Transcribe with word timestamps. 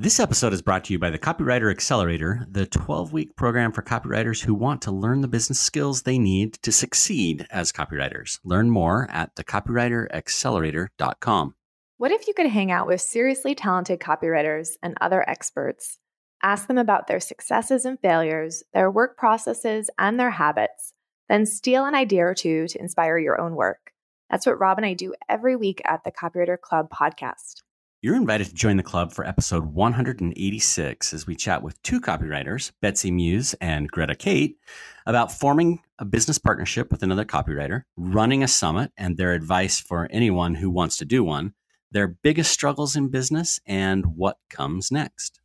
This 0.00 0.20
episode 0.20 0.52
is 0.52 0.62
brought 0.62 0.84
to 0.84 0.92
you 0.92 0.98
by 1.00 1.10
the 1.10 1.18
Copywriter 1.18 1.72
Accelerator, 1.72 2.46
the 2.48 2.66
12 2.66 3.12
week 3.12 3.34
program 3.34 3.72
for 3.72 3.82
copywriters 3.82 4.44
who 4.44 4.54
want 4.54 4.80
to 4.82 4.92
learn 4.92 5.22
the 5.22 5.26
business 5.26 5.58
skills 5.58 6.02
they 6.02 6.20
need 6.20 6.54
to 6.62 6.70
succeed 6.70 7.48
as 7.50 7.72
copywriters. 7.72 8.38
Learn 8.44 8.70
more 8.70 9.08
at 9.10 9.34
thecopywriteraccelerator.com. 9.34 11.54
What 11.96 12.12
if 12.12 12.28
you 12.28 12.34
could 12.34 12.46
hang 12.46 12.70
out 12.70 12.86
with 12.86 13.00
seriously 13.00 13.56
talented 13.56 13.98
copywriters 13.98 14.76
and 14.84 14.96
other 15.00 15.28
experts? 15.28 15.98
Ask 16.44 16.68
them 16.68 16.78
about 16.78 17.08
their 17.08 17.18
successes 17.18 17.84
and 17.84 17.98
failures, 17.98 18.62
their 18.72 18.92
work 18.92 19.18
processes, 19.18 19.90
and 19.98 20.16
their 20.16 20.30
habits, 20.30 20.92
then 21.28 21.44
steal 21.44 21.86
an 21.86 21.96
idea 21.96 22.24
or 22.24 22.34
two 22.34 22.68
to 22.68 22.80
inspire 22.80 23.18
your 23.18 23.40
own 23.40 23.56
work. 23.56 23.90
That's 24.30 24.46
what 24.46 24.60
Rob 24.60 24.78
and 24.78 24.86
I 24.86 24.94
do 24.94 25.14
every 25.28 25.56
week 25.56 25.82
at 25.84 26.04
the 26.04 26.12
Copywriter 26.12 26.56
Club 26.56 26.88
podcast. 26.88 27.62
You're 28.00 28.14
invited 28.14 28.46
to 28.46 28.54
join 28.54 28.76
the 28.76 28.84
club 28.84 29.12
for 29.12 29.26
episode 29.26 29.74
186 29.74 31.12
as 31.12 31.26
we 31.26 31.34
chat 31.34 31.64
with 31.64 31.82
two 31.82 32.00
copywriters, 32.00 32.70
Betsy 32.80 33.10
Muse 33.10 33.54
and 33.54 33.90
Greta 33.90 34.14
Cate, 34.14 34.56
about 35.04 35.32
forming 35.32 35.80
a 35.98 36.04
business 36.04 36.38
partnership 36.38 36.92
with 36.92 37.02
another 37.02 37.24
copywriter, 37.24 37.82
running 37.96 38.44
a 38.44 38.46
summit, 38.46 38.92
and 38.96 39.16
their 39.16 39.32
advice 39.32 39.80
for 39.80 40.06
anyone 40.12 40.54
who 40.54 40.70
wants 40.70 40.96
to 40.98 41.04
do 41.04 41.24
one, 41.24 41.54
their 41.90 42.06
biggest 42.06 42.52
struggles 42.52 42.94
in 42.94 43.08
business, 43.08 43.58
and 43.66 44.06
what 44.14 44.36
comes 44.48 44.92
next. 44.92 45.40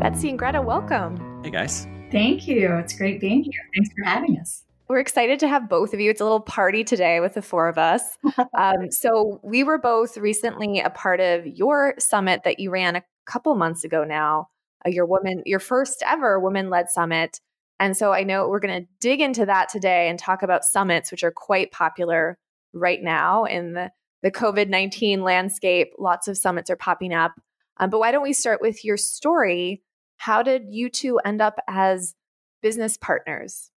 Betsy 0.00 0.30
and 0.30 0.36
Greta, 0.36 0.60
welcome. 0.60 1.40
Hey, 1.44 1.50
guys. 1.50 1.86
Thank 2.16 2.48
you. 2.48 2.72
It's 2.76 2.96
great 2.96 3.20
being 3.20 3.44
here. 3.44 3.60
Thanks 3.74 3.90
for 3.94 4.02
having 4.02 4.38
us. 4.40 4.64
We're 4.88 5.00
excited 5.00 5.38
to 5.40 5.48
have 5.48 5.68
both 5.68 5.92
of 5.92 6.00
you. 6.00 6.10
It's 6.10 6.22
a 6.22 6.24
little 6.24 6.40
party 6.40 6.82
today 6.82 7.20
with 7.20 7.34
the 7.34 7.42
four 7.42 7.68
of 7.68 7.76
us. 7.76 8.16
um, 8.58 8.90
so, 8.90 9.38
we 9.44 9.62
were 9.62 9.76
both 9.76 10.16
recently 10.16 10.80
a 10.80 10.88
part 10.88 11.20
of 11.20 11.46
your 11.46 11.92
summit 11.98 12.40
that 12.44 12.58
you 12.58 12.70
ran 12.70 12.96
a 12.96 13.02
couple 13.26 13.54
months 13.54 13.84
ago 13.84 14.02
now, 14.02 14.48
uh, 14.86 14.88
your 14.88 15.04
woman, 15.04 15.42
your 15.44 15.58
first 15.58 16.02
ever 16.06 16.40
woman 16.40 16.70
led 16.70 16.88
summit. 16.88 17.38
And 17.78 17.94
so, 17.94 18.14
I 18.14 18.22
know 18.22 18.48
we're 18.48 18.60
going 18.60 18.82
to 18.82 18.88
dig 18.98 19.20
into 19.20 19.44
that 19.44 19.68
today 19.68 20.08
and 20.08 20.18
talk 20.18 20.42
about 20.42 20.64
summits, 20.64 21.10
which 21.10 21.22
are 21.22 21.32
quite 21.32 21.70
popular 21.70 22.38
right 22.72 23.02
now 23.02 23.44
in 23.44 23.74
the, 23.74 23.90
the 24.22 24.30
COVID 24.30 24.70
19 24.70 25.22
landscape. 25.22 25.92
Lots 25.98 26.28
of 26.28 26.38
summits 26.38 26.70
are 26.70 26.76
popping 26.76 27.12
up. 27.12 27.32
Um, 27.76 27.90
but 27.90 27.98
why 27.98 28.10
don't 28.10 28.22
we 28.22 28.32
start 28.32 28.62
with 28.62 28.86
your 28.86 28.96
story 28.96 29.82
how 30.16 30.42
did 30.42 30.66
you 30.70 30.88
two 30.88 31.18
end 31.24 31.40
up 31.40 31.58
as 31.68 32.14
business 32.62 32.96
partners? 32.96 33.70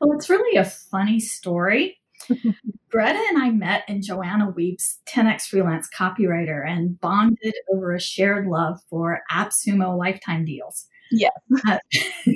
Well, 0.00 0.12
it's 0.16 0.28
really 0.28 0.58
a 0.58 0.64
funny 0.64 1.20
story. 1.20 1.98
Greta 2.90 3.24
and 3.28 3.42
I 3.42 3.50
met 3.50 3.84
in 3.88 4.02
Joanna 4.02 4.52
Wiebe's 4.52 4.98
10x 5.08 5.42
freelance 5.42 5.88
copywriter 5.96 6.68
and 6.68 7.00
bonded 7.00 7.54
over 7.72 7.94
a 7.94 8.00
shared 8.00 8.46
love 8.46 8.80
for 8.90 9.20
AppSumo 9.30 9.96
lifetime 9.96 10.44
deals. 10.44 10.86
Yes. 11.10 11.32
Uh, 11.66 11.78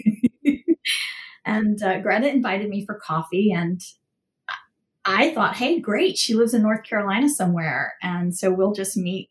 and 1.44 1.82
uh, 1.82 2.00
Greta 2.00 2.28
invited 2.28 2.68
me 2.68 2.86
for 2.86 2.94
coffee, 2.94 3.52
and 3.52 3.80
I 5.04 5.34
thought, 5.34 5.56
hey, 5.56 5.80
great, 5.80 6.16
she 6.16 6.34
lives 6.34 6.54
in 6.54 6.62
North 6.62 6.84
Carolina 6.84 7.28
somewhere. 7.28 7.94
And 8.02 8.34
so 8.34 8.50
we'll 8.50 8.72
just 8.72 8.96
meet 8.96 9.28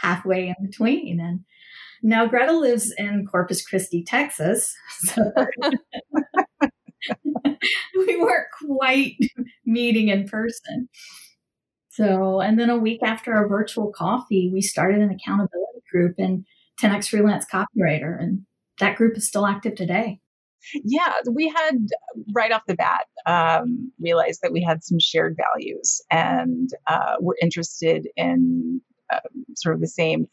halfway 0.00 0.48
in 0.48 0.66
between. 0.66 1.20
And 1.20 1.44
now, 2.02 2.26
Greta 2.26 2.52
lives 2.52 2.92
in 2.96 3.26
Corpus 3.26 3.64
Christi, 3.64 4.02
Texas. 4.04 4.74
So 7.08 7.22
we 7.96 8.16
weren't 8.16 8.48
quite 8.66 9.16
meeting 9.64 10.08
in 10.08 10.26
person. 10.26 10.88
So, 11.90 12.40
and 12.40 12.58
then 12.58 12.68
a 12.68 12.76
week 12.76 13.00
after 13.04 13.32
our 13.32 13.48
virtual 13.48 13.92
coffee, 13.92 14.50
we 14.52 14.60
started 14.60 15.00
an 15.00 15.10
accountability 15.10 15.82
group 15.90 16.16
in 16.18 16.44
10x 16.80 17.08
Freelance 17.08 17.46
Copywriter, 17.50 18.20
and 18.20 18.44
that 18.80 18.96
group 18.96 19.16
is 19.16 19.26
still 19.26 19.46
active 19.46 19.76
today. 19.76 20.20
Yeah, 20.84 21.12
we 21.30 21.48
had 21.48 21.76
right 22.34 22.50
off 22.50 22.62
the 22.66 22.74
bat 22.74 23.06
um, 23.26 23.92
realized 24.00 24.40
that 24.42 24.52
we 24.52 24.62
had 24.62 24.82
some 24.82 24.98
shared 24.98 25.36
values 25.36 26.00
and 26.10 26.70
uh, 26.88 27.16
we're 27.20 27.36
interested 27.40 28.08
in 28.16 28.80
uh, 29.10 29.20
sort 29.54 29.76
of 29.76 29.80
the 29.80 29.86
same 29.86 30.26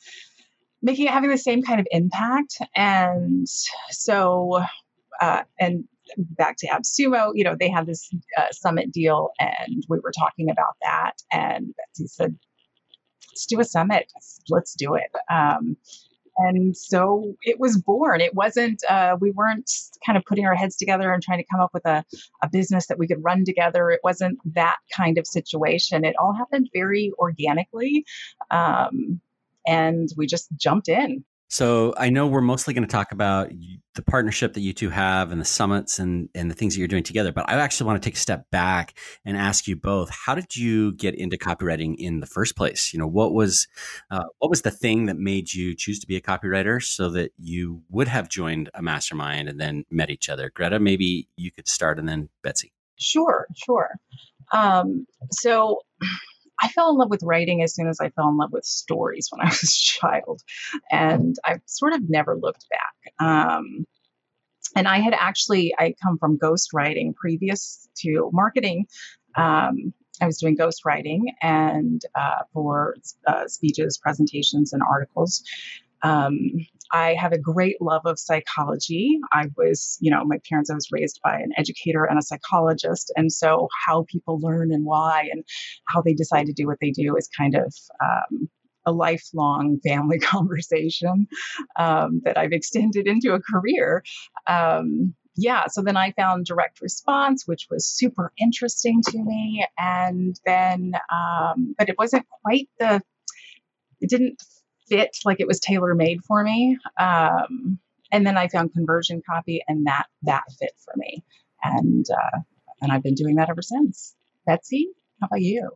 making 0.83 1.07
it 1.07 1.11
having 1.11 1.31
the 1.31 1.37
same 1.37 1.63
kind 1.63 1.79
of 1.79 1.87
impact. 1.89 2.57
And 2.75 3.47
so, 3.89 4.61
uh, 5.21 5.43
and 5.59 5.85
back 6.17 6.57
to 6.57 6.67
AppSumo, 6.67 7.31
you 7.33 7.43
know, 7.43 7.55
they 7.59 7.69
have 7.69 7.87
this 7.87 8.09
uh, 8.37 8.51
summit 8.51 8.91
deal, 8.91 9.31
and 9.39 9.83
we 9.89 9.99
were 9.99 10.11
talking 10.11 10.51
about 10.51 10.75
that. 10.83 11.13
And 11.31 11.73
Betsy 11.77 12.07
said, 12.07 12.37
"Let's 13.31 13.45
do 13.47 13.59
a 13.59 13.65
summit. 13.65 14.11
Let's 14.49 14.75
do 14.75 14.93
it." 14.95 15.11
Um, 15.31 15.77
and 16.37 16.75
so 16.75 17.35
it 17.43 17.59
was 17.59 17.77
born. 17.77 18.19
It 18.19 18.33
wasn't, 18.33 18.83
uh, 18.89 19.17
we 19.19 19.29
weren't 19.29 19.69
kind 20.03 20.17
of 20.17 20.25
putting 20.25 20.45
our 20.45 20.55
heads 20.55 20.75
together 20.75 21.13
and 21.13 21.21
trying 21.21 21.37
to 21.37 21.45
come 21.49 21.59
up 21.59 21.71
with 21.73 21.85
a, 21.85 22.03
a 22.41 22.49
business 22.49 22.87
that 22.87 22.97
we 22.97 23.07
could 23.07 23.23
run 23.23 23.45
together. 23.45 23.91
It 23.91 23.99
wasn't 24.03 24.39
that 24.55 24.77
kind 24.95 25.19
of 25.19 25.27
situation. 25.27 26.03
It 26.03 26.15
all 26.19 26.33
happened 26.33 26.69
very 26.73 27.11
organically. 27.19 28.03
Um, 28.49 29.21
and 29.67 30.09
we 30.17 30.27
just 30.27 30.47
jumped 30.57 30.87
in. 30.87 31.23
So 31.53 31.93
I 31.97 32.09
know 32.09 32.25
we're 32.25 32.41
mostly 32.41 32.73
going 32.73 32.87
to 32.87 32.91
talk 32.91 33.11
about 33.11 33.51
the 33.93 34.01
partnership 34.01 34.53
that 34.53 34.61
you 34.61 34.73
two 34.73 34.89
have 34.89 35.31
and 35.31 35.39
the 35.39 35.45
summits 35.45 35.99
and, 35.99 36.27
and 36.33 36.49
the 36.49 36.55
things 36.55 36.73
that 36.73 36.79
you're 36.79 36.87
doing 36.87 37.03
together. 37.03 37.31
But 37.31 37.47
I 37.47 37.53
actually 37.53 37.85
want 37.85 38.01
to 38.01 38.09
take 38.09 38.15
a 38.15 38.19
step 38.19 38.49
back 38.49 38.97
and 39.23 39.37
ask 39.37 39.67
you 39.67 39.75
both: 39.75 40.09
How 40.09 40.33
did 40.33 40.55
you 40.55 40.93
get 40.93 41.13
into 41.13 41.37
copywriting 41.37 41.93
in 41.99 42.21
the 42.21 42.25
first 42.25 42.55
place? 42.55 42.91
You 42.91 42.97
know, 42.97 43.05
what 43.05 43.33
was 43.33 43.67
uh, 44.09 44.23
what 44.39 44.49
was 44.49 44.63
the 44.63 44.71
thing 44.71 45.05
that 45.05 45.17
made 45.17 45.53
you 45.53 45.75
choose 45.75 45.99
to 45.99 46.07
be 46.07 46.15
a 46.15 46.21
copywriter, 46.21 46.81
so 46.81 47.11
that 47.11 47.33
you 47.37 47.83
would 47.91 48.07
have 48.07 48.29
joined 48.29 48.71
a 48.73 48.81
mastermind 48.81 49.47
and 49.47 49.61
then 49.61 49.85
met 49.91 50.09
each 50.09 50.29
other? 50.29 50.51
Greta, 50.55 50.79
maybe 50.79 51.27
you 51.37 51.51
could 51.51 51.67
start, 51.67 51.99
and 51.99 52.09
then 52.09 52.29
Betsy. 52.41 52.73
Sure, 52.97 53.45
sure. 53.55 53.91
Um, 54.53 55.05
so 55.31 55.81
I 56.61 56.69
fell 56.69 56.89
in 56.91 56.97
love 56.97 57.09
with 57.09 57.23
writing 57.23 57.63
as 57.63 57.75
soon 57.75 57.87
as 57.87 57.99
I 57.99 58.09
fell 58.09 58.29
in 58.29 58.37
love 58.37 58.51
with 58.51 58.65
stories 58.65 59.27
when 59.31 59.41
I 59.45 59.49
was 59.49 59.63
a 59.63 59.67
child. 59.67 60.41
And 60.91 61.35
I've 61.45 61.61
sort 61.65 61.93
of 61.93 62.09
never 62.09 62.35
looked 62.35 62.65
back. 62.69 63.25
Um, 63.25 63.85
and 64.75 64.87
I 64.87 64.99
had 64.99 65.13
actually, 65.13 65.73
I 65.77 65.93
come 66.01 66.17
from 66.17 66.37
ghostwriting 66.37 67.15
previous 67.15 67.87
to 67.97 68.29
marketing. 68.33 68.85
Um, 69.35 69.93
I 70.21 70.25
was 70.25 70.39
doing 70.39 70.57
ghostwriting 70.57 71.21
and 71.41 72.01
uh, 72.15 72.43
for 72.53 72.95
uh, 73.27 73.47
speeches, 73.47 73.97
presentations, 73.97 74.73
and 74.73 74.81
articles. 74.81 75.43
Um, 76.01 76.51
I 76.93 77.15
have 77.15 77.31
a 77.31 77.39
great 77.39 77.81
love 77.81 78.03
of 78.05 78.19
psychology. 78.19 79.19
I 79.31 79.47
was, 79.57 79.97
you 79.99 80.11
know, 80.11 80.23
my 80.23 80.37
parents, 80.47 80.69
I 80.69 80.75
was 80.75 80.89
raised 80.91 81.19
by 81.23 81.39
an 81.39 81.51
educator 81.57 82.05
and 82.05 82.19
a 82.19 82.21
psychologist. 82.21 83.11
And 83.17 83.31
so, 83.31 83.67
how 83.85 84.05
people 84.07 84.39
learn 84.39 84.71
and 84.71 84.85
why 84.85 85.27
and 85.31 85.43
how 85.87 86.01
they 86.01 86.13
decide 86.13 86.45
to 86.45 86.53
do 86.53 86.67
what 86.67 86.77
they 86.79 86.91
do 86.91 87.17
is 87.17 87.27
kind 87.35 87.55
of 87.55 87.73
um, 88.01 88.47
a 88.85 88.91
lifelong 88.91 89.79
family 89.85 90.19
conversation 90.19 91.27
um, 91.77 92.21
that 92.25 92.37
I've 92.37 92.53
extended 92.53 93.07
into 93.07 93.33
a 93.33 93.41
career. 93.41 94.03
Um, 94.47 95.15
yeah, 95.35 95.65
so 95.67 95.81
then 95.81 95.97
I 95.97 96.11
found 96.11 96.45
direct 96.45 96.79
response, 96.79 97.47
which 97.47 97.67
was 97.71 97.87
super 97.87 98.31
interesting 98.37 99.01
to 99.07 99.17
me. 99.17 99.65
And 99.79 100.39
then, 100.45 100.93
um, 101.11 101.73
but 101.75 101.89
it 101.89 101.97
wasn't 101.97 102.27
quite 102.43 102.69
the, 102.79 103.01
it 103.99 104.09
didn't 104.09 104.43
fit 104.93 105.17
like 105.25 105.39
it 105.39 105.47
was 105.47 105.59
tailor 105.59 105.95
made 105.95 106.23
for 106.23 106.43
me. 106.43 106.77
Um, 106.99 107.79
and 108.11 108.27
then 108.27 108.37
I 108.37 108.47
found 108.47 108.73
conversion 108.73 109.21
copy, 109.27 109.63
and 109.67 109.87
that 109.87 110.05
that 110.21 110.43
fit 110.59 110.73
for 110.85 110.93
me, 110.97 111.23
and 111.63 112.05
uh, 112.09 112.39
and 112.81 112.91
I've 112.91 113.03
been 113.03 113.15
doing 113.15 113.35
that 113.35 113.49
ever 113.49 113.61
since. 113.61 114.15
Betsy, 114.45 114.91
how 115.19 115.27
about 115.27 115.41
you? 115.41 115.71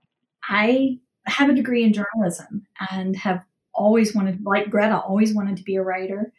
I 0.48 1.00
have 1.26 1.50
a 1.50 1.56
degree 1.56 1.84
in 1.84 1.94
journalism 1.94 2.68
and 2.92 3.16
have 3.16 3.44
always 3.74 4.14
wanted, 4.14 4.40
like 4.46 4.70
Greta, 4.70 5.00
always 5.00 5.34
wanted 5.34 5.58
to 5.58 5.64
be 5.64 5.76
a 5.76 5.82
writer, 5.82 6.32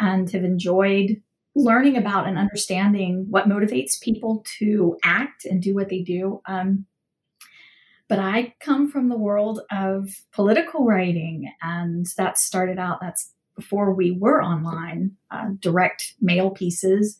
and 0.00 0.30
have 0.30 0.44
enjoyed 0.44 1.22
learning 1.54 1.96
about 1.96 2.26
and 2.26 2.38
understanding 2.38 3.26
what 3.30 3.48
motivates 3.48 4.00
people 4.00 4.44
to 4.58 4.98
act 5.04 5.44
and 5.44 5.62
do 5.62 5.74
what 5.74 5.88
they 5.88 6.02
do. 6.02 6.40
Um, 6.46 6.86
but 8.08 8.18
I 8.18 8.54
come 8.60 8.88
from 8.90 9.08
the 9.08 9.16
world 9.16 9.60
of 9.70 10.10
political 10.32 10.84
writing, 10.84 11.52
and 11.62 12.06
that 12.16 12.38
started 12.38 12.78
out, 12.78 13.00
that's 13.00 13.32
before 13.56 13.92
we 13.92 14.10
were 14.12 14.42
online, 14.42 15.16
uh, 15.30 15.48
direct 15.60 16.14
mail 16.20 16.50
pieces, 16.50 17.18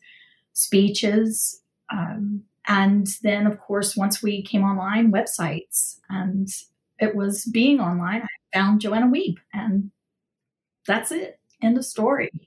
speeches. 0.53 1.61
Um, 1.91 2.43
and 2.67 3.07
then, 3.23 3.47
of 3.47 3.59
course, 3.59 3.97
once 3.97 4.21
we 4.21 4.41
came 4.41 4.63
online, 4.63 5.11
websites. 5.11 5.99
And 6.09 6.47
it 6.99 7.15
was 7.15 7.45
being 7.45 7.79
online, 7.79 8.21
I 8.23 8.57
found 8.57 8.81
Joanna 8.81 9.07
Wiebe, 9.07 9.37
and 9.53 9.91
that's 10.85 11.11
it. 11.11 11.39
End 11.61 11.77
of 11.77 11.85
story. 11.85 12.46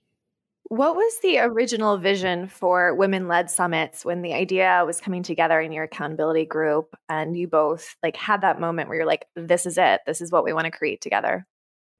What 0.71 0.95
was 0.95 1.19
the 1.21 1.41
original 1.41 1.99
vision 1.99 2.47
for 2.47 2.95
women 2.95 3.27
led 3.27 3.51
summits 3.51 4.05
when 4.05 4.23
the 4.23 4.35
idea 4.35 4.85
was 4.87 5.01
coming 5.01 5.25
together 5.25 5.61
in 5.61 5.73
your 5.73 5.83
accountability 5.83 6.45
group 6.45 6.95
and 7.09 7.37
you 7.37 7.49
both 7.49 7.97
like 8.05 8.17
had 8.17 8.43
that 8.43 8.61
moment 8.61 8.89
where 8.89 8.99
you're 8.99 9.07
like, 9.07 9.27
this 9.35 9.67
is 9.67 9.77
it. 9.77 10.01
This 10.07 10.21
is 10.21 10.31
what 10.31 10.45
we 10.45 10.53
want 10.53 10.67
to 10.67 10.71
create 10.71 11.01
together? 11.01 11.45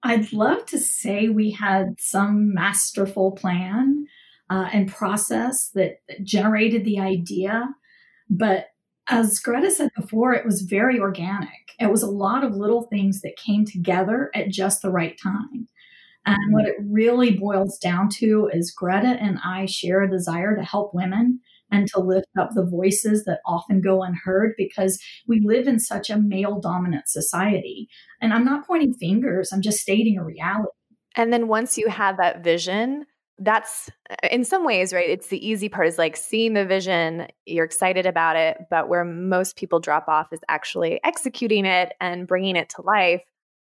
I'd 0.05 0.33
love 0.33 0.67
to 0.67 0.79
say 0.79 1.29
we 1.29 1.51
had 1.51 1.97
some 1.99 2.55
masterful 2.55 3.33
plan 3.33 4.07
uh, 4.49 4.69
and 4.73 4.89
process 4.89 5.71
that, 5.75 5.97
that 6.09 6.23
generated 6.23 6.85
the 6.85 7.01
idea. 7.01 7.71
But 8.29 8.69
as 9.09 9.41
Greta 9.41 9.73
said 9.73 9.91
before, 9.97 10.33
it 10.33 10.47
was 10.47 10.63
very 10.63 11.01
organic. 11.01 11.75
It 11.81 11.91
was 11.91 12.05
a 12.05 12.11
lot 12.11 12.45
of 12.45 12.55
little 12.55 12.83
things 12.83 13.23
that 13.23 13.37
came 13.37 13.65
together 13.65 14.31
at 14.33 14.51
just 14.51 14.81
the 14.81 14.91
right 14.91 15.19
time. 15.21 15.67
And 16.27 16.37
mm-hmm. 16.37 16.53
what 16.53 16.67
it 16.67 16.77
really 16.81 17.37
boils 17.37 17.79
down 17.79 18.09
to 18.17 18.51
is 18.53 18.75
Greta 18.77 19.17
and 19.21 19.39
I 19.45 19.67
share 19.67 20.03
a 20.03 20.11
desire 20.11 20.57
to 20.57 20.63
help 20.63 20.95
women 20.95 21.41
and 21.73 21.87
to 21.89 22.01
lift 22.01 22.29
up 22.39 22.51
the 22.53 22.67
voices 22.67 23.25
that 23.25 23.41
often 23.47 23.81
go 23.81 24.03
unheard 24.03 24.55
because 24.57 25.01
we 25.27 25.41
live 25.45 25.69
in 25.69 25.79
such 25.79 26.11
a 26.11 26.19
male 26.19 26.61
dominant 26.61 27.09
society. 27.09 27.89
And 28.21 28.33
I'm 28.33 28.45
not 28.45 28.67
pointing 28.67 28.95
fingers, 28.95 29.53
I'm 29.53 29.63
just 29.63 29.79
stating 29.79 30.19
a 30.19 30.25
reality. 30.25 30.69
And 31.17 31.33
then 31.33 31.49
once 31.49 31.79
you 31.79 31.89
have 31.89 32.17
that 32.19 32.45
vision, 32.45 33.07
that's 33.39 33.89
uh, 34.11 34.29
in 34.31 34.45
some 34.45 34.65
ways, 34.65 34.93
right? 34.93 35.09
It's 35.09 35.29
the 35.29 35.45
easy 35.47 35.69
part 35.69 35.89
is 35.89 35.99
like 35.99 36.17
seeing 36.17 36.53
the 36.53 36.65
vision, 36.65 37.27
you're 37.47 37.65
excited 37.65 38.07
about 38.07 38.37
it, 38.37 38.59
but 38.71 38.89
where 38.89 39.05
most 39.05 39.57
people 39.57 39.81
drop 39.81 40.09
off 40.09 40.33
is 40.33 40.41
actually 40.49 41.01
executing 41.05 41.65
it 41.65 41.93
and 42.01 42.27
bringing 42.27 42.57
it 42.57 42.69
to 42.71 42.83
life 42.83 43.23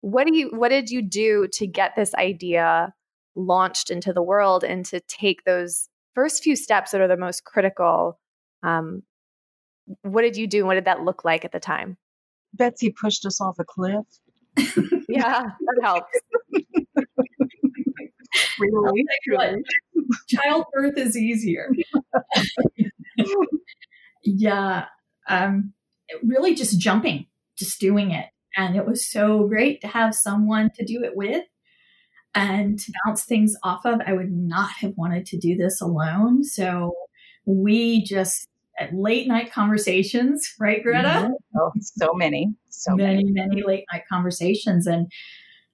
what 0.04 0.26
do 0.26 0.36
you 0.36 0.50
what 0.50 0.68
did 0.68 0.90
you 0.90 1.00
do 1.00 1.48
to 1.50 1.66
get 1.66 1.96
this 1.96 2.14
idea 2.16 2.92
launched 3.34 3.88
into 3.90 4.12
the 4.12 4.22
world 4.22 4.62
and 4.62 4.84
to 4.84 5.00
take 5.00 5.44
those 5.44 5.88
first 6.14 6.42
few 6.42 6.54
steps 6.54 6.90
that 6.90 7.00
are 7.00 7.08
the 7.08 7.16
most 7.16 7.44
critical 7.44 8.20
um, 8.62 9.02
what 10.02 10.20
did 10.20 10.36
you 10.36 10.46
do 10.46 10.66
what 10.66 10.74
did 10.74 10.84
that 10.84 11.00
look 11.00 11.24
like 11.24 11.46
at 11.46 11.52
the 11.52 11.60
time? 11.60 11.96
Betsy 12.52 12.94
pushed 13.00 13.24
us 13.24 13.40
off 13.40 13.56
a 13.58 13.64
cliff. 13.64 14.04
Yeah 15.08 15.42
that 15.42 15.80
helps. 15.82 16.12
Really? 18.58 19.04
Childbirth 20.28 20.98
is 20.98 21.16
easier. 21.16 21.70
Yeah 24.22 24.84
um, 25.28 25.72
really 26.22 26.54
just 26.54 26.78
jumping 26.78 27.26
just 27.56 27.80
doing 27.80 28.10
it 28.10 28.26
and 28.56 28.76
it 28.76 28.86
was 28.86 29.10
so 29.10 29.46
great 29.46 29.80
to 29.80 29.88
have 29.88 30.14
someone 30.14 30.70
to 30.76 30.84
do 30.84 31.02
it 31.02 31.16
with 31.16 31.44
and 32.34 32.78
to 32.78 32.92
bounce 33.04 33.24
things 33.24 33.54
off 33.62 33.84
of. 33.84 34.00
I 34.06 34.12
would 34.12 34.32
not 34.32 34.70
have 34.80 34.94
wanted 34.96 35.26
to 35.26 35.38
do 35.38 35.56
this 35.56 35.80
alone. 35.80 36.44
So 36.44 36.94
we 37.46 38.02
just 38.04 38.48
late 38.92 39.28
night 39.28 39.52
conversations, 39.52 40.54
right, 40.58 40.82
Greta? 40.82 41.08
Mm-hmm. 41.08 41.58
Oh, 41.58 41.72
so 41.80 42.12
many, 42.14 42.54
so 42.70 42.96
many, 42.96 43.24
many, 43.24 43.48
many 43.48 43.62
late 43.62 43.84
night 43.92 44.02
conversations. 44.10 44.86
And 44.86 45.10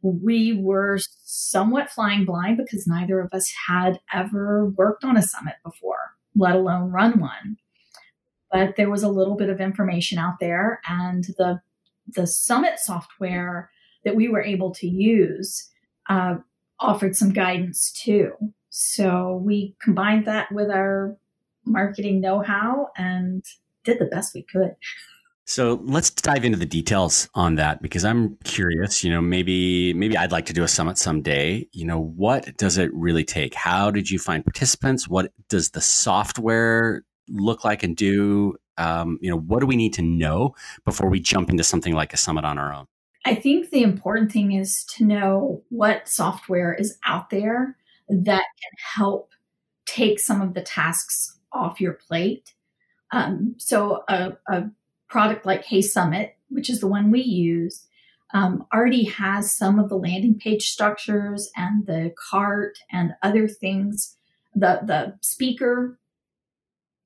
we 0.02 0.58
were 0.60 0.98
somewhat 1.24 1.90
flying 1.90 2.24
blind 2.24 2.58
because 2.58 2.86
neither 2.86 3.20
of 3.20 3.32
us 3.32 3.50
had 3.68 4.00
ever 4.12 4.66
worked 4.66 5.04
on 5.04 5.16
a 5.16 5.22
summit 5.22 5.54
before, 5.64 6.14
let 6.36 6.54
alone 6.54 6.90
run 6.90 7.20
one. 7.20 7.56
But 8.50 8.76
there 8.76 8.90
was 8.90 9.02
a 9.02 9.08
little 9.08 9.36
bit 9.36 9.48
of 9.48 9.60
information 9.60 10.18
out 10.18 10.40
there, 10.40 10.80
and 10.88 11.22
the 11.38 11.60
the 12.06 12.26
Summit 12.26 12.78
software 12.78 13.70
that 14.04 14.16
we 14.16 14.28
were 14.28 14.42
able 14.42 14.72
to 14.72 14.86
use 14.86 15.68
uh, 16.08 16.36
offered 16.78 17.16
some 17.16 17.32
guidance 17.32 17.92
too. 17.92 18.32
So 18.70 19.40
we 19.44 19.76
combined 19.82 20.26
that 20.26 20.50
with 20.52 20.70
our 20.70 21.16
marketing 21.64 22.20
know 22.20 22.40
how 22.40 22.88
and 22.96 23.44
did 23.84 23.98
the 23.98 24.06
best 24.06 24.34
we 24.34 24.42
could. 24.42 24.74
So 25.46 25.80
let's 25.82 26.10
dive 26.10 26.44
into 26.44 26.58
the 26.58 26.64
details 26.64 27.28
on 27.34 27.56
that 27.56 27.82
because 27.82 28.04
I'm 28.04 28.36
curious, 28.44 29.02
you 29.02 29.10
know, 29.10 29.20
maybe 29.20 29.92
maybe 29.94 30.16
I'd 30.16 30.30
like 30.30 30.46
to 30.46 30.52
do 30.52 30.62
a 30.62 30.68
summit 30.68 30.96
someday. 30.96 31.66
You 31.72 31.86
know, 31.86 31.98
what 31.98 32.56
does 32.56 32.78
it 32.78 32.94
really 32.94 33.24
take? 33.24 33.52
How 33.54 33.90
did 33.90 34.08
you 34.08 34.20
find 34.20 34.44
participants? 34.44 35.08
What 35.08 35.32
does 35.48 35.70
the 35.70 35.80
software 35.80 37.02
look 37.28 37.64
like 37.64 37.82
and 37.82 37.96
do? 37.96 38.54
Um, 38.80 39.18
you 39.20 39.30
know, 39.30 39.38
what 39.38 39.60
do 39.60 39.66
we 39.66 39.76
need 39.76 39.92
to 39.94 40.02
know 40.02 40.54
before 40.84 41.08
we 41.08 41.20
jump 41.20 41.50
into 41.50 41.62
something 41.62 41.94
like 41.94 42.12
a 42.12 42.16
summit 42.16 42.44
on 42.44 42.58
our 42.58 42.72
own? 42.72 42.86
I 43.26 43.34
think 43.34 43.70
the 43.70 43.82
important 43.82 44.32
thing 44.32 44.52
is 44.52 44.84
to 44.96 45.04
know 45.04 45.62
what 45.68 46.08
software 46.08 46.72
is 46.72 46.96
out 47.04 47.28
there 47.28 47.76
that 48.08 48.44
can 48.62 48.72
help 48.96 49.30
take 49.84 50.18
some 50.18 50.40
of 50.40 50.54
the 50.54 50.62
tasks 50.62 51.38
off 51.52 51.80
your 51.80 51.92
plate. 51.92 52.54
Um, 53.12 53.54
so, 53.58 54.04
a, 54.08 54.32
a, 54.48 54.70
product 55.08 55.44
like 55.44 55.64
Hey 55.64 55.82
Summit, 55.82 56.36
which 56.50 56.70
is 56.70 56.78
the 56.78 56.86
one 56.86 57.10
we 57.10 57.20
use, 57.20 57.84
um, 58.32 58.64
already 58.72 59.02
has 59.02 59.52
some 59.52 59.80
of 59.80 59.88
the 59.88 59.96
landing 59.96 60.38
page 60.38 60.70
structures 60.70 61.50
and 61.56 61.84
the 61.86 62.14
cart 62.30 62.78
and 62.92 63.14
other 63.20 63.48
things, 63.48 64.16
the 64.54 64.80
the 64.86 65.18
speaker 65.20 65.98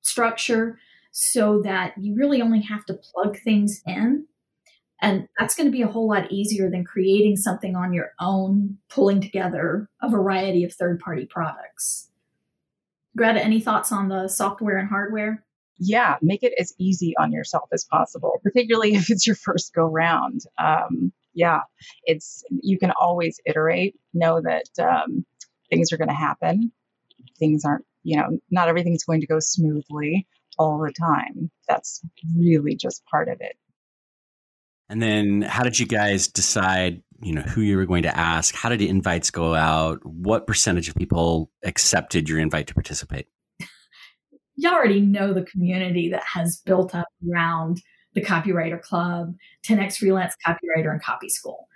structure 0.03 0.77
so 1.17 1.61
that 1.61 1.93
you 1.97 2.13
really 2.13 2.41
only 2.41 2.59
have 2.59 2.85
to 2.85 2.93
plug 2.93 3.39
things 3.39 3.81
in. 3.87 4.25
And 5.01 5.29
that's 5.39 5.55
going 5.55 5.65
to 5.65 5.71
be 5.71 5.81
a 5.81 5.87
whole 5.87 6.09
lot 6.09 6.29
easier 6.29 6.69
than 6.69 6.83
creating 6.83 7.37
something 7.37 7.73
on 7.73 7.93
your 7.93 8.11
own, 8.19 8.79
pulling 8.89 9.21
together 9.21 9.89
a 10.01 10.09
variety 10.09 10.65
of 10.65 10.73
third 10.73 10.99
party 10.99 11.25
products. 11.25 12.09
Greta, 13.15 13.41
any 13.41 13.61
thoughts 13.61 13.93
on 13.93 14.09
the 14.09 14.27
software 14.27 14.77
and 14.77 14.89
hardware? 14.89 15.45
Yeah, 15.77 16.17
make 16.21 16.43
it 16.43 16.51
as 16.59 16.73
easy 16.79 17.15
on 17.17 17.31
yourself 17.31 17.69
as 17.71 17.85
possible, 17.85 18.41
particularly 18.43 18.89
if 18.95 19.09
it's 19.09 19.25
your 19.25 19.37
first 19.37 19.73
go 19.73 19.85
round. 19.85 20.41
Um, 20.57 21.13
yeah, 21.33 21.61
it's 22.03 22.43
you 22.49 22.77
can 22.77 22.91
always 22.99 23.39
iterate. 23.45 23.95
Know 24.13 24.41
that 24.41 24.67
um, 24.85 25.25
things 25.69 25.93
are 25.93 25.97
going 25.97 26.09
to 26.09 26.13
happen. 26.13 26.73
Things 27.39 27.63
aren't, 27.63 27.85
you 28.03 28.17
know, 28.17 28.37
not 28.51 28.67
everything's 28.67 29.05
going 29.05 29.21
to 29.21 29.27
go 29.27 29.39
smoothly 29.39 30.27
all 30.57 30.79
the 30.79 30.91
time. 30.91 31.51
That's 31.67 32.01
really 32.37 32.75
just 32.75 33.03
part 33.05 33.29
of 33.29 33.41
it. 33.41 33.55
And 34.89 35.01
then 35.01 35.41
how 35.41 35.63
did 35.63 35.79
you 35.79 35.87
guys 35.87 36.27
decide, 36.27 37.01
you 37.21 37.33
know, 37.33 37.41
who 37.41 37.61
you 37.61 37.75
were 37.75 37.85
going 37.85 38.03
to 38.03 38.17
ask? 38.17 38.53
How 38.53 38.69
did 38.69 38.79
the 38.79 38.89
invites 38.89 39.31
go 39.31 39.55
out? 39.55 40.05
What 40.05 40.45
percentage 40.45 40.89
of 40.89 40.95
people 40.95 41.49
accepted 41.63 42.29
your 42.29 42.39
invite 42.39 42.67
to 42.67 42.73
participate? 42.73 43.27
You 44.55 44.69
already 44.69 45.01
know 45.01 45.33
the 45.33 45.43
community 45.43 46.09
that 46.11 46.23
has 46.23 46.61
built 46.65 46.95
up 46.95 47.07
around 47.29 47.81
the 48.13 48.21
Copywriter 48.21 48.81
Club, 48.81 49.35
10x 49.67 49.97
Freelance 49.97 50.35
Copywriter 50.45 50.91
and 50.91 51.03
Copy 51.03 51.29
School. 51.29 51.67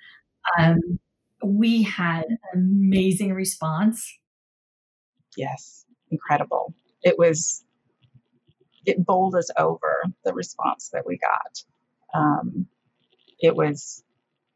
Um, 0.58 1.00
we 1.44 1.84
had 1.84 2.26
an 2.26 2.38
amazing 2.54 3.34
response. 3.34 4.18
Yes, 5.36 5.86
incredible. 6.10 6.74
It 7.04 7.18
was 7.18 7.64
it 8.90 9.06
bowled 9.06 9.36
us 9.36 9.50
over 9.58 10.04
the 10.26 10.34
response 10.34 10.90
that 10.92 11.06
we 11.06 11.20
got. 11.20 11.64
Um, 12.20 12.66
it 13.40 13.56
was 13.56 14.04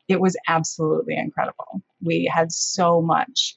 it 0.09 0.19
was 0.19 0.35
absolutely 0.47 1.15
incredible. 1.15 1.81
We 2.01 2.29
had 2.33 2.51
so 2.51 3.01
much 3.01 3.55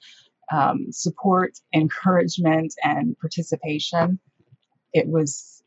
um, 0.52 0.86
support, 0.90 1.52
encouragement, 1.74 2.74
and 2.84 3.18
participation. 3.18 4.20
It 4.92 5.08
was 5.08 5.62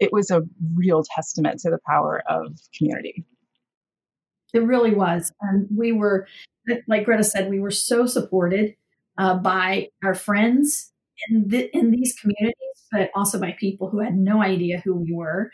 it 0.00 0.12
was 0.12 0.30
a 0.30 0.42
real 0.74 1.04
testament 1.14 1.60
to 1.60 1.70
the 1.70 1.78
power 1.86 2.22
of 2.28 2.58
community. 2.76 3.24
It 4.52 4.64
really 4.64 4.94
was, 4.94 5.32
and 5.40 5.68
we 5.76 5.92
were, 5.92 6.26
like 6.88 7.04
Greta 7.04 7.24
said, 7.24 7.50
we 7.50 7.60
were 7.60 7.70
so 7.70 8.06
supported 8.06 8.74
uh, 9.18 9.34
by 9.34 9.88
our 10.02 10.14
friends 10.14 10.92
in 11.28 11.48
the, 11.48 11.76
in 11.76 11.90
these 11.90 12.14
communities 12.20 12.54
but 12.94 13.10
also 13.14 13.40
by 13.40 13.56
people 13.58 13.90
who 13.90 14.00
had 14.00 14.16
no 14.16 14.42
idea 14.42 14.80
who 14.84 14.94
we 14.94 15.12
were. 15.12 15.50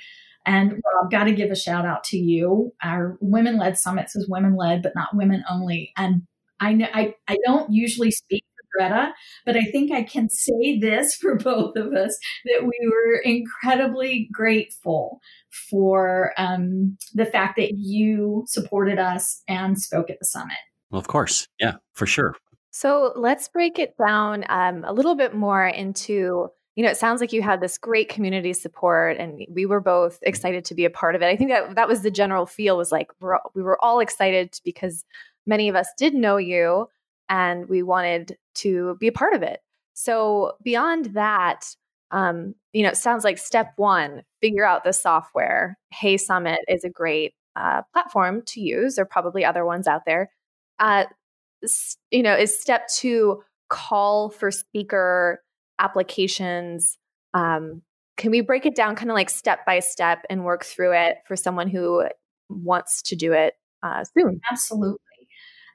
And 0.46 0.72
Rob, 0.72 1.10
got 1.10 1.24
to 1.24 1.32
give 1.32 1.50
a 1.50 1.56
shout 1.56 1.86
out 1.86 2.04
to 2.04 2.16
you. 2.16 2.72
Our 2.82 3.16
women 3.20 3.58
led 3.58 3.78
summits 3.78 4.14
is 4.14 4.28
women 4.28 4.56
led, 4.56 4.82
but 4.82 4.92
not 4.94 5.14
women 5.14 5.42
only. 5.50 5.92
And 5.96 6.22
I 6.60 6.74
know 6.74 6.86
I, 6.92 7.14
I 7.28 7.36
don't 7.46 7.72
usually 7.72 8.10
speak 8.10 8.44
for 8.56 8.78
Greta, 8.78 9.12
but 9.46 9.56
I 9.56 9.64
think 9.64 9.90
I 9.90 10.02
can 10.02 10.28
say 10.28 10.78
this 10.78 11.14
for 11.14 11.36
both 11.42 11.76
of 11.76 11.92
us 11.92 12.18
that 12.44 12.62
we 12.62 12.90
were 12.90 13.20
incredibly 13.24 14.28
grateful 14.32 15.20
for 15.70 16.32
um, 16.36 16.96
the 17.14 17.26
fact 17.26 17.56
that 17.56 17.72
you 17.76 18.44
supported 18.48 18.98
us 18.98 19.42
and 19.48 19.78
spoke 19.78 20.10
at 20.10 20.18
the 20.20 20.26
summit. 20.26 20.58
Well, 20.90 21.00
of 21.00 21.06
course. 21.06 21.46
Yeah, 21.58 21.74
for 21.94 22.06
sure. 22.06 22.34
So 22.70 23.12
let's 23.16 23.48
break 23.48 23.78
it 23.78 23.96
down 23.98 24.44
um, 24.48 24.84
a 24.84 24.92
little 24.92 25.14
bit 25.14 25.34
more 25.34 25.66
into 25.66 26.50
you 26.76 26.84
know, 26.84 26.90
it 26.90 26.96
sounds 26.96 27.20
like 27.20 27.32
you 27.32 27.42
had 27.42 27.60
this 27.60 27.76
great 27.76 28.08
community 28.08 28.52
support, 28.52 29.18
and 29.18 29.44
we 29.50 29.66
were 29.66 29.80
both 29.80 30.18
excited 30.22 30.64
to 30.64 30.74
be 30.74 30.84
a 30.84 30.90
part 30.90 31.14
of 31.14 31.20
it. 31.20 31.26
I 31.26 31.36
think 31.36 31.50
that 31.50 31.74
that 31.74 31.88
was 31.88 32.02
the 32.02 32.10
general 32.10 32.46
feel 32.46 32.76
was 32.76 32.92
like 32.92 33.10
we're, 33.20 33.38
we 33.54 33.62
were 33.62 33.82
all 33.84 34.00
excited 34.00 34.58
because 34.64 35.04
many 35.46 35.68
of 35.68 35.74
us 35.74 35.88
did 35.98 36.14
know 36.14 36.36
you, 36.36 36.88
and 37.28 37.68
we 37.68 37.82
wanted 37.82 38.38
to 38.56 38.96
be 39.00 39.08
a 39.08 39.12
part 39.12 39.34
of 39.34 39.42
it. 39.42 39.60
So 39.94 40.52
beyond 40.62 41.06
that, 41.06 41.74
um, 42.12 42.54
you 42.72 42.82
know, 42.82 42.90
it 42.90 42.96
sounds 42.96 43.24
like 43.24 43.38
step 43.38 43.72
one, 43.76 44.22
figure 44.40 44.64
out 44.64 44.84
the 44.84 44.92
software. 44.92 45.76
Hey 45.92 46.16
Summit 46.16 46.60
is 46.68 46.84
a 46.84 46.88
great 46.90 47.34
uh, 47.56 47.82
platform 47.92 48.42
to 48.46 48.60
use. 48.60 48.94
There 48.94 49.02
are 49.02 49.06
probably 49.06 49.44
other 49.44 49.64
ones 49.66 49.86
out 49.86 50.02
there. 50.06 50.30
Uh, 50.78 51.04
you 52.10 52.22
know, 52.22 52.34
is 52.34 52.58
step 52.60 52.88
two 52.88 53.42
call 53.68 54.30
for 54.30 54.50
speaker 54.50 55.42
applications. 55.78 56.98
Um, 57.34 57.82
can 58.16 58.30
we 58.30 58.40
break 58.42 58.66
it 58.66 58.74
down 58.74 58.96
kind 58.96 59.10
of 59.10 59.14
like 59.14 59.30
step 59.30 59.64
by 59.64 59.78
step 59.78 60.24
and 60.28 60.44
work 60.44 60.64
through 60.64 60.92
it 60.92 61.18
for 61.26 61.36
someone 61.36 61.68
who 61.68 62.06
wants 62.48 63.02
to 63.02 63.16
do 63.16 63.32
it 63.32 63.54
uh, 63.82 64.04
soon? 64.04 64.40
Absolutely. 64.50 64.98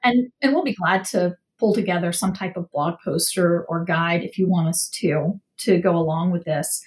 And, 0.04 0.28
and 0.40 0.52
we'll 0.52 0.62
be 0.62 0.74
glad 0.74 1.04
to 1.06 1.36
pull 1.58 1.74
together 1.74 2.12
some 2.12 2.32
type 2.32 2.56
of 2.56 2.70
blog 2.70 2.94
post 3.04 3.36
or, 3.36 3.64
or 3.64 3.84
guide 3.84 4.22
if 4.22 4.38
you 4.38 4.48
want 4.48 4.68
us 4.68 4.88
to 5.00 5.40
to 5.58 5.78
go 5.78 5.96
along 5.96 6.30
with 6.30 6.44
this. 6.44 6.84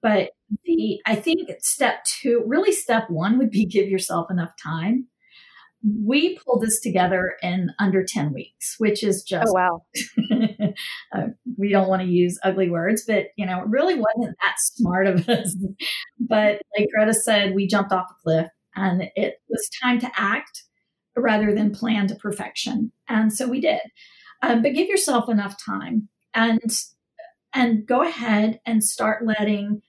But 0.00 0.30
the 0.64 1.00
I 1.06 1.14
think 1.14 1.50
step 1.60 2.04
two, 2.04 2.42
really 2.46 2.72
step 2.72 3.10
one 3.10 3.38
would 3.38 3.50
be 3.50 3.66
give 3.66 3.88
yourself 3.88 4.30
enough 4.30 4.52
time. 4.62 5.06
We 5.82 6.38
pulled 6.38 6.62
this 6.62 6.80
together 6.80 7.36
in 7.42 7.70
under 7.78 8.04
10 8.04 8.32
weeks, 8.32 8.74
which 8.78 9.04
is 9.04 9.22
just 9.22 9.48
oh 9.48 9.52
wow. 9.52 9.82
uh, 11.14 11.28
we 11.56 11.68
don't 11.70 11.88
want 11.88 12.02
to 12.02 12.08
use 12.08 12.38
ugly 12.42 12.68
words, 12.68 13.04
but 13.06 13.26
you 13.36 13.46
know, 13.46 13.60
it 13.60 13.68
really 13.68 13.94
wasn't 13.94 14.36
that 14.42 14.56
smart 14.58 15.06
of 15.06 15.28
us. 15.28 15.56
but 16.18 16.60
like 16.76 16.88
Greta 16.94 17.14
said, 17.14 17.54
we 17.54 17.66
jumped 17.66 17.92
off 17.92 18.10
a 18.10 18.22
cliff 18.22 18.48
and 18.74 19.10
it 19.14 19.40
was 19.48 19.70
time 19.82 20.00
to 20.00 20.10
act 20.16 20.64
rather 21.16 21.54
than 21.54 21.70
plan 21.70 22.06
to 22.08 22.14
perfection. 22.14 22.92
And 23.08 23.32
so 23.32 23.48
we 23.48 23.60
did. 23.60 23.80
Um, 24.42 24.62
but 24.62 24.74
give 24.74 24.88
yourself 24.88 25.28
enough 25.28 25.56
time 25.64 26.08
and 26.34 26.60
and 27.54 27.86
go 27.86 28.02
ahead 28.02 28.60
and 28.66 28.84
start 28.84 29.26
letting 29.26 29.82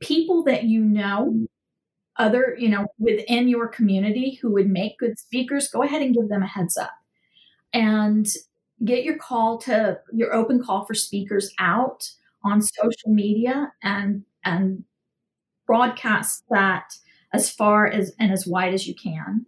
people 0.00 0.42
that 0.44 0.64
you 0.64 0.80
know 0.80 1.46
other 2.20 2.54
you 2.58 2.68
know 2.68 2.86
within 2.98 3.48
your 3.48 3.66
community 3.66 4.38
who 4.40 4.52
would 4.52 4.68
make 4.68 4.98
good 4.98 5.18
speakers 5.18 5.68
go 5.68 5.82
ahead 5.82 6.02
and 6.02 6.14
give 6.14 6.28
them 6.28 6.42
a 6.42 6.46
heads 6.46 6.76
up. 6.76 6.92
And 7.72 8.26
get 8.84 9.04
your 9.04 9.16
call 9.16 9.58
to 9.58 9.98
your 10.12 10.34
open 10.34 10.62
call 10.62 10.84
for 10.84 10.94
speakers 10.94 11.52
out 11.58 12.10
on 12.44 12.62
social 12.62 13.10
media 13.10 13.72
and 13.82 14.24
and 14.44 14.84
broadcast 15.66 16.44
that 16.50 16.94
as 17.32 17.50
far 17.50 17.86
as 17.86 18.12
and 18.18 18.32
as 18.32 18.46
wide 18.46 18.74
as 18.74 18.86
you 18.86 18.94
can. 18.94 19.46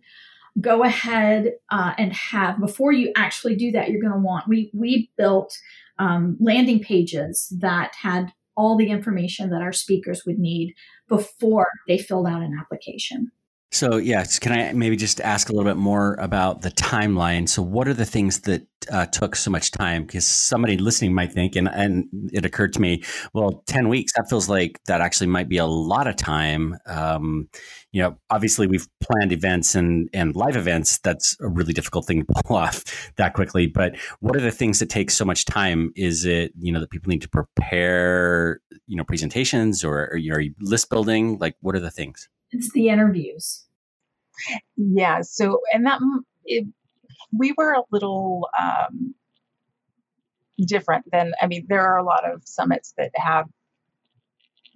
Go 0.60 0.84
ahead 0.84 1.52
uh, 1.70 1.94
and 1.96 2.12
have 2.12 2.60
before 2.60 2.92
you 2.92 3.10
actually 3.16 3.56
do 3.56 3.72
that 3.72 3.90
you're 3.90 4.02
going 4.02 4.12
to 4.12 4.18
want 4.18 4.48
we 4.48 4.70
we 4.74 5.10
built 5.16 5.56
um, 5.98 6.36
landing 6.40 6.80
pages 6.80 7.52
that 7.58 7.94
had 8.00 8.32
all 8.54 8.76
the 8.76 8.90
information 8.90 9.48
that 9.50 9.62
our 9.62 9.72
speakers 9.72 10.24
would 10.26 10.38
need 10.38 10.74
before 11.16 11.68
they 11.86 11.98
filled 11.98 12.26
out 12.26 12.42
an 12.42 12.56
application 12.58 13.30
so, 13.72 13.96
yes, 13.96 14.38
can 14.38 14.52
I 14.52 14.74
maybe 14.74 14.96
just 14.96 15.18
ask 15.22 15.48
a 15.48 15.52
little 15.52 15.68
bit 15.68 15.78
more 15.78 16.14
about 16.20 16.60
the 16.60 16.70
timeline? 16.70 17.48
So, 17.48 17.62
what 17.62 17.88
are 17.88 17.94
the 17.94 18.04
things 18.04 18.40
that 18.40 18.66
uh, 18.90 19.06
took 19.06 19.34
so 19.34 19.50
much 19.50 19.70
time? 19.70 20.04
Because 20.04 20.26
somebody 20.26 20.76
listening 20.76 21.14
might 21.14 21.32
think, 21.32 21.56
and, 21.56 21.68
and 21.68 22.04
it 22.34 22.44
occurred 22.44 22.74
to 22.74 22.82
me, 22.82 23.02
well, 23.32 23.62
10 23.68 23.88
weeks, 23.88 24.12
that 24.14 24.28
feels 24.28 24.46
like 24.46 24.78
that 24.88 25.00
actually 25.00 25.28
might 25.28 25.48
be 25.48 25.56
a 25.56 25.64
lot 25.64 26.06
of 26.06 26.16
time. 26.16 26.76
Um, 26.84 27.48
you 27.92 28.02
know, 28.02 28.18
obviously, 28.28 28.66
we've 28.66 28.86
planned 29.00 29.32
events 29.32 29.74
and, 29.74 30.10
and 30.12 30.36
live 30.36 30.56
events. 30.56 30.98
That's 30.98 31.34
a 31.40 31.48
really 31.48 31.72
difficult 31.72 32.06
thing 32.06 32.26
to 32.26 32.42
pull 32.44 32.56
off 32.58 32.84
that 33.16 33.32
quickly. 33.32 33.68
But 33.68 33.96
what 34.20 34.36
are 34.36 34.40
the 34.40 34.50
things 34.50 34.80
that 34.80 34.90
take 34.90 35.10
so 35.10 35.24
much 35.24 35.46
time? 35.46 35.92
Is 35.96 36.26
it, 36.26 36.52
you 36.58 36.72
know, 36.72 36.80
that 36.80 36.90
people 36.90 37.08
need 37.08 37.22
to 37.22 37.28
prepare, 37.30 38.60
you 38.86 38.98
know, 38.98 39.04
presentations 39.04 39.82
or, 39.82 40.10
or 40.12 40.18
you 40.18 40.54
list 40.60 40.90
building? 40.90 41.38
Like, 41.38 41.56
what 41.62 41.74
are 41.74 41.80
the 41.80 41.90
things? 41.90 42.28
It's 42.52 42.70
the 42.72 42.88
interviews. 42.88 43.64
Yeah. 44.76 45.22
So, 45.22 45.60
and 45.72 45.86
that 45.86 46.00
it, 46.44 46.66
we 47.36 47.54
were 47.56 47.72
a 47.72 47.82
little 47.90 48.48
um, 48.58 49.14
different 50.66 51.06
than, 51.10 51.32
I 51.40 51.46
mean, 51.46 51.66
there 51.68 51.86
are 51.86 51.98
a 51.98 52.04
lot 52.04 52.30
of 52.30 52.42
summits 52.44 52.94
that 52.98 53.10
have 53.14 53.46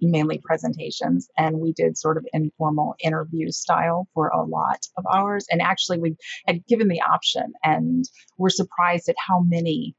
mainly 0.01 0.39
presentations 0.43 1.29
and 1.37 1.59
we 1.59 1.73
did 1.73 1.97
sort 1.97 2.17
of 2.17 2.25
informal 2.33 2.95
interview 2.99 3.51
style 3.51 4.07
for 4.13 4.27
a 4.27 4.43
lot 4.43 4.79
of 4.97 5.05
ours 5.07 5.47
and 5.49 5.61
actually 5.61 5.97
we 5.97 6.15
had 6.45 6.65
given 6.67 6.87
the 6.87 7.01
option 7.01 7.53
and 7.63 8.05
we're 8.37 8.49
surprised 8.49 9.09
at 9.09 9.15
how 9.17 9.39
many 9.39 9.95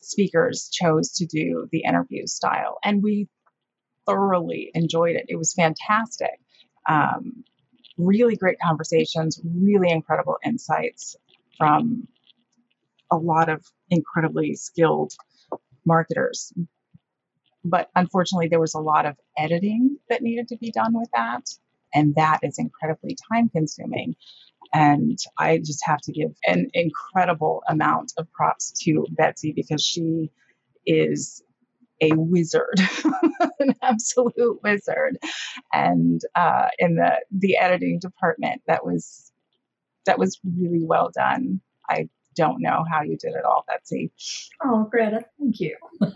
speakers 0.00 0.68
chose 0.72 1.12
to 1.12 1.26
do 1.26 1.68
the 1.70 1.84
interview 1.84 2.26
style 2.26 2.78
and 2.82 3.02
we 3.02 3.28
thoroughly 4.06 4.70
enjoyed 4.74 5.14
it 5.14 5.26
it 5.28 5.36
was 5.36 5.54
fantastic 5.54 6.40
um, 6.88 7.44
really 7.96 8.36
great 8.36 8.58
conversations, 8.60 9.40
really 9.44 9.90
incredible 9.90 10.38
insights 10.44 11.16
from 11.56 12.08
a 13.10 13.16
lot 13.16 13.48
of 13.48 13.64
incredibly 13.90 14.54
skilled 14.54 15.12
marketers. 15.84 16.52
But 17.64 17.90
unfortunately, 17.94 18.48
there 18.48 18.60
was 18.60 18.74
a 18.74 18.80
lot 18.80 19.06
of 19.06 19.16
editing 19.36 19.98
that 20.08 20.22
needed 20.22 20.48
to 20.48 20.56
be 20.56 20.70
done 20.70 20.94
with 20.94 21.08
that. 21.14 21.42
And 21.94 22.14
that 22.14 22.40
is 22.42 22.58
incredibly 22.58 23.16
time 23.32 23.48
consuming. 23.48 24.14
And 24.74 25.18
I 25.38 25.58
just 25.58 25.84
have 25.84 26.00
to 26.02 26.12
give 26.12 26.30
an 26.46 26.70
incredible 26.74 27.62
amount 27.68 28.12
of 28.18 28.30
props 28.32 28.72
to 28.84 29.06
Betsy 29.10 29.52
because 29.52 29.82
she 29.82 30.30
is 30.86 31.42
a 32.00 32.12
wizard, 32.14 32.80
an 33.60 33.74
absolute 33.82 34.60
wizard. 34.62 35.18
And 35.72 36.20
uh, 36.34 36.68
in 36.78 36.96
the 36.96 37.20
the 37.30 37.56
editing 37.56 37.98
department, 37.98 38.62
that 38.66 38.84
was 38.84 39.32
that 40.06 40.18
was 40.18 40.38
really 40.44 40.84
well 40.84 41.10
done. 41.14 41.60
I 41.88 42.08
don't 42.38 42.60
know 42.60 42.84
how 42.90 43.02
you 43.02 43.16
did 43.16 43.34
it 43.34 43.44
all, 43.44 43.64
Betsy. 43.66 44.12
Oh, 44.64 44.88
Greta, 44.90 45.24
thank 45.38 45.60
you. 45.60 45.76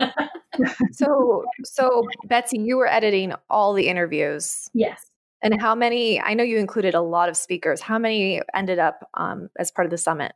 so, 0.91 1.43
so 1.63 2.03
Betsy, 2.25 2.59
you 2.59 2.77
were 2.77 2.87
editing 2.87 3.33
all 3.49 3.73
the 3.73 3.87
interviews. 3.87 4.69
Yes. 4.73 5.05
And 5.41 5.59
how 5.59 5.75
many? 5.75 6.21
I 6.21 6.33
know 6.35 6.43
you 6.43 6.57
included 6.57 6.93
a 6.93 7.01
lot 7.01 7.27
of 7.27 7.35
speakers. 7.35 7.81
How 7.81 7.99
many 7.99 8.41
ended 8.53 8.79
up 8.79 9.09
um, 9.15 9.49
as 9.59 9.71
part 9.71 9.85
of 9.85 9.91
the 9.91 9.97
summit? 9.97 10.31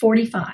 45. 0.00 0.46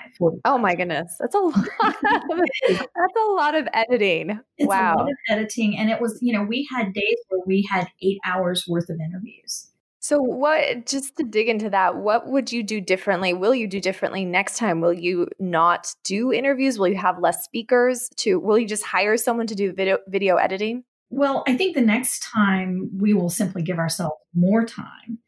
Oh 0.45 0.59
my 0.59 0.75
goodness. 0.75 1.17
That's 1.19 1.35
a 1.35 1.39
lot. 1.39 1.57
Of, 1.57 1.67
that's 2.69 3.17
a 3.29 3.33
lot 3.33 3.55
of 3.55 3.67
editing. 3.73 4.39
It's 4.59 4.69
wow. 4.69 4.95
a 4.95 4.99
lot 4.99 5.11
of 5.11 5.17
editing. 5.29 5.77
And 5.77 5.91
it 5.91 6.01
was, 6.01 6.19
you 6.23 6.33
know, 6.33 6.43
we 6.43 6.69
had 6.71 6.93
days 6.93 7.17
where 7.29 7.41
we 7.47 7.67
had 7.71 7.89
eight 8.03 8.19
hours 8.25 8.65
worth 8.69 8.89
of 8.89 8.99
interviews. 9.01 9.69
So, 10.01 10.21
what, 10.21 10.87
just 10.87 11.17
to 11.19 11.23
dig 11.23 11.49
into 11.49 11.71
that, 11.71 11.97
what 11.97 12.27
would 12.27 12.51
you 12.51 12.65
do 12.65 12.81
differently? 12.81 13.35
Will 13.35 13.55
you 13.55 13.69
do 13.69 13.81
differently 13.81 14.25
next 14.25 14.59
time? 14.59 14.81
Will 14.81 14.93
you 14.93 15.29
not 15.39 15.95
do 16.03 16.33
interviews? 16.33 16.77
Will 16.77 16.89
you 16.89 16.97
have 16.97 17.21
less 17.21 17.45
speakers 17.45 18.09
to, 18.17 18.41
will 18.41 18.59
you 18.59 18.67
just 18.67 18.85
hire 18.85 19.17
someone 19.17 19.47
to 19.47 19.55
do 19.55 19.73
video, 19.73 19.99
video 20.09 20.37
editing? 20.37 20.83
Well, 21.11 21.45
I 21.47 21.57
think 21.57 21.77
the 21.77 21.83
next 21.83 22.27
time 22.35 22.91
we 22.97 23.15
will 23.15 23.31
simply 23.31 23.63
give 23.63 23.79
ourselves 23.79 24.17
more 24.35 24.65
time 24.65 25.19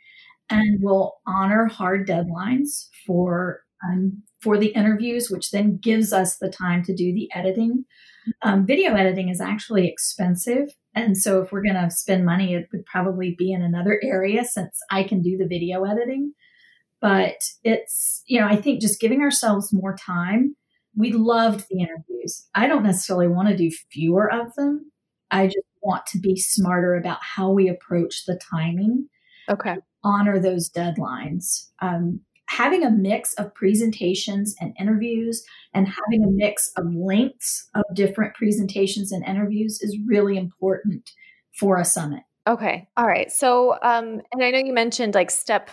and 0.51 0.79
we'll 0.83 1.15
honor 1.27 1.67
hard 1.67 2.09
deadlines 2.09 2.89
for 3.07 3.64
um, 3.85 4.23
for 4.41 4.59
the 4.59 4.69
interviews, 4.69 5.31
which 5.31 5.51
then 5.51 5.79
gives 5.79 6.13
us 6.13 6.37
the 6.37 6.51
time 6.51 6.83
to 6.85 6.95
do 6.95 7.13
the 7.13 7.29
editing. 7.35 7.85
Um, 8.43 8.67
video 8.67 8.95
editing 8.95 9.29
is 9.29 9.41
actually 9.41 9.87
expensive. 9.87 10.75
And 10.95 11.17
so, 11.17 11.43
if 11.43 11.53
we're 11.53 11.63
going 11.63 11.75
to 11.75 11.91
spend 11.91 12.25
money, 12.25 12.55
it 12.55 12.69
would 12.73 12.87
probably 12.87 13.35
be 13.37 13.53
in 13.53 13.63
another 13.63 14.01
area 14.03 14.45
since 14.45 14.79
I 14.91 15.03
can 15.05 15.23
do 15.23 15.37
the 15.37 15.47
video 15.47 15.85
editing. 15.85 16.33
But 17.01 17.37
it's, 17.63 18.23
you 18.27 18.41
know, 18.41 18.47
I 18.47 18.57
think 18.57 18.81
just 18.81 19.01
giving 19.01 19.21
ourselves 19.21 19.73
more 19.73 19.95
time. 19.95 20.57
We 20.97 21.13
loved 21.13 21.67
the 21.69 21.81
interviews. 21.81 22.47
I 22.55 22.67
don't 22.67 22.85
necessarily 22.85 23.29
want 23.29 23.49
to 23.49 23.57
do 23.57 23.71
fewer 23.91 24.33
of 24.33 24.55
them. 24.55 24.91
I 25.31 25.47
just 25.47 25.67
want 25.83 26.07
to 26.07 26.19
be 26.19 26.37
smarter 26.37 26.95
about 26.95 27.19
how 27.21 27.51
we 27.51 27.69
approach 27.69 28.25
the 28.25 28.39
timing. 28.51 29.09
Okay. 29.51 29.77
Honor 30.03 30.39
those 30.39 30.71
deadlines. 30.71 31.69
Um, 31.83 32.21
having 32.49 32.85
a 32.85 32.91
mix 32.91 33.35
of 33.35 33.55
presentations 33.55 34.55
and 34.61 34.75
interviews 34.79 35.45
and 35.73 35.89
having 35.89 36.25
a 36.25 36.31
mix 36.31 36.71
of 36.77 36.85
lengths 36.95 37.69
of 37.75 37.83
different 37.95 38.35
presentations 38.35 39.13
and 39.13 39.25
interviews 39.25 39.81
is 39.81 39.99
really 40.07 40.37
important 40.37 41.11
for 41.59 41.79
a 41.79 41.85
summit. 41.85 42.23
Okay. 42.47 42.89
All 42.97 43.07
right. 43.07 43.33
So, 43.33 43.73
um, 43.83 44.21
and 44.33 44.43
I 44.43 44.51
know 44.51 44.59
you 44.59 44.75
mentioned 44.75 45.15
like 45.15 45.31
step 45.31 45.71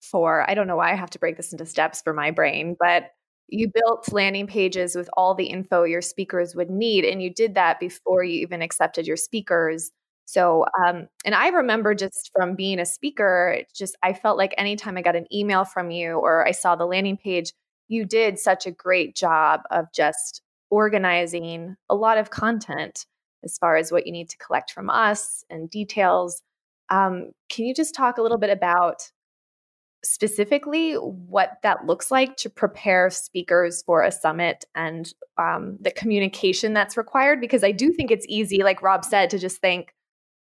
four. 0.00 0.48
I 0.48 0.54
don't 0.54 0.66
know 0.66 0.76
why 0.76 0.92
I 0.92 0.96
have 0.96 1.10
to 1.10 1.18
break 1.18 1.36
this 1.36 1.52
into 1.52 1.66
steps 1.66 2.00
for 2.00 2.14
my 2.14 2.30
brain, 2.30 2.76
but 2.78 3.10
you 3.48 3.70
built 3.72 4.12
landing 4.12 4.46
pages 4.46 4.94
with 4.94 5.10
all 5.14 5.34
the 5.34 5.46
info 5.46 5.84
your 5.84 6.00
speakers 6.00 6.54
would 6.54 6.70
need. 6.70 7.04
And 7.04 7.22
you 7.22 7.32
did 7.32 7.54
that 7.56 7.80
before 7.80 8.24
you 8.24 8.40
even 8.40 8.62
accepted 8.62 9.06
your 9.06 9.16
speakers. 9.16 9.90
So, 10.30 10.64
um, 10.86 11.08
and 11.24 11.34
I 11.34 11.48
remember 11.48 11.92
just 11.92 12.30
from 12.32 12.54
being 12.54 12.78
a 12.78 12.86
speaker, 12.86 13.62
just 13.74 13.96
I 14.04 14.12
felt 14.12 14.38
like 14.38 14.54
anytime 14.56 14.96
I 14.96 15.02
got 15.02 15.16
an 15.16 15.26
email 15.34 15.64
from 15.64 15.90
you 15.90 16.12
or 16.12 16.46
I 16.46 16.52
saw 16.52 16.76
the 16.76 16.86
landing 16.86 17.16
page, 17.16 17.52
you 17.88 18.04
did 18.04 18.38
such 18.38 18.64
a 18.64 18.70
great 18.70 19.16
job 19.16 19.62
of 19.72 19.86
just 19.92 20.40
organizing 20.70 21.74
a 21.88 21.96
lot 21.96 22.16
of 22.16 22.30
content 22.30 23.06
as 23.42 23.58
far 23.58 23.74
as 23.74 23.90
what 23.90 24.06
you 24.06 24.12
need 24.12 24.28
to 24.28 24.36
collect 24.36 24.70
from 24.70 24.88
us 24.88 25.42
and 25.50 25.68
details. 25.68 26.42
Um, 26.90 27.32
can 27.48 27.64
you 27.64 27.74
just 27.74 27.96
talk 27.96 28.16
a 28.16 28.22
little 28.22 28.38
bit 28.38 28.50
about 28.50 29.10
specifically 30.04 30.94
what 30.94 31.58
that 31.64 31.86
looks 31.86 32.12
like 32.12 32.36
to 32.36 32.48
prepare 32.48 33.10
speakers 33.10 33.82
for 33.82 34.04
a 34.04 34.12
summit 34.12 34.64
and 34.76 35.12
um, 35.38 35.76
the 35.80 35.90
communication 35.90 36.72
that's 36.72 36.96
required? 36.96 37.40
Because 37.40 37.64
I 37.64 37.72
do 37.72 37.92
think 37.92 38.12
it's 38.12 38.26
easy, 38.28 38.62
like 38.62 38.80
Rob 38.80 39.04
said, 39.04 39.28
to 39.30 39.38
just 39.40 39.60
think 39.60 39.92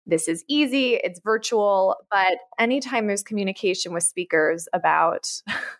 this 0.05 0.27
is 0.27 0.43
easy, 0.48 0.96
it's 0.96 1.20
virtual. 1.24 1.96
But 2.10 2.38
anytime 2.60 3.08
there's 3.08 3.24
communication 3.24 3.93
with 3.93 4.03
speakers 4.03 4.67
about 4.74 5.29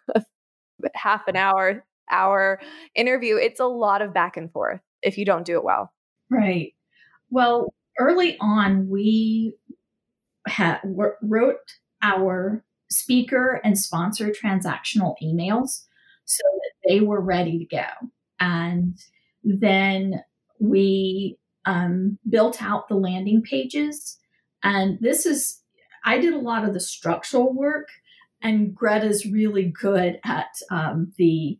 half 0.94 1.28
an 1.28 1.36
hour, 1.36 1.84
hour 2.10 2.60
interview, 2.96 3.36
it's 3.36 3.60
a 3.60 3.66
lot 3.66 4.02
of 4.02 4.14
back 4.14 4.38
and 4.38 4.52
forth 4.52 4.82
if 5.02 5.18
you 5.18 5.26
don't 5.26 5.46
do 5.46 5.58
it 5.58 5.64
well. 5.64 5.92
Right. 6.30 6.74
Well, 7.30 7.74
early 8.00 8.38
on, 8.40 8.90
we 8.90 9.56
had 10.48 10.80
wrote 11.22 11.58
our 12.02 12.64
speaker 12.90 13.62
and 13.64 13.78
sponsor 13.78 14.30
transactional 14.32 15.16
emails 15.24 15.84
so 16.26 16.44
that 16.44 16.90
they 16.90 17.00
were 17.00 17.22
ready 17.22 17.60
to 17.60 17.66
go. 17.66 17.88
And 18.40 18.98
then 19.44 20.24
we 20.60 21.38
um, 21.66 22.18
built 22.30 22.62
out 22.62 22.88
the 22.88 22.96
landing 22.96 23.42
pages. 23.42 24.18
And 24.64 24.98
this 25.00 25.26
is, 25.26 25.62
I 26.06 26.18
did 26.20 26.34
a 26.34 26.40
lot 26.40 26.66
of 26.66 26.74
the 26.74 26.80
structural 26.80 27.54
work, 27.54 27.90
and 28.42 28.74
Greta's 28.74 29.26
really 29.26 29.66
good 29.66 30.20
at 30.24 30.50
um, 30.72 31.14
the 31.18 31.60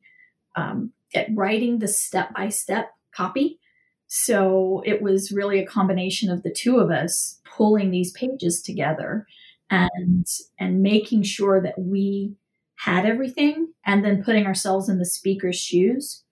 um, 0.56 0.92
at 1.14 1.28
writing 1.34 1.80
the 1.80 1.88
step 1.88 2.34
by 2.34 2.50
step 2.50 2.92
copy. 3.14 3.60
So 4.08 4.82
it 4.86 5.02
was 5.02 5.32
really 5.32 5.60
a 5.60 5.66
combination 5.66 6.30
of 6.30 6.44
the 6.44 6.52
two 6.52 6.80
of 6.80 6.92
us 6.92 7.40
pulling 7.46 7.92
these 7.92 8.12
pages 8.12 8.62
together 8.62 9.26
and 9.70 10.26
and 10.60 10.82
making 10.82 11.24
sure 11.24 11.62
that 11.62 11.80
we 11.80 12.36
had 12.76 13.06
everything 13.06 13.72
and 13.86 14.04
then 14.04 14.24
putting 14.24 14.46
ourselves 14.46 14.90
in 14.90 14.98
the 14.98 15.06
speaker's 15.06 15.56
shoes 15.56 16.24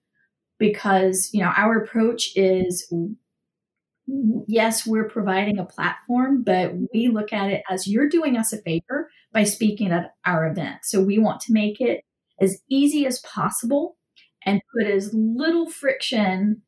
because 0.58 1.30
you 1.32 1.40
know 1.40 1.52
our 1.56 1.78
approach 1.78 2.32
is 2.36 2.92
yes 4.46 4.86
we're 4.86 5.08
providing 5.08 5.58
a 5.58 5.64
platform 5.64 6.42
but 6.42 6.72
we 6.92 7.08
look 7.08 7.32
at 7.32 7.50
it 7.50 7.62
as 7.70 7.86
you're 7.86 8.08
doing 8.08 8.36
us 8.36 8.52
a 8.52 8.58
favor 8.62 9.10
by 9.32 9.44
speaking 9.44 9.90
at 9.90 10.14
our 10.24 10.46
event 10.46 10.78
so 10.82 11.00
we 11.00 11.18
want 11.18 11.40
to 11.40 11.52
make 11.52 11.80
it 11.80 12.02
as 12.40 12.60
easy 12.68 13.06
as 13.06 13.20
possible 13.20 13.96
and 14.44 14.60
put 14.74 14.86
as 14.86 15.12
little 15.12 15.68
friction 15.68 16.62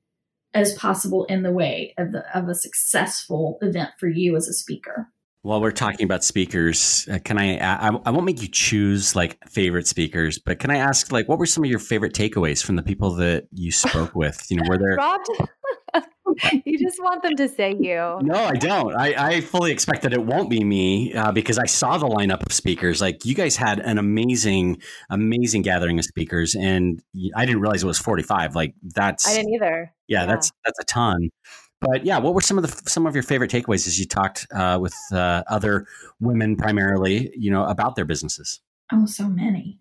as 0.54 0.74
possible 0.74 1.24
in 1.24 1.42
the 1.42 1.52
way 1.52 1.94
of 1.98 2.12
the 2.12 2.24
of 2.36 2.48
a 2.48 2.54
successful 2.54 3.58
event 3.62 3.90
for 3.98 4.08
you 4.08 4.36
as 4.36 4.48
a 4.48 4.52
speaker 4.52 5.08
while 5.42 5.60
we're 5.60 5.72
talking 5.72 6.04
about 6.04 6.22
speakers, 6.22 7.08
uh, 7.10 7.18
can 7.24 7.36
I, 7.36 7.58
I? 7.58 7.90
I 8.06 8.10
won't 8.10 8.24
make 8.24 8.40
you 8.40 8.48
choose 8.48 9.16
like 9.16 9.36
favorite 9.48 9.88
speakers, 9.88 10.38
but 10.38 10.60
can 10.60 10.70
I 10.70 10.76
ask 10.76 11.10
like 11.10 11.28
what 11.28 11.40
were 11.40 11.46
some 11.46 11.64
of 11.64 11.70
your 11.70 11.80
favorite 11.80 12.14
takeaways 12.14 12.64
from 12.64 12.76
the 12.76 12.82
people 12.82 13.16
that 13.16 13.48
you 13.50 13.72
spoke 13.72 14.14
with? 14.14 14.46
You 14.50 14.58
know, 14.58 14.62
were 14.68 14.78
there? 14.78 14.94
Rob, 14.96 15.20
you 16.64 16.78
just 16.78 17.02
want 17.02 17.22
them 17.22 17.36
to 17.36 17.48
say 17.48 17.74
you. 17.78 18.18
No, 18.22 18.34
I 18.34 18.54
don't. 18.54 18.94
I, 18.94 19.14
I 19.28 19.40
fully 19.40 19.72
expect 19.72 20.02
that 20.02 20.12
it 20.12 20.22
won't 20.22 20.50
be 20.50 20.64
me 20.64 21.14
uh, 21.14 21.32
because 21.32 21.58
I 21.58 21.66
saw 21.66 21.98
the 21.98 22.06
lineup 22.06 22.44
of 22.44 22.52
speakers. 22.52 23.00
Like 23.00 23.24
you 23.24 23.34
guys 23.34 23.56
had 23.56 23.80
an 23.80 23.98
amazing, 23.98 24.80
amazing 25.10 25.62
gathering 25.62 25.98
of 25.98 26.04
speakers, 26.04 26.54
and 26.54 27.02
I 27.34 27.44
didn't 27.46 27.60
realize 27.60 27.82
it 27.82 27.86
was 27.86 27.98
forty 27.98 28.22
five. 28.22 28.54
Like 28.54 28.74
that's 28.82 29.28
I 29.28 29.34
didn't 29.34 29.54
either. 29.54 29.92
Yeah, 30.08 30.20
yeah, 30.20 30.26
that's 30.26 30.50
that's 30.64 30.78
a 30.78 30.84
ton. 30.84 31.30
But 31.80 32.06
yeah, 32.06 32.18
what 32.18 32.34
were 32.34 32.40
some 32.40 32.58
of 32.58 32.62
the 32.62 32.90
some 32.90 33.06
of 33.06 33.14
your 33.14 33.24
favorite 33.24 33.50
takeaways 33.50 33.86
as 33.88 33.98
you 33.98 34.06
talked 34.06 34.46
uh, 34.54 34.78
with 34.80 34.94
uh, 35.12 35.42
other 35.48 35.86
women, 36.20 36.56
primarily, 36.56 37.32
you 37.36 37.50
know, 37.50 37.64
about 37.64 37.96
their 37.96 38.04
businesses? 38.04 38.60
Oh, 38.92 39.06
so 39.06 39.28
many. 39.28 39.80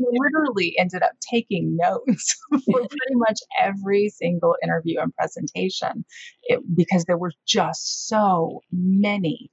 Literally 0.00 0.74
ended 0.78 1.02
up 1.02 1.12
taking 1.30 1.76
notes 1.76 2.36
for 2.50 2.78
pretty 2.78 3.14
much 3.14 3.40
every 3.58 4.08
single 4.08 4.56
interview 4.62 5.00
and 5.00 5.14
presentation 5.14 6.04
it, 6.44 6.60
because 6.74 7.04
there 7.04 7.18
were 7.18 7.32
just 7.46 8.08
so 8.08 8.60
many 8.72 9.50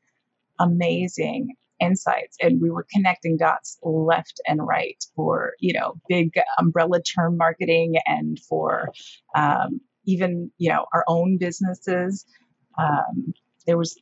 amazing 0.59 1.55
insights 1.79 2.37
and 2.41 2.59
we 2.59 2.71
were 2.71 2.87
connecting 2.91 3.37
dots 3.37 3.77
left 3.83 4.41
and 4.47 4.65
right 4.65 5.03
for 5.15 5.53
you 5.59 5.73
know 5.73 5.93
big 6.09 6.33
umbrella 6.57 6.99
term 7.01 7.37
marketing 7.37 7.95
and 8.07 8.39
for 8.49 8.89
um, 9.35 9.79
even 10.07 10.49
you 10.57 10.69
know 10.69 10.85
our 10.93 11.03
own 11.07 11.37
businesses. 11.37 12.25
Um, 12.79 13.33
there 13.67 13.77
was, 13.77 13.99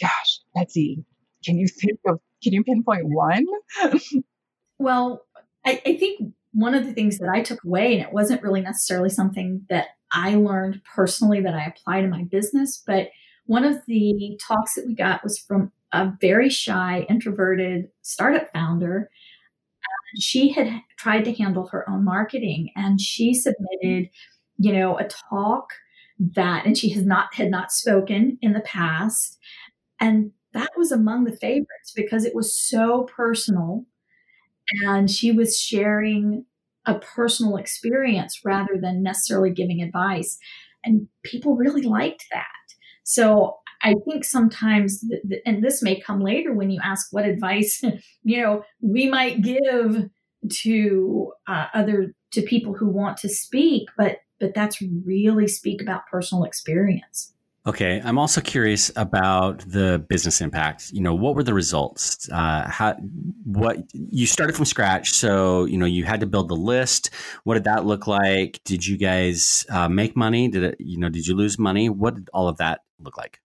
gosh, 0.00 0.40
Betsy, 0.54 1.04
can 1.44 1.56
you 1.56 1.68
think 1.68 2.00
of? 2.06 2.20
Can 2.42 2.52
you 2.52 2.64
pinpoint 2.64 3.04
one? 3.06 3.46
well, 4.78 5.22
I, 5.64 5.80
I 5.84 5.96
think 5.96 6.34
one 6.52 6.74
of 6.74 6.86
the 6.86 6.92
things 6.92 7.18
that 7.18 7.30
I 7.32 7.42
took 7.42 7.62
away, 7.64 7.94
and 7.94 8.02
it 8.02 8.12
wasn't 8.12 8.42
really 8.42 8.60
necessarily 8.60 9.08
something 9.08 9.64
that 9.68 9.88
I 10.12 10.34
learned 10.34 10.82
personally 10.84 11.40
that 11.42 11.54
I 11.54 11.64
apply 11.64 12.00
to 12.00 12.08
my 12.08 12.24
business, 12.24 12.82
but 12.86 13.08
one 13.46 13.64
of 13.64 13.84
the 13.86 14.38
talks 14.40 14.74
that 14.74 14.86
we 14.86 14.94
got 14.94 15.22
was 15.22 15.38
from 15.38 15.72
a 15.92 16.12
very 16.20 16.48
shy, 16.48 17.06
introverted 17.08 17.88
startup 18.02 18.52
founder. 18.52 19.10
She 20.18 20.50
had 20.50 20.82
tried 20.98 21.24
to 21.24 21.34
handle 21.34 21.68
her 21.68 21.88
own 21.88 22.04
marketing 22.04 22.70
and 22.76 23.00
she 23.00 23.34
submitted 23.34 24.10
you 24.60 24.74
know, 24.74 24.98
a 24.98 25.08
talk 25.08 25.72
that, 26.18 26.66
and 26.66 26.76
she 26.76 26.90
has 26.90 27.04
not, 27.04 27.34
had 27.34 27.50
not 27.50 27.72
spoken 27.72 28.38
in 28.42 28.52
the 28.52 28.60
past. 28.60 29.38
And 29.98 30.32
that 30.52 30.70
was 30.76 30.92
among 30.92 31.24
the 31.24 31.36
favorites 31.36 31.92
because 31.96 32.26
it 32.26 32.34
was 32.34 32.54
so 32.54 33.04
personal 33.04 33.86
and 34.84 35.10
she 35.10 35.32
was 35.32 35.58
sharing 35.58 36.44
a 36.86 36.98
personal 36.98 37.56
experience 37.56 38.40
rather 38.44 38.78
than 38.80 39.02
necessarily 39.02 39.50
giving 39.50 39.82
advice. 39.82 40.38
And 40.84 41.08
people 41.22 41.56
really 41.56 41.82
liked 41.82 42.24
that. 42.32 42.46
So 43.04 43.56
I 43.82 43.94
think 44.08 44.24
sometimes, 44.24 45.00
th- 45.00 45.22
th- 45.28 45.42
and 45.44 45.62
this 45.62 45.82
may 45.82 46.00
come 46.00 46.20
later 46.20 46.52
when 46.52 46.70
you 46.70 46.80
ask 46.82 47.08
what 47.12 47.24
advice, 47.24 47.82
you 48.22 48.42
know, 48.42 48.62
we 48.80 49.08
might 49.08 49.42
give 49.42 50.08
to 50.62 51.32
uh, 51.46 51.66
other 51.74 52.14
to 52.32 52.42
people 52.42 52.74
who 52.74 52.88
want 52.88 53.18
to 53.18 53.28
speak, 53.28 53.88
but 53.96 54.18
but 54.38 54.54
that's 54.54 54.82
really 55.04 55.46
speak 55.46 55.82
about 55.82 56.06
personal 56.10 56.44
experience. 56.44 57.34
Okay, 57.66 58.00
I'm 58.02 58.18
also 58.18 58.40
curious 58.40 58.90
about 58.96 59.58
the 59.60 60.02
business 60.08 60.40
impact. 60.40 60.92
You 60.92 61.02
know, 61.02 61.14
what 61.14 61.34
were 61.34 61.42
the 61.42 61.52
results? 61.52 62.26
Uh, 62.30 62.66
how, 62.66 62.94
what 63.44 63.84
you 63.92 64.26
started 64.26 64.56
from 64.56 64.64
scratch, 64.64 65.10
so 65.10 65.66
you 65.66 65.76
know 65.76 65.84
you 65.84 66.04
had 66.04 66.20
to 66.20 66.26
build 66.26 66.48
the 66.48 66.56
list. 66.56 67.10
What 67.44 67.54
did 67.54 67.64
that 67.64 67.84
look 67.84 68.06
like? 68.06 68.60
Did 68.64 68.86
you 68.86 68.96
guys 68.96 69.66
uh, 69.68 69.90
make 69.90 70.16
money? 70.16 70.48
Did 70.48 70.62
it? 70.62 70.76
You 70.78 70.98
know, 70.98 71.10
did 71.10 71.26
you 71.26 71.36
lose 71.36 71.58
money? 71.58 71.90
What 71.90 72.14
did 72.14 72.30
all 72.32 72.48
of 72.48 72.56
that 72.56 72.80
look 72.98 73.18
like? 73.18 73.40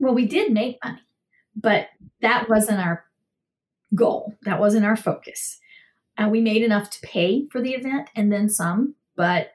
Well, 0.00 0.14
we 0.14 0.26
did 0.26 0.52
make 0.52 0.78
money, 0.84 1.02
but 1.54 1.90
that 2.22 2.48
wasn't 2.48 2.80
our 2.80 3.04
goal. 3.94 4.34
That 4.42 4.58
wasn't 4.58 4.84
our 4.84 4.96
focus. 4.96 5.60
Uh, 6.18 6.28
we 6.28 6.40
made 6.40 6.64
enough 6.64 6.90
to 6.90 7.00
pay 7.02 7.46
for 7.52 7.62
the 7.62 7.74
event 7.74 8.10
and 8.16 8.32
then 8.32 8.48
some, 8.48 8.96
but 9.14 9.52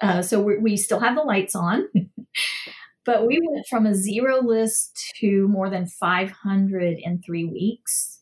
uh, 0.00 0.22
so 0.22 0.40
we, 0.40 0.58
we 0.58 0.76
still 0.76 1.00
have 1.00 1.16
the 1.16 1.22
lights 1.22 1.56
on. 1.56 1.88
but 3.06 3.24
we 3.24 3.40
went 3.40 3.66
from 3.68 3.86
a 3.86 3.94
zero 3.94 4.42
list 4.42 5.14
to 5.20 5.46
more 5.48 5.70
than 5.70 5.86
500 5.86 6.98
in 6.98 7.22
three 7.22 7.44
weeks. 7.44 8.20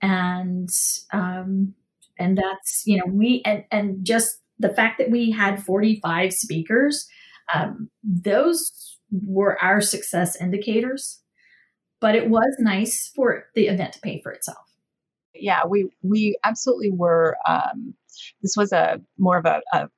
And, 0.00 0.70
um, 1.12 1.74
and 2.18 2.38
that's, 2.38 2.82
you 2.86 2.96
know, 2.96 3.04
we, 3.06 3.42
and, 3.44 3.64
and 3.70 4.04
just 4.04 4.38
the 4.58 4.70
fact 4.70 4.98
that 4.98 5.10
we 5.10 5.30
had 5.30 5.62
45 5.62 6.32
speakers, 6.32 7.06
um, 7.54 7.90
those 8.02 8.98
were 9.10 9.62
our 9.62 9.82
success 9.82 10.40
indicators. 10.40 11.20
But 12.00 12.14
it 12.14 12.28
was 12.28 12.56
nice 12.58 13.10
for 13.14 13.44
the 13.54 13.68
event 13.68 13.94
to 13.94 14.00
pay 14.00 14.20
for 14.22 14.32
itself. 14.32 14.58
Yeah, 15.34 15.62
we 15.66 15.88
we 16.02 16.38
absolutely 16.44 16.90
were. 16.90 17.36
Um, 17.48 17.94
this 18.42 18.54
was 18.56 18.72
a 18.72 19.00
more 19.18 19.38
of 19.38 19.46
a, 19.46 19.62
a 19.72 19.88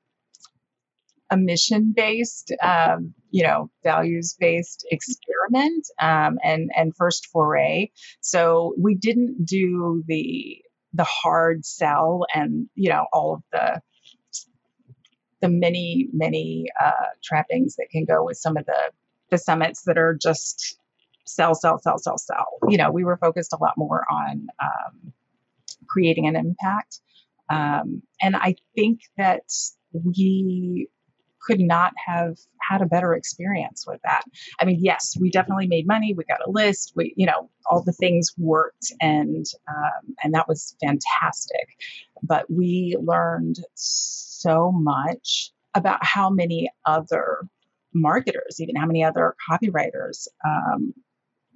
a 1.30 1.36
mission 1.36 1.92
based, 1.96 2.52
um, 2.62 3.14
you 3.30 3.42
know, 3.42 3.70
values 3.82 4.36
based 4.38 4.86
experiment 4.90 5.86
um, 6.00 6.38
and 6.42 6.70
and 6.76 6.96
first 6.96 7.26
foray. 7.26 7.90
So 8.20 8.74
we 8.78 8.94
didn't 8.94 9.44
do 9.44 10.02
the 10.06 10.58
the 10.94 11.04
hard 11.04 11.64
sell 11.64 12.26
and 12.34 12.68
you 12.74 12.88
know 12.88 13.06
all 13.12 13.34
of 13.34 13.42
the 13.52 13.80
the 15.40 15.48
many 15.48 16.08
many 16.12 16.66
uh, 16.82 17.10
trappings 17.22 17.76
that 17.76 17.88
can 17.90 18.04
go 18.04 18.24
with 18.24 18.36
some 18.38 18.56
of 18.56 18.66
the 18.66 18.90
the 19.30 19.38
summits 19.38 19.82
that 19.82 19.98
are 19.98 20.16
just 20.20 20.78
sell 21.26 21.54
sell 21.54 21.78
sell 21.78 21.98
sell 21.98 22.18
sell. 22.18 22.46
You 22.68 22.78
know, 22.78 22.90
we 22.90 23.04
were 23.04 23.16
focused 23.16 23.52
a 23.52 23.58
lot 23.60 23.74
more 23.76 24.04
on 24.10 24.46
um, 24.62 25.12
creating 25.88 26.26
an 26.26 26.36
impact. 26.36 27.00
Um, 27.50 28.02
and 28.20 28.36
I 28.36 28.56
think 28.74 29.00
that 29.16 29.42
we 29.92 30.88
could 31.46 31.60
not 31.60 31.92
have 32.04 32.36
had 32.60 32.82
a 32.82 32.86
better 32.86 33.14
experience 33.14 33.84
with 33.86 34.00
that. 34.02 34.22
I 34.60 34.64
mean, 34.64 34.78
yes, 34.80 35.16
we 35.20 35.30
definitely 35.30 35.68
made 35.68 35.86
money. 35.86 36.14
We 36.14 36.24
got 36.24 36.46
a 36.46 36.50
list. 36.50 36.92
We, 36.96 37.14
you 37.16 37.26
know, 37.26 37.50
all 37.70 37.82
the 37.82 37.92
things 37.92 38.32
worked, 38.36 38.92
and 39.00 39.46
um, 39.68 40.14
and 40.22 40.34
that 40.34 40.48
was 40.48 40.76
fantastic. 40.80 41.68
But 42.22 42.50
we 42.50 42.96
learned 43.00 43.58
so 43.74 44.72
much 44.72 45.52
about 45.74 46.04
how 46.04 46.30
many 46.30 46.70
other 46.84 47.42
marketers, 47.92 48.60
even 48.60 48.76
how 48.76 48.86
many 48.86 49.04
other 49.04 49.34
copywriters, 49.48 50.28
um, 50.44 50.92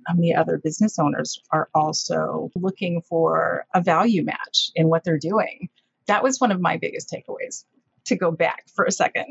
how 0.06 0.14
many 0.14 0.34
other 0.34 0.58
business 0.58 0.98
owners 0.98 1.40
are 1.52 1.68
also 1.74 2.50
looking 2.54 3.02
for 3.02 3.66
a 3.74 3.80
value 3.82 4.24
match 4.24 4.70
in 4.74 4.88
what 4.88 5.04
they're 5.04 5.18
doing. 5.18 5.68
That 6.06 6.22
was 6.22 6.40
one 6.40 6.50
of 6.50 6.60
my 6.60 6.76
biggest 6.76 7.12
takeaways 7.12 7.64
to 8.06 8.16
go 8.16 8.30
back 8.30 8.64
for 8.74 8.84
a 8.84 8.92
second. 8.92 9.26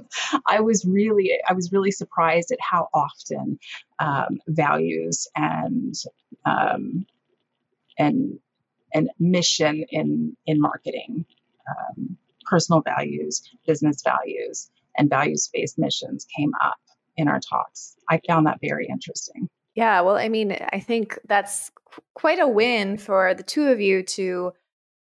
I 0.46 0.60
was 0.60 0.84
really, 0.84 1.32
I 1.48 1.52
was 1.52 1.72
really 1.72 1.90
surprised 1.90 2.52
at 2.52 2.58
how 2.60 2.88
often 2.94 3.58
um, 3.98 4.40
values 4.48 5.28
and 5.36 5.94
um, 6.44 7.06
and 7.98 8.38
and 8.92 9.10
mission 9.18 9.84
in 9.90 10.36
in 10.46 10.60
marketing, 10.60 11.24
um, 11.68 12.16
personal 12.44 12.80
values, 12.80 13.42
business 13.66 14.02
values, 14.02 14.70
and 14.96 15.10
values 15.10 15.48
based 15.52 15.78
missions 15.78 16.26
came 16.36 16.52
up 16.62 16.78
in 17.16 17.28
our 17.28 17.40
talks. 17.40 17.96
I 18.08 18.20
found 18.26 18.46
that 18.46 18.58
very 18.60 18.86
interesting. 18.88 19.48
Yeah, 19.74 20.02
well, 20.02 20.16
I 20.16 20.28
mean, 20.28 20.56
I 20.72 20.78
think 20.78 21.18
that's 21.26 21.72
quite 22.14 22.38
a 22.38 22.46
win 22.46 22.96
for 22.96 23.34
the 23.34 23.42
two 23.42 23.68
of 23.68 23.80
you 23.80 24.02
to 24.02 24.52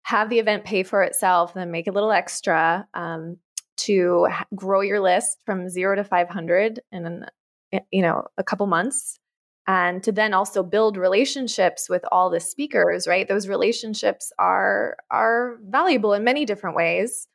have 0.03 0.31
the 0.31 0.39
event 0.39 0.65
pay 0.65 0.83
for 0.83 1.03
itself, 1.03 1.55
then 1.55 1.71
make 1.71 1.87
a 1.87 1.93
little 1.93 2.13
extra 2.13 2.87
um, 2.95 3.39
to 3.79 4.29
grow 4.55 4.81
your 4.81 5.01
list 5.01 5.39
from 5.45 5.69
zero 5.69 5.97
to 5.97 6.05
500 6.05 6.81
in, 6.91 7.27
you 7.91 8.03
know, 8.03 8.27
a 8.37 8.45
couple 8.45 8.67
months. 8.67 9.19
And 9.67 10.03
to 10.03 10.11
then 10.11 10.35
also 10.35 10.65
build 10.65 10.97
relationships 10.97 11.89
with 11.89 12.05
all 12.11 12.31
the 12.31 12.41
speakers, 12.41 13.07
right? 13.07 13.29
Those 13.29 13.47
relationships 13.47 14.33
are 14.39 14.97
are 15.11 15.59
valuable 15.63 16.15
in 16.15 16.25
many 16.25 16.45
different 16.45 16.75
ways 16.75 17.29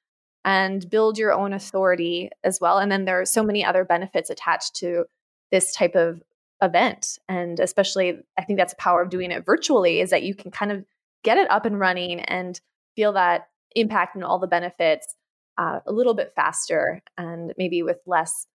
and 0.43 0.89
build 0.89 1.17
your 1.17 1.34
own 1.34 1.53
authority 1.53 2.30
as 2.43 2.60
well. 2.60 2.80
And 2.80 2.91
then 2.91 3.06
there 3.06 3.19
are 3.21 3.25
so 3.25 3.43
many 3.43 3.63
other 3.63 3.86
benefits 3.86 4.30
attached 4.30 4.75
to 4.77 5.06
this 5.51 5.73
type 5.73 5.95
of 5.95 6.21
event. 6.62 7.17
And 7.30 7.60
especially, 7.60 8.19
I 8.38 8.43
think 8.43 8.60
that's 8.60 8.73
the 8.73 8.77
power 8.77 9.01
of 9.01 9.10
doing 9.10 9.32
it 9.32 9.45
virtually 9.45 10.01
is 10.01 10.10
that 10.10 10.23
you 10.23 10.36
can 10.36 10.51
kind 10.51 10.71
of 10.71 10.86
get 11.28 11.38
it 11.38 11.52
up 11.52 11.66
and 11.66 11.78
running 11.78 12.22
and 12.22 12.62
feel 12.96 13.12
that 13.12 13.50
impact 13.76 14.16
and 14.16 14.24
all 14.24 14.40
the 14.40 14.48
benefits 14.48 15.13
uh, 15.58 15.80
a 15.86 15.92
little 15.92 16.13
bit 16.13 16.32
faster 16.38 17.02
and 17.18 17.54
maybe 17.58 17.84
with 17.84 17.98
less 18.06 18.48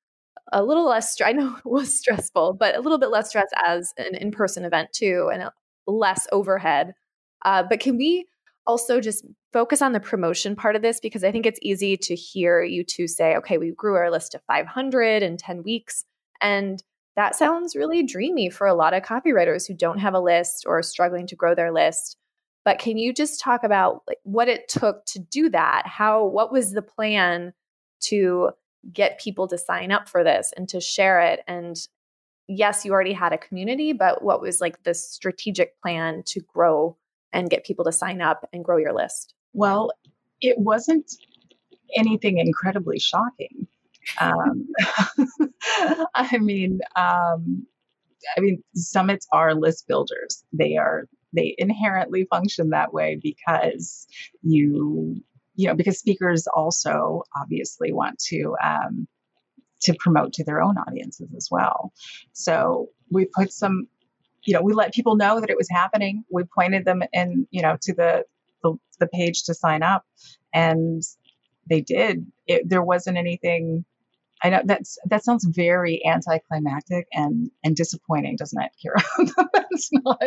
a 0.53 0.65
little 0.65 0.87
less 0.87 1.21
i 1.25 1.33
know 1.33 1.55
it 1.55 1.69
was 1.69 1.95
stressful 1.99 2.55
but 2.55 2.75
a 2.75 2.81
little 2.81 2.97
bit 2.97 3.11
less 3.11 3.29
stress 3.29 3.51
as 3.67 3.93
an 3.99 4.15
in-person 4.15 4.65
event 4.65 4.91
too 4.91 5.31
and 5.31 5.51
less 5.87 6.27
overhead. 6.33 6.95
Uh, 7.45 7.63
but 7.69 7.81
can 7.81 7.99
we 7.99 8.25
also 8.67 9.01
just 9.01 9.27
focus 9.53 9.83
on 9.83 9.93
the 9.93 10.01
promotion 10.01 10.57
part 10.57 10.75
of 10.75 10.81
this? 10.81 10.99
Because 10.99 11.25
i 11.25 11.31
think 11.31 11.45
it's 11.45 11.59
easy 11.61 11.99
to 11.99 12.15
hear 12.15 12.63
you 12.63 12.83
two 12.85 13.07
say 13.07 13.37
okay 13.37 13.59
we 13.59 13.73
grew 13.73 13.97
our 13.97 14.11
list 14.11 14.33
to 14.33 14.41
500 14.47 15.23
in 15.23 15.37
10 15.37 15.63
weeks 15.63 16.05
and 16.41 16.83
that 17.17 17.37
sounds 17.37 17.77
really 17.77 18.03
dreamy 18.03 18.49
for 18.49 18.67
a 18.67 18.73
lot 18.73 18.95
of 18.95 19.03
copywriters 19.03 19.69
who 19.69 19.75
don't 19.75 19.99
have 19.99 20.15
a 20.15 20.21
list 20.21 20.65
or 20.67 20.79
are 20.79 20.83
struggling 20.83 21.27
to 21.27 21.37
grow 21.37 21.55
their 21.55 21.71
list 21.71 22.17
but 22.65 22.79
can 22.79 22.99
you 22.99 23.13
just 23.13 23.41
talk 23.41 23.65
about 23.65 24.03
what 24.23 24.49
it 24.49 24.69
took 24.69 25.05
to 25.07 25.19
do 25.19 25.51
that? 25.51 25.83
How 25.87 26.25
what 26.25 26.53
was 26.53 26.73
the 26.73 26.83
plan 26.83 27.53
to 28.03 28.51
get 28.93 29.21
people 29.21 29.47
to 29.49 29.59
sign 29.59 29.93
up 29.93 30.09
for 30.09 30.25
this 30.25 30.53
and 30.57 30.69
to 30.69 30.81
share 30.81 31.21
it 31.21 31.41
and 31.47 31.77
yes, 32.49 32.85
you 32.85 32.93
already 32.93 33.13
had 33.13 33.33
a 33.33 33.39
community, 33.39 33.93
but 33.93 34.23
what 34.23 34.41
was 34.41 34.61
like 34.61 34.83
the 34.83 34.95
strategic 34.95 35.81
plan 35.81 36.23
to 36.27 36.41
grow 36.41 36.97
and 37.33 37.51
get 37.51 37.65
people 37.65 37.85
to 37.85 37.93
sign 37.93 38.21
up 38.21 38.49
and 38.53 38.65
grow 38.65 38.77
your 38.77 38.93
list? 38.93 39.35
Well, 39.53 39.93
it 40.41 40.59
wasn't 40.59 41.11
anything 41.97 42.39
incredibly 42.39 42.99
shocking. 42.99 43.67
Um, 44.21 44.69
I 46.15 46.39
mean, 46.39 46.81
um, 46.97 47.67
I 48.37 48.41
mean, 48.41 48.63
summits 48.75 49.27
are 49.33 49.55
list 49.55 49.87
builders. 49.87 50.45
They 50.53 50.77
are 50.77 51.09
they 51.33 51.55
inherently 51.59 52.27
function 52.31 52.71
that 52.71 52.93
way 52.93 53.19
because 53.21 54.07
you 54.43 55.23
you 55.55 55.69
know 55.69 55.75
because 55.75 55.99
speakers 55.99 56.47
also 56.55 57.23
obviously 57.41 57.93
want 57.93 58.19
to 58.19 58.57
um, 58.63 59.07
to 59.83 59.95
promote 59.99 60.33
to 60.35 60.45
their 60.45 60.63
own 60.63 60.77
audiences 60.79 61.29
as 61.37 61.49
well. 61.51 61.93
So 62.33 62.89
we 63.11 63.27
put 63.27 63.53
some 63.53 63.89
you 64.45 64.55
know 64.55 64.63
we 64.63 64.73
let 64.73 64.93
people 64.93 65.17
know 65.17 65.41
that 65.41 65.51
it 65.51 65.57
was 65.57 65.69
happening. 65.71 66.25
We 66.31 66.45
pointed 66.45 66.85
them 66.85 67.03
in 67.13 67.47
you 67.51 67.63
know 67.63 67.77
to 67.83 67.95
the 67.95 68.25
the, 68.63 68.75
the 69.01 69.09
page 69.09 69.43
to 69.45 69.55
sign 69.55 69.83
up 69.83 70.05
and 70.55 71.03
they 71.69 71.81
did. 71.81 72.27
It, 72.47 72.69
there 72.69 72.83
wasn't 72.83 73.19
anything 73.19 73.85
I 74.43 74.51
know 74.51 74.63
that's 74.65 74.99
that 75.09 75.25
sounds 75.25 75.45
very 75.45 76.05
anticlimactic 76.05 77.07
and 77.13 77.51
and 77.63 77.77
disappointing, 77.77 78.37
doesn't 78.37 78.61
it, 78.61 78.71
Kira? 78.85 79.03
that's 79.53 79.91
not. 79.93 80.23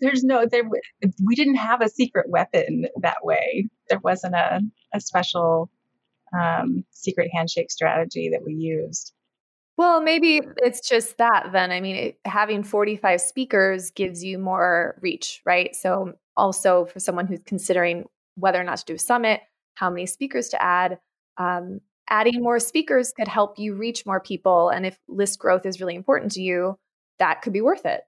There's 0.00 0.24
no 0.24 0.46
there. 0.46 0.64
We 1.24 1.34
didn't 1.34 1.56
have 1.56 1.80
a 1.80 1.88
secret 1.88 2.28
weapon 2.28 2.86
that 3.00 3.18
way. 3.24 3.68
There 3.88 4.00
wasn't 4.00 4.34
a 4.34 4.60
a 4.92 5.00
special 5.00 5.70
um, 6.38 6.84
secret 6.90 7.30
handshake 7.32 7.70
strategy 7.70 8.30
that 8.30 8.44
we 8.44 8.54
used. 8.54 9.12
Well, 9.76 10.00
maybe 10.00 10.40
it's 10.58 10.88
just 10.88 11.18
that 11.18 11.48
then. 11.52 11.72
I 11.72 11.80
mean, 11.80 11.96
it, 11.96 12.18
having 12.24 12.62
45 12.62 13.20
speakers 13.20 13.90
gives 13.90 14.22
you 14.22 14.38
more 14.38 14.96
reach, 15.00 15.42
right? 15.44 15.74
So, 15.74 16.14
also 16.36 16.84
for 16.86 17.00
someone 17.00 17.26
who's 17.26 17.40
considering 17.44 18.04
whether 18.36 18.60
or 18.60 18.64
not 18.64 18.78
to 18.78 18.84
do 18.84 18.94
a 18.94 18.98
summit, 18.98 19.40
how 19.74 19.90
many 19.90 20.06
speakers 20.06 20.48
to 20.50 20.62
add, 20.62 20.98
um, 21.38 21.80
adding 22.08 22.42
more 22.42 22.58
speakers 22.58 23.12
could 23.12 23.28
help 23.28 23.58
you 23.58 23.74
reach 23.74 24.06
more 24.06 24.20
people. 24.20 24.68
And 24.68 24.86
if 24.86 24.98
list 25.08 25.38
growth 25.38 25.66
is 25.66 25.80
really 25.80 25.94
important 25.94 26.32
to 26.32 26.42
you, 26.42 26.78
that 27.18 27.42
could 27.42 27.52
be 27.52 27.60
worth 27.60 27.86
it. 27.86 28.02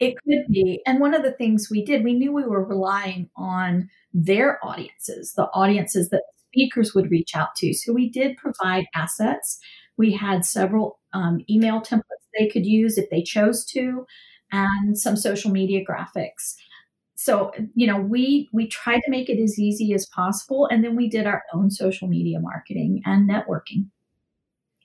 It 0.00 0.14
could 0.24 0.52
be. 0.52 0.80
And 0.86 1.00
one 1.00 1.14
of 1.14 1.22
the 1.22 1.32
things 1.32 1.68
we 1.70 1.84
did, 1.84 2.04
we 2.04 2.14
knew 2.14 2.32
we 2.32 2.44
were 2.44 2.64
relying 2.64 3.30
on 3.36 3.88
their 4.12 4.64
audiences, 4.64 5.34
the 5.36 5.48
audiences 5.54 6.10
that 6.10 6.22
speakers 6.48 6.94
would 6.94 7.10
reach 7.10 7.34
out 7.34 7.54
to. 7.56 7.74
So 7.74 7.92
we 7.92 8.08
did 8.08 8.36
provide 8.36 8.86
assets. 8.94 9.58
We 9.96 10.12
had 10.12 10.44
several 10.44 11.00
um, 11.12 11.40
email 11.50 11.80
templates 11.80 12.02
they 12.38 12.48
could 12.48 12.66
use 12.66 12.98
if 12.98 13.10
they 13.10 13.22
chose 13.22 13.64
to, 13.66 14.06
and 14.52 14.96
some 14.96 15.16
social 15.16 15.50
media 15.50 15.84
graphics 15.84 16.54
so 17.20 17.50
you 17.74 17.84
know 17.84 17.98
we 17.98 18.48
we 18.52 18.68
tried 18.68 19.00
to 19.00 19.10
make 19.10 19.28
it 19.28 19.42
as 19.42 19.58
easy 19.58 19.92
as 19.92 20.06
possible 20.06 20.68
and 20.70 20.84
then 20.84 20.94
we 20.94 21.08
did 21.08 21.26
our 21.26 21.42
own 21.52 21.68
social 21.68 22.06
media 22.06 22.38
marketing 22.40 23.02
and 23.04 23.28
networking 23.28 23.86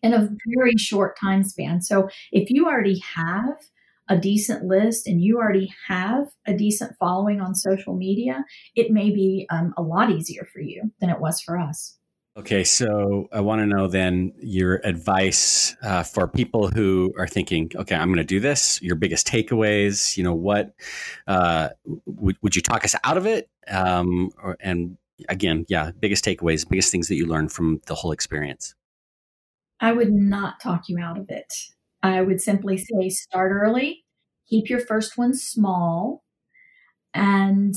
in 0.02 0.14
a 0.14 0.28
very 0.58 0.76
short 0.78 1.16
time 1.20 1.44
span. 1.44 1.82
So 1.82 2.10
if 2.32 2.50
you 2.50 2.66
already 2.66 3.02
have 3.16 3.56
a 4.10 4.18
decent 4.18 4.66
list 4.66 5.08
and 5.08 5.22
you 5.22 5.38
already 5.38 5.74
have 5.88 6.26
a 6.46 6.54
decent 6.54 6.92
following 7.00 7.40
on 7.40 7.56
social 7.56 7.96
media 7.96 8.44
it 8.76 8.92
may 8.92 9.10
be 9.10 9.48
um, 9.50 9.74
a 9.78 9.82
lot 9.82 10.12
easier 10.12 10.46
for 10.52 10.60
you 10.60 10.92
than 11.00 11.10
it 11.10 11.22
was 11.22 11.40
for 11.40 11.58
us 11.58 11.98
Okay, 12.36 12.64
so 12.64 13.28
I 13.32 13.42
want 13.42 13.62
to 13.62 13.68
know 13.68 13.88
then 13.88 14.34
your 14.40 14.82
advice 14.84 15.76
uh, 15.84 16.02
for 16.02 16.28
people 16.28 16.68
who 16.68 17.14
are 17.16 17.28
thinking, 17.28 17.72
okay, 17.76 17.94
I'm 17.94 18.08
going 18.08 18.18
to 18.18 18.24
do 18.24 18.40
this. 18.40 18.82
Your 18.82 18.96
biggest 18.96 19.28
takeaways, 19.28 20.18
you 20.18 20.24
know, 20.24 20.34
what 20.34 20.74
uh, 21.28 21.70
would, 22.08 22.36
would 22.42 22.56
you 22.56 22.64
talk 22.64 22.86
us 22.86 22.96
out 23.04 23.18
of 23.18 23.28
it? 23.28 23.52
Um, 23.68 24.32
or, 24.42 24.58
and 24.62 24.98
again, 25.30 25.66
yeah, 25.70 25.92
biggest 26.00 26.26
takeaways, 26.26 26.68
biggest 26.68 26.92
things 26.92 27.08
that 27.10 27.18
you 27.18 27.28
learned 27.28 27.52
from 27.52 27.82
the 27.86 27.94
whole 27.94 28.12
experience. 28.12 28.74
I 29.80 29.92
would 29.92 30.12
not 30.12 30.60
talk 30.60 30.90
you 30.90 30.98
out 30.98 31.20
of 31.20 31.30
it. 31.30 31.54
I 32.02 32.22
would 32.22 32.42
simply 32.42 32.78
say 32.78 33.10
start 33.10 33.52
early, 33.52 34.06
keep 34.50 34.72
your 34.72 34.80
first 34.80 35.20
one 35.20 35.36
small, 35.36 36.24
and 37.14 37.76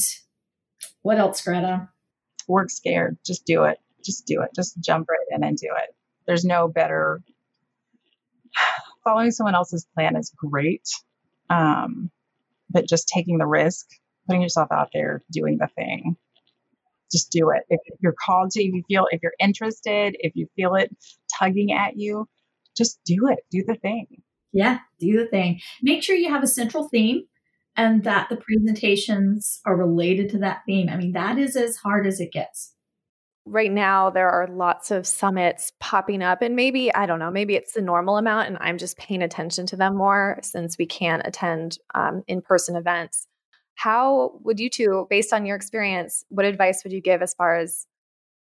what 1.02 1.18
else, 1.18 1.42
Greta? 1.42 1.90
Work 2.48 2.70
scared, 2.70 3.18
just 3.22 3.44
do 3.44 3.64
it 3.64 3.78
just 4.06 4.26
do 4.26 4.42
it. 4.42 4.50
Just 4.54 4.78
jump 4.80 5.08
right 5.10 5.36
in 5.36 5.44
and 5.44 5.56
do 5.58 5.68
it. 5.76 5.94
There's 6.26 6.44
no 6.44 6.68
better. 6.68 7.22
Following 9.04 9.30
someone 9.30 9.54
else's 9.54 9.86
plan 9.94 10.16
is 10.16 10.32
great, 10.36 10.88
um, 11.50 12.10
but 12.70 12.88
just 12.88 13.08
taking 13.08 13.38
the 13.38 13.46
risk, 13.46 13.86
putting 14.26 14.42
yourself 14.42 14.68
out 14.72 14.88
there, 14.92 15.22
doing 15.30 15.58
the 15.58 15.68
thing, 15.76 16.16
just 17.12 17.30
do 17.30 17.50
it. 17.50 17.62
If 17.68 17.80
you're 18.00 18.14
called 18.24 18.50
to, 18.52 18.62
if 18.62 18.74
you 18.74 18.82
feel, 18.88 19.06
if 19.10 19.22
you're 19.22 19.34
interested, 19.38 20.16
if 20.18 20.34
you 20.34 20.48
feel 20.56 20.74
it 20.74 20.94
tugging 21.38 21.72
at 21.72 21.96
you, 21.96 22.26
just 22.76 22.98
do 23.04 23.28
it. 23.28 23.38
Do 23.50 23.62
the 23.66 23.76
thing. 23.76 24.22
Yeah, 24.52 24.78
do 24.98 25.18
the 25.18 25.26
thing. 25.26 25.60
Make 25.82 26.02
sure 26.02 26.16
you 26.16 26.30
have 26.30 26.42
a 26.42 26.48
central 26.48 26.88
theme 26.88 27.24
and 27.76 28.04
that 28.04 28.28
the 28.28 28.36
presentations 28.36 29.60
are 29.66 29.76
related 29.76 30.30
to 30.30 30.38
that 30.38 30.62
theme. 30.66 30.88
I 30.88 30.96
mean, 30.96 31.12
that 31.12 31.38
is 31.38 31.56
as 31.56 31.76
hard 31.76 32.06
as 32.06 32.20
it 32.20 32.32
gets. 32.32 32.72
Right 33.46 33.70
now 33.70 34.10
there 34.10 34.28
are 34.28 34.48
lots 34.48 34.90
of 34.90 35.06
summits 35.06 35.72
popping 35.78 36.20
up 36.20 36.42
and 36.42 36.56
maybe 36.56 36.92
i 36.94 37.06
don't 37.06 37.20
know 37.20 37.30
maybe 37.30 37.54
it's 37.54 37.74
the 37.74 37.80
normal 37.80 38.16
amount 38.16 38.48
and 38.48 38.58
i'm 38.60 38.76
just 38.76 38.98
paying 38.98 39.22
attention 39.22 39.64
to 39.66 39.76
them 39.76 39.96
more 39.96 40.38
since 40.42 40.76
we 40.78 40.86
can't 40.86 41.22
attend 41.24 41.78
um, 41.94 42.22
in-person 42.26 42.76
events. 42.76 43.26
How 43.74 44.38
would 44.42 44.58
you 44.58 44.70
two 44.70 45.06
based 45.10 45.32
on 45.32 45.44
your 45.44 45.56
experience 45.56 46.24
what 46.28 46.46
advice 46.46 46.82
would 46.82 46.92
you 46.92 47.00
give 47.00 47.22
as 47.22 47.34
far 47.34 47.56
as 47.56 47.86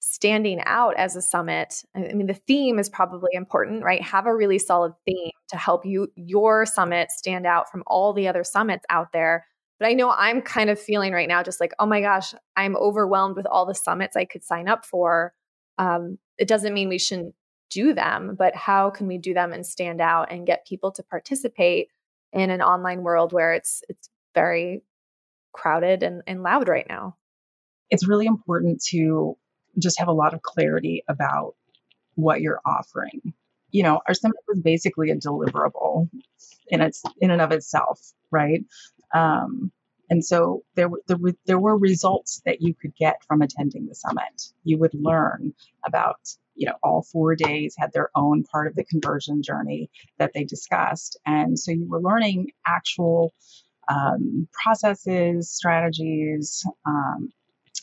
standing 0.00 0.60
out 0.66 0.94
as 0.96 1.16
a 1.16 1.22
summit? 1.22 1.82
I 1.94 2.12
mean 2.12 2.26
the 2.26 2.34
theme 2.34 2.78
is 2.78 2.88
probably 2.88 3.30
important 3.32 3.82
right? 3.82 4.02
Have 4.02 4.26
a 4.26 4.34
really 4.34 4.58
solid 4.58 4.92
theme 5.06 5.30
to 5.48 5.56
help 5.56 5.86
you 5.86 6.08
your 6.16 6.66
summit 6.66 7.10
stand 7.10 7.46
out 7.46 7.70
from 7.70 7.82
all 7.86 8.12
the 8.12 8.28
other 8.28 8.44
summits 8.44 8.84
out 8.90 9.12
there 9.12 9.46
but 9.82 9.88
I 9.88 9.94
know 9.94 10.12
I'm 10.12 10.42
kind 10.42 10.70
of 10.70 10.78
feeling 10.78 11.12
right 11.12 11.26
now 11.26 11.42
just 11.42 11.58
like, 11.58 11.72
oh 11.80 11.86
my 11.86 12.00
gosh, 12.00 12.34
I'm 12.54 12.76
overwhelmed 12.76 13.34
with 13.34 13.46
all 13.46 13.66
the 13.66 13.74
summits 13.74 14.14
I 14.16 14.24
could 14.24 14.44
sign 14.44 14.68
up 14.68 14.86
for. 14.86 15.34
Um, 15.76 16.18
it 16.38 16.46
doesn't 16.46 16.72
mean 16.72 16.88
we 16.88 17.00
shouldn't 17.00 17.34
do 17.68 17.92
them, 17.92 18.36
but 18.38 18.54
how 18.54 18.90
can 18.90 19.08
we 19.08 19.18
do 19.18 19.34
them 19.34 19.52
and 19.52 19.66
stand 19.66 20.00
out 20.00 20.30
and 20.30 20.46
get 20.46 20.68
people 20.68 20.92
to 20.92 21.02
participate 21.02 21.88
in 22.32 22.50
an 22.50 22.62
online 22.62 23.02
world 23.02 23.32
where 23.32 23.54
it's 23.54 23.82
it's 23.88 24.08
very 24.36 24.84
crowded 25.52 26.04
and, 26.04 26.22
and 26.28 26.44
loud 26.44 26.68
right 26.68 26.86
now? 26.88 27.16
It's 27.90 28.06
really 28.06 28.26
important 28.26 28.84
to 28.90 29.36
just 29.80 29.98
have 29.98 30.06
a 30.06 30.12
lot 30.12 30.32
of 30.32 30.42
clarity 30.42 31.02
about 31.08 31.56
what 32.14 32.40
you're 32.40 32.60
offering. 32.64 33.34
You 33.72 33.82
know, 33.82 34.00
our 34.06 34.14
summit 34.14 34.38
was 34.46 34.60
basically 34.60 35.10
a 35.10 35.16
deliverable 35.16 36.08
in 36.68 36.80
its 36.80 37.02
in 37.20 37.32
and 37.32 37.40
of 37.40 37.50
itself, 37.50 37.98
right? 38.30 38.64
Um, 39.14 39.72
and 40.10 40.24
so 40.24 40.62
there, 40.74 40.90
there, 41.06 41.16
there 41.46 41.58
were 41.58 41.76
results 41.78 42.42
that 42.44 42.60
you 42.60 42.74
could 42.74 42.94
get 42.96 43.24
from 43.24 43.40
attending 43.40 43.86
the 43.86 43.94
summit. 43.94 44.42
You 44.62 44.78
would 44.78 44.92
learn 44.92 45.54
about, 45.86 46.18
you 46.54 46.66
know, 46.66 46.74
all 46.82 47.02
four 47.02 47.34
days 47.34 47.74
had 47.78 47.92
their 47.92 48.10
own 48.14 48.44
part 48.44 48.66
of 48.66 48.74
the 48.74 48.84
conversion 48.84 49.42
journey 49.42 49.90
that 50.18 50.32
they 50.34 50.44
discussed. 50.44 51.18
And 51.24 51.58
so 51.58 51.72
you 51.72 51.88
were 51.88 52.00
learning 52.00 52.50
actual 52.66 53.32
um, 53.88 54.48
processes, 54.52 55.50
strategies 55.50 56.64
um, 56.86 57.32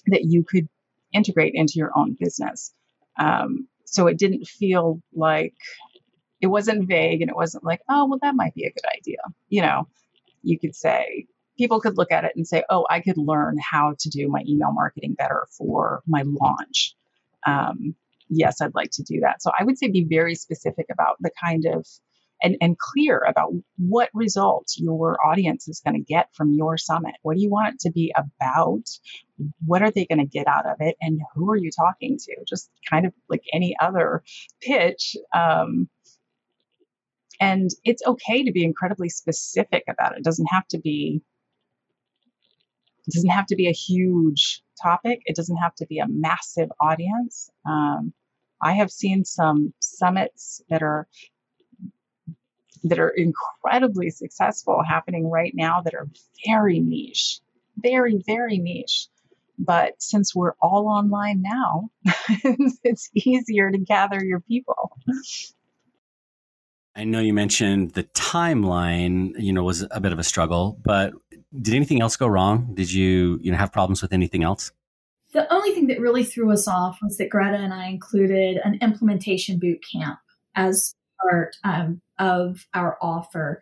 that 0.08 0.26
you 0.26 0.44
could 0.44 0.68
integrate 1.14 1.54
into 1.56 1.74
your 1.78 1.92
own 1.96 2.16
business. 2.20 2.74
Um, 3.18 3.68
so 3.86 4.06
it 4.08 4.18
didn't 4.18 4.48
feel 4.48 5.02
like 5.14 5.56
it 6.42 6.48
wasn't 6.48 6.88
vague 6.88 7.22
and 7.22 7.30
it 7.30 7.36
wasn't 7.36 7.64
like, 7.64 7.82
oh, 7.90 8.06
well, 8.06 8.20
that 8.22 8.36
might 8.36 8.54
be 8.54 8.66
a 8.66 8.72
good 8.72 8.86
idea. 8.96 9.18
You 9.50 9.64
know, 9.64 9.88
you 10.44 10.60
could 10.60 10.76
say, 10.76 11.28
people 11.58 11.82
could 11.82 11.98
look 11.98 12.12
at 12.12 12.24
it 12.24 12.32
and 12.36 12.48
say, 12.48 12.64
oh, 12.70 12.86
I 12.90 13.02
could 13.02 13.18
learn 13.18 13.58
how 13.60 13.96
to 14.00 14.10
do 14.10 14.30
my 14.30 14.44
email 14.48 14.72
marketing 14.72 15.16
better 15.18 15.46
for 15.58 16.02
my 16.08 16.24
launch. 16.26 16.96
Um, 17.46 17.96
yes, 18.30 18.62
I'd 18.62 18.76
like 18.76 18.92
to 18.92 19.04
do 19.04 19.20
that. 19.22 19.42
So 19.42 19.52
I 19.58 19.64
would 19.64 19.78
say 19.78 19.90
be 19.90 20.06
very 20.10 20.36
specific 20.36 20.86
about 20.92 21.18
the 21.20 21.32
kind 21.44 21.66
of 21.66 21.86
and, 22.42 22.56
and 22.62 22.78
clear 22.78 23.20
about 23.28 23.52
what 23.78 24.10
results 24.14 24.80
your 24.80 25.18
audience 25.26 25.68
is 25.68 25.82
going 25.82 25.96
to 25.96 26.14
get 26.14 26.30
from 26.34 26.54
your 26.54 26.78
summit. 26.78 27.16
What 27.22 27.36
do 27.36 27.42
you 27.42 27.50
want 27.50 27.74
it 27.74 27.80
to 27.82 27.92
be 27.92 28.14
about? 28.16 28.88
What 29.66 29.82
are 29.82 29.92
they 29.92 30.06
going 30.06 30.20
to 30.20 30.26
get 30.26 30.48
out 30.48 30.66
of 30.66 30.78
it? 30.80 30.96
And 31.02 31.20
who 31.36 31.52
are 31.52 31.58
you 31.58 31.70
talking 31.70 32.18
to? 32.18 32.36
Just 32.48 32.70
kind 32.90 33.06
of 33.06 33.14
like 33.28 33.44
any 33.52 33.76
other 33.82 34.24
pitch. 34.62 35.18
Um, 35.34 35.90
and 37.40 37.70
it's 37.84 38.04
okay 38.06 38.44
to 38.44 38.52
be 38.52 38.64
incredibly 38.64 39.10
specific 39.10 39.84
about 39.88 40.14
it. 40.14 40.20
It 40.20 40.24
doesn't 40.24 40.48
have 40.48 40.68
to 40.70 40.80
be 40.80 41.22
it 43.08 43.14
doesn't 43.14 43.30
have 43.30 43.48
to 43.48 43.56
be 43.56 43.68
a 43.68 43.72
huge 43.72 44.62
topic. 44.82 45.22
It 45.26 45.36
doesn't 45.36 45.58
have 45.58 45.74
to 45.76 45.88
be 45.88 45.98
a 45.98 46.08
massive 46.08 46.70
audience. 46.80 47.50
Um, 47.66 48.14
I 48.62 48.74
have 48.74 48.92
seen 48.92 49.26
some 49.26 49.74
summits 49.80 50.62
that 50.70 50.84
are 50.84 51.08
that 52.84 53.00
are 53.00 53.10
incredibly 53.10 54.10
successful 54.10 54.84
happening 54.88 55.30
right 55.30 55.54
now 55.56 55.82
that 55.82 55.94
are 55.94 56.08
very 56.46 56.80
niche, 56.80 57.40
very 57.78 58.22
very 58.26 58.58
niche. 58.58 59.08
But 59.58 60.02
since 60.02 60.34
we're 60.34 60.54
all 60.62 60.88
online 60.88 61.42
now, 61.42 61.90
it's 62.84 63.10
easier 63.14 63.72
to 63.72 63.78
gather 63.78 64.24
your 64.24 64.40
people. 64.40 64.92
I 67.00 67.06
know 67.06 67.22
you 67.22 67.34
mentioned 67.34 67.92
the 67.92 68.04
timeline, 68.04 69.32
you 69.40 69.54
know, 69.54 69.64
was 69.64 69.86
a 69.90 70.02
bit 70.02 70.12
of 70.12 70.20
a 70.20 70.24
struggle, 70.24 70.78
but 70.84 71.14
did 71.62 71.74
anything 71.74 72.02
else 72.02 72.18
go 72.18 72.28
wrong? 72.28 72.72
Did 72.74 72.92
you, 72.92 73.40
you 73.42 73.54
know, 73.54 73.58
have 73.58 73.72
problems 73.72 74.02
with 74.02 74.12
anything 74.12 74.44
else? 74.44 74.74
The 75.32 75.52
only 75.54 75.72
thing 75.72 75.88
that 75.88 76.02
really 76.02 76.26
threw 76.26 76.52
us 76.52 76.68
off 76.68 77.00
was 77.02 77.16
that 77.16 77.30
Greta 77.30 77.56
and 77.56 77.74
I 77.74 77.88
included 77.88 78.58
an 78.66 78.80
implementation 78.82 79.60
boot 79.60 79.82
camp 79.90 80.20
as 80.56 80.94
part 81.22 81.56
um, 81.64 82.02
of 82.18 82.68
our 82.74 82.98
offer. 83.02 83.62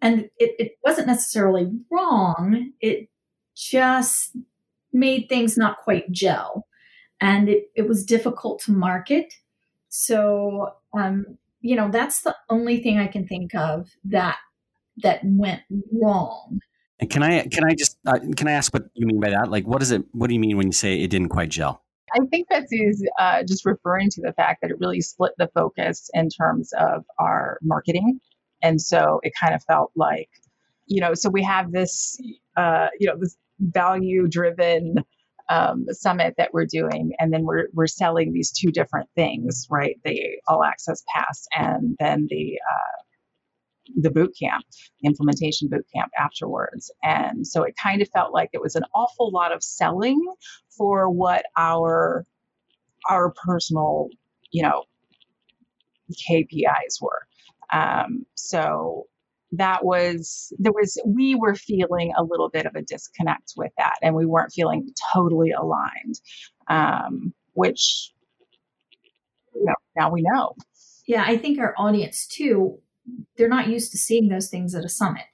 And 0.00 0.30
it, 0.38 0.56
it 0.58 0.78
wasn't 0.82 1.08
necessarily 1.08 1.70
wrong. 1.90 2.72
It 2.80 3.10
just 3.54 4.34
made 4.94 5.28
things 5.28 5.58
not 5.58 5.76
quite 5.76 6.10
gel. 6.10 6.66
And 7.20 7.50
it, 7.50 7.64
it 7.76 7.86
was 7.86 8.02
difficult 8.02 8.62
to 8.62 8.72
market. 8.72 9.34
So 9.90 10.72
um, 10.94 11.36
you 11.62 11.76
know, 11.76 11.90
that's 11.90 12.22
the 12.22 12.36
only 12.50 12.82
thing 12.82 12.98
I 12.98 13.06
can 13.06 13.26
think 13.26 13.54
of 13.54 13.88
that 14.04 14.38
that 14.98 15.20
went 15.24 15.62
wrong. 15.92 16.60
And 17.00 17.08
can 17.08 17.22
I 17.22 17.46
can 17.46 17.64
I 17.64 17.74
just 17.74 17.96
uh, 18.06 18.18
can 18.36 18.48
I 18.48 18.52
ask 18.52 18.72
what 18.74 18.84
you 18.94 19.06
mean 19.06 19.20
by 19.20 19.30
that? 19.30 19.50
Like, 19.50 19.66
what 19.66 19.82
is 19.82 19.90
it? 19.90 20.04
What 20.12 20.28
do 20.28 20.34
you 20.34 20.40
mean 20.40 20.56
when 20.56 20.66
you 20.66 20.72
say 20.72 21.00
it 21.00 21.08
didn't 21.08 21.30
quite 21.30 21.48
gel? 21.48 21.82
I 22.14 22.26
think 22.26 22.48
Betsy 22.48 22.84
is 22.84 23.02
uh, 23.18 23.42
just 23.42 23.64
referring 23.64 24.10
to 24.10 24.20
the 24.20 24.34
fact 24.34 24.60
that 24.60 24.70
it 24.70 24.78
really 24.78 25.00
split 25.00 25.32
the 25.38 25.48
focus 25.54 26.10
in 26.12 26.28
terms 26.28 26.72
of 26.78 27.04
our 27.18 27.58
marketing, 27.62 28.20
and 28.60 28.80
so 28.80 29.20
it 29.22 29.32
kind 29.40 29.54
of 29.54 29.64
felt 29.64 29.92
like, 29.96 30.28
you 30.86 31.00
know, 31.00 31.14
so 31.14 31.30
we 31.30 31.42
have 31.42 31.72
this, 31.72 32.20
uh, 32.56 32.88
you 33.00 33.06
know, 33.06 33.16
this 33.18 33.36
value 33.60 34.28
driven 34.28 34.96
um, 35.52 35.86
summit 35.90 36.34
that 36.38 36.54
we're 36.54 36.66
doing, 36.66 37.12
and 37.18 37.32
then 37.32 37.44
we're 37.44 37.68
we're 37.74 37.86
selling 37.86 38.32
these 38.32 38.52
two 38.52 38.70
different 38.70 39.08
things, 39.14 39.66
right? 39.70 39.96
The 40.04 40.20
all 40.48 40.64
access 40.64 41.04
pass 41.14 41.46
and 41.56 41.96
then 42.00 42.26
the 42.30 42.58
uh, 42.70 43.02
the 43.96 44.10
boot 44.10 44.34
camp, 44.40 44.64
implementation 45.04 45.68
boot 45.68 45.86
camp 45.94 46.12
afterwards. 46.18 46.90
And 47.02 47.46
so 47.46 47.62
it 47.64 47.74
kind 47.82 48.02
of 48.02 48.08
felt 48.08 48.32
like 48.32 48.50
it 48.52 48.62
was 48.62 48.76
an 48.76 48.84
awful 48.94 49.30
lot 49.30 49.52
of 49.54 49.62
selling 49.62 50.20
for 50.76 51.10
what 51.10 51.44
our 51.58 52.24
our 53.10 53.34
personal, 53.46 54.08
you 54.52 54.62
know, 54.62 54.84
KPIs 56.30 57.00
were. 57.00 57.26
Um, 57.72 58.26
so 58.34 59.06
that 59.52 59.84
was 59.84 60.52
there 60.58 60.72
was 60.72 61.00
we 61.06 61.34
were 61.34 61.54
feeling 61.54 62.12
a 62.16 62.24
little 62.24 62.48
bit 62.48 62.66
of 62.66 62.74
a 62.74 62.82
disconnect 62.82 63.52
with 63.56 63.72
that 63.78 63.96
and 64.02 64.14
we 64.14 64.26
weren't 64.26 64.52
feeling 64.52 64.88
totally 65.12 65.50
aligned 65.50 66.20
um, 66.68 67.32
which 67.52 68.12
you 69.54 69.64
know 69.64 69.74
now 69.96 70.10
we 70.10 70.22
know. 70.22 70.54
Yeah 71.06 71.24
i 71.26 71.36
think 71.36 71.58
our 71.58 71.74
audience 71.76 72.26
too 72.26 72.78
they're 73.36 73.48
not 73.48 73.68
used 73.68 73.90
to 73.92 73.98
seeing 73.98 74.28
those 74.28 74.48
things 74.48 74.74
at 74.74 74.84
a 74.84 74.88
summit. 74.88 75.24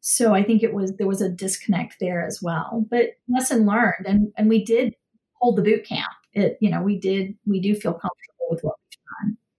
So 0.00 0.34
i 0.34 0.42
think 0.42 0.62
it 0.62 0.72
was 0.72 0.96
there 0.96 1.06
was 1.06 1.20
a 1.20 1.28
disconnect 1.28 1.96
there 2.00 2.26
as 2.26 2.40
well 2.42 2.86
but 2.90 3.10
lesson 3.28 3.66
learned 3.66 4.06
and 4.06 4.32
and 4.36 4.48
we 4.48 4.64
did 4.64 4.94
hold 5.40 5.56
the 5.56 5.62
boot 5.62 5.84
camp. 5.84 6.12
It 6.32 6.58
you 6.60 6.70
know 6.70 6.82
we 6.82 6.98
did 6.98 7.34
we 7.46 7.60
do 7.60 7.74
feel 7.74 7.92
comfortable 7.92 8.46
with 8.50 8.60
what 8.62 8.76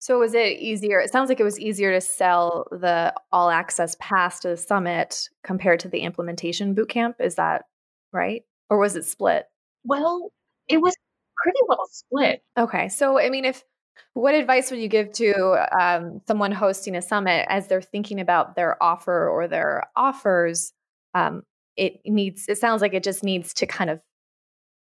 so 0.02 0.18
was 0.18 0.34
it 0.34 0.58
easier? 0.58 1.00
It 1.00 1.12
sounds 1.12 1.30
like 1.30 1.40
it 1.40 1.44
was 1.44 1.60
easier 1.60 1.92
to 1.94 2.02
sell 2.02 2.66
the 2.72 3.14
all 3.32 3.52
access 3.52 3.96
pass 4.00 4.40
to 4.40 4.48
the 4.50 4.58
summit 4.58 5.30
compared 5.44 5.80
to 5.82 5.90
the 5.90 6.00
implementation 6.00 6.74
bootcamp. 6.74 7.14
Is 7.20 7.36
that 7.36 7.66
right? 8.12 8.42
Or 8.72 8.80
was 8.80 8.96
it 8.96 9.06
split? 9.06 9.46
Well, 9.84 10.32
it 10.68 10.82
was 10.82 10.96
pretty 11.38 11.60
well 11.68 11.88
split. 11.92 12.42
Okay. 12.58 12.90
So, 12.90 13.20
I 13.20 13.30
mean, 13.30 13.46
if 13.46 13.64
what 14.16 14.34
advice 14.34 14.72
would 14.72 14.80
you 14.80 14.88
give 14.88 15.12
to 15.14 15.68
um, 15.80 16.20
someone 16.28 16.52
hosting 16.52 16.96
a 16.96 17.02
summit 17.04 17.46
as 17.48 17.68
they're 17.68 17.80
thinking 17.80 18.20
about 18.20 18.56
their 18.56 18.82
offer 18.82 19.30
or 19.30 19.48
their 19.48 19.84
offers? 19.96 20.74
Um, 21.14 21.44
it 21.78 22.02
needs, 22.06 22.46
it 22.48 22.58
sounds 22.58 22.82
like 22.82 22.96
it 22.96 23.04
just 23.04 23.24
needs 23.24 23.54
to 23.54 23.68
kind 23.68 23.92
of 23.92 24.02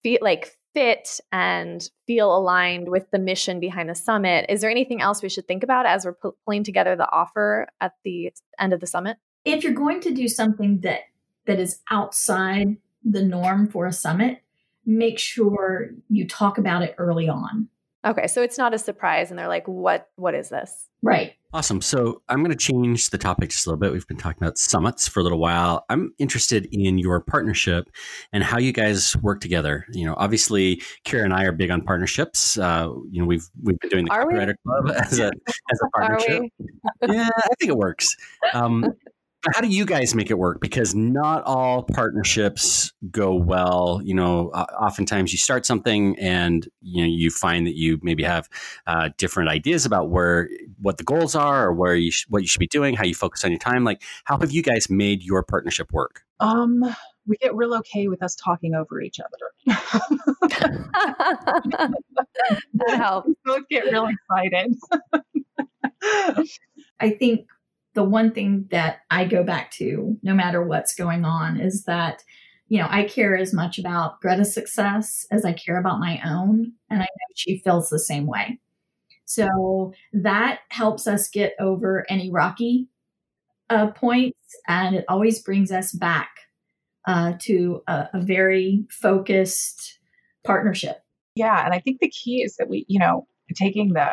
feel 0.04 0.20
like 0.22 0.59
fit 0.74 1.20
and 1.32 1.90
feel 2.06 2.36
aligned 2.36 2.90
with 2.90 3.10
the 3.12 3.20
mission 3.20 3.60
behind 3.60 3.90
the 3.90 3.96
summit. 3.96 4.46
Is 4.50 4.62
there 4.62 4.70
anything 4.70 5.02
else 5.02 5.22
we 5.22 5.30
should 5.30 5.48
think 5.48 5.64
about 5.64 5.86
as 5.86 6.06
we're 6.06 6.34
pulling 6.46 6.64
together 6.64 6.96
the 6.96 7.12
offer 7.12 7.68
at 7.82 7.94
the 8.04 8.32
end 8.60 8.74
of 8.74 8.80
the 8.80 8.88
summit? 8.88 9.18
If 9.46 9.64
you're 9.64 9.74
going 9.74 10.02
to 10.02 10.12
do 10.12 10.28
something 10.28 10.82
that 10.82 11.02
that 11.46 11.60
is 11.60 11.80
outside 11.90 12.78
the 13.04 13.24
norm 13.24 13.68
for 13.68 13.86
a 13.86 13.94
summit, 13.94 14.44
make 14.86 15.18
sure 15.18 15.92
you 16.10 16.28
talk 16.28 16.58
about 16.58 16.84
it 16.84 16.96
early 16.98 17.28
on. 17.28 17.68
Okay, 18.06 18.28
so 18.28 18.42
it's 18.42 18.58
not 18.58 18.74
a 18.74 18.78
surprise, 18.78 19.30
and 19.30 19.38
they're 19.38 19.48
like, 19.48 19.68
"What? 19.68 20.08
What 20.16 20.34
is 20.34 20.50
this?" 20.50 20.88
Right. 21.02 21.34
Awesome. 21.52 21.82
So 21.82 22.22
I'm 22.30 22.44
going 22.44 22.56
to 22.56 22.58
change 22.58 23.10
the 23.10 23.18
topic 23.18 23.50
just 23.50 23.66
a 23.66 23.70
little 23.70 23.80
bit. 23.80 23.92
We've 23.92 24.06
been 24.08 24.18
talking 24.18 24.44
about 24.44 24.58
summits 24.58 25.08
for 25.08 25.22
a 25.22 25.24
little 25.24 25.40
while. 25.40 25.86
I'm 25.90 26.14
interested 26.20 26.68
in 26.72 26.98
your 26.98 27.22
partnership 27.22 27.90
and 28.34 28.44
how 28.44 28.60
you 28.60 28.72
guys 28.72 29.16
work 29.18 29.42
together. 29.42 29.86
You 29.92 30.06
know, 30.06 30.14
obviously, 30.18 30.82
Kira 31.06 31.24
and 31.24 31.34
I 31.34 31.46
are 31.46 31.52
big 31.52 31.72
on 31.72 31.82
partnerships. 31.82 32.58
Uh, 32.58 32.90
you 33.10 33.22
know, 33.22 33.26
we've 33.26 33.48
we've 33.64 33.80
been 33.80 33.90
doing 33.90 34.06
the 34.06 34.12
Are 34.12 34.28
we? 34.28 34.34
Club 34.36 34.92
as 34.96 35.20
a 35.20 35.32
as 35.72 35.80
a 35.82 35.90
partnership. 35.98 36.44
yeah, 37.08 37.30
I 37.36 37.48
think 37.60 37.72
it 37.72 37.78
works. 37.78 38.16
Um, 38.54 38.82
but 38.82 38.92
how 39.54 39.62
do 39.62 39.68
you 39.68 39.86
guys 39.86 40.14
make 40.14 40.30
it 40.30 40.38
work? 40.38 40.60
Because 40.60 40.94
not 40.94 41.44
all 41.44 41.84
partnerships 41.84 42.92
go 43.10 43.34
well. 43.34 44.02
You 44.04 44.14
know, 44.14 44.50
uh, 44.50 44.66
oftentimes 44.80 45.32
you 45.32 45.38
start 45.38 45.66
something 45.66 46.18
and 46.20 46.68
you 46.82 47.04
know 47.04 47.10
you 47.10 47.30
find 47.30 47.66
that 47.66 47.76
you 47.76 48.00
maybe 48.02 48.24
have 48.24 48.50
uh, 48.86 49.10
different 49.18 49.50
ideas 49.50 49.86
about 49.86 50.10
where 50.10 50.50
what 50.82 50.98
the 50.98 51.04
goals 51.04 51.36
are 51.36 51.68
or 51.68 51.74
where 51.74 51.96
you 51.96 52.12
sh- 52.12 52.26
what 52.30 52.42
you 52.42 52.48
should 52.48 52.60
be 52.60 52.68
doing, 52.68 52.96
how 52.96 53.06
you 53.06 53.16
focus 53.16 53.46
on 53.46 53.52
your 53.52 53.60
time. 53.60 53.84
Like, 53.84 54.02
how 54.26 54.38
have 54.38 54.52
you 54.52 54.62
guys 54.62 54.90
made 54.90 55.24
your 55.24 55.44
partnership 55.44 55.92
work? 55.94 56.24
Um, 56.42 56.84
we 57.26 57.38
get 57.38 57.56
real 57.56 57.76
okay 57.76 58.08
with 58.08 58.24
us 58.24 58.36
talking 58.36 58.74
over 58.74 59.00
each 59.00 59.20
other. 59.20 59.30
that 62.74 62.98
helps. 62.98 63.28
we 63.28 63.36
both 63.46 63.68
get 63.70 63.86
real 63.86 64.08
excited. 64.08 64.76
I 67.00 67.12
think 67.12 67.48
the 67.94 68.04
one 68.04 68.32
thing 68.32 68.68
that 68.72 69.00
I 69.10 69.26
go 69.26 69.44
back 69.44 69.72
to, 69.72 70.18
no 70.24 70.34
matter 70.34 70.64
what's 70.64 70.96
going 70.96 71.26
on, 71.26 71.60
is 71.60 71.84
that, 71.86 72.24
you 72.68 72.80
know, 72.80 72.88
I 72.90 73.04
care 73.04 73.36
as 73.36 73.54
much 73.54 73.80
about 73.80 74.22
Greta's 74.22 74.54
success 74.54 75.26
as 75.32 75.44
I 75.44 75.54
care 75.54 75.78
about 75.78 76.00
my 76.00 76.22
own. 76.26 76.74
And 76.90 77.02
I 77.02 77.06
know 77.06 77.34
she 77.36 77.60
feels 77.60 77.90
the 77.90 78.00
same 78.00 78.28
way. 78.28 78.60
So 79.26 79.94
that 80.14 80.60
helps 80.70 81.08
us 81.08 81.30
get 81.30 81.54
over 81.60 82.06
any 82.10 82.32
rocky 82.32 82.88
uh, 83.70 83.88
points. 83.92 84.38
And 84.68 84.96
it 84.96 85.06
always 85.08 85.42
brings 85.42 85.72
us 85.72 85.92
back 85.92 86.30
uh, 87.08 87.34
to 87.40 87.82
a, 87.88 88.08
a 88.14 88.22
very 88.22 88.86
focused 88.90 90.00
partnership. 90.44 91.04
yeah, 91.36 91.64
and 91.66 91.74
I 91.74 91.80
think 91.80 92.00
the 92.00 92.10
key 92.10 92.44
is 92.44 92.56
that 92.58 92.70
we, 92.70 92.86
you 92.88 93.00
know, 93.00 93.28
taking 93.56 93.94
the 93.94 94.10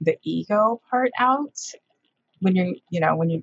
the 0.00 0.16
ego 0.22 0.80
part 0.90 1.10
out 1.18 1.58
when 2.44 2.54
you're, 2.54 2.74
you 2.90 3.00
know, 3.00 3.16
when 3.16 3.30
you 3.30 3.42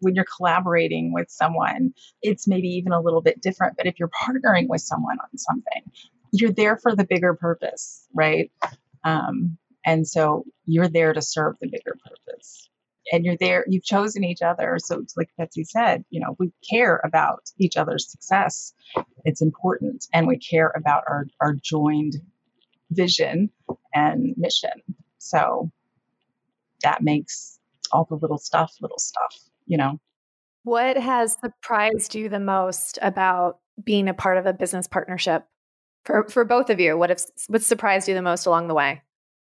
when 0.00 0.14
you're 0.14 0.26
collaborating 0.36 1.12
with 1.12 1.30
someone, 1.30 1.92
it's 2.22 2.48
maybe 2.48 2.68
even 2.68 2.92
a 2.92 3.00
little 3.00 3.20
bit 3.20 3.40
different. 3.40 3.76
But 3.76 3.86
if 3.86 3.98
you're 3.98 4.08
partnering 4.08 4.66
with 4.68 4.80
someone 4.80 5.18
on 5.18 5.38
something, 5.38 5.90
you're 6.32 6.52
there 6.52 6.76
for 6.76 6.94
the 6.96 7.04
bigger 7.04 7.34
purpose, 7.34 8.06
right? 8.14 8.50
Um, 9.04 9.58
and 9.84 10.06
so 10.06 10.44
you're 10.66 10.88
there 10.88 11.12
to 11.12 11.22
serve 11.22 11.56
the 11.60 11.68
bigger 11.68 11.96
purpose. 12.04 12.68
And 13.12 13.24
you're 13.24 13.36
there, 13.38 13.64
you've 13.68 13.84
chosen 13.84 14.24
each 14.24 14.42
other. 14.42 14.78
So 14.78 15.04
like 15.16 15.30
Betsy 15.36 15.64
said, 15.64 16.04
you 16.10 16.20
know, 16.20 16.36
we 16.38 16.52
care 16.68 17.00
about 17.04 17.50
each 17.58 17.76
other's 17.76 18.08
success. 18.08 18.72
It's 19.24 19.42
important. 19.42 20.06
And 20.14 20.26
we 20.26 20.38
care 20.38 20.72
about 20.76 21.04
our, 21.08 21.26
our 21.40 21.54
joined 21.54 22.14
vision 22.90 23.50
and 23.92 24.34
mission. 24.36 24.70
So 25.18 25.70
that 26.82 27.02
makes 27.02 27.59
all 27.92 28.06
the 28.08 28.16
little 28.16 28.38
stuff, 28.38 28.72
little 28.80 28.98
stuff, 28.98 29.36
you 29.66 29.76
know. 29.76 30.00
What 30.62 30.96
has 30.96 31.36
surprised 31.40 32.14
you 32.14 32.28
the 32.28 32.40
most 32.40 32.98
about 33.00 33.58
being 33.82 34.08
a 34.08 34.14
part 34.14 34.36
of 34.36 34.46
a 34.46 34.52
business 34.52 34.86
partnership 34.86 35.46
for 36.04 36.28
for 36.28 36.44
both 36.44 36.70
of 36.70 36.80
you? 36.80 36.96
What 36.96 37.10
have 37.10 37.22
what 37.48 37.62
surprised 37.62 38.08
you 38.08 38.14
the 38.14 38.22
most 38.22 38.46
along 38.46 38.68
the 38.68 38.74
way? 38.74 39.02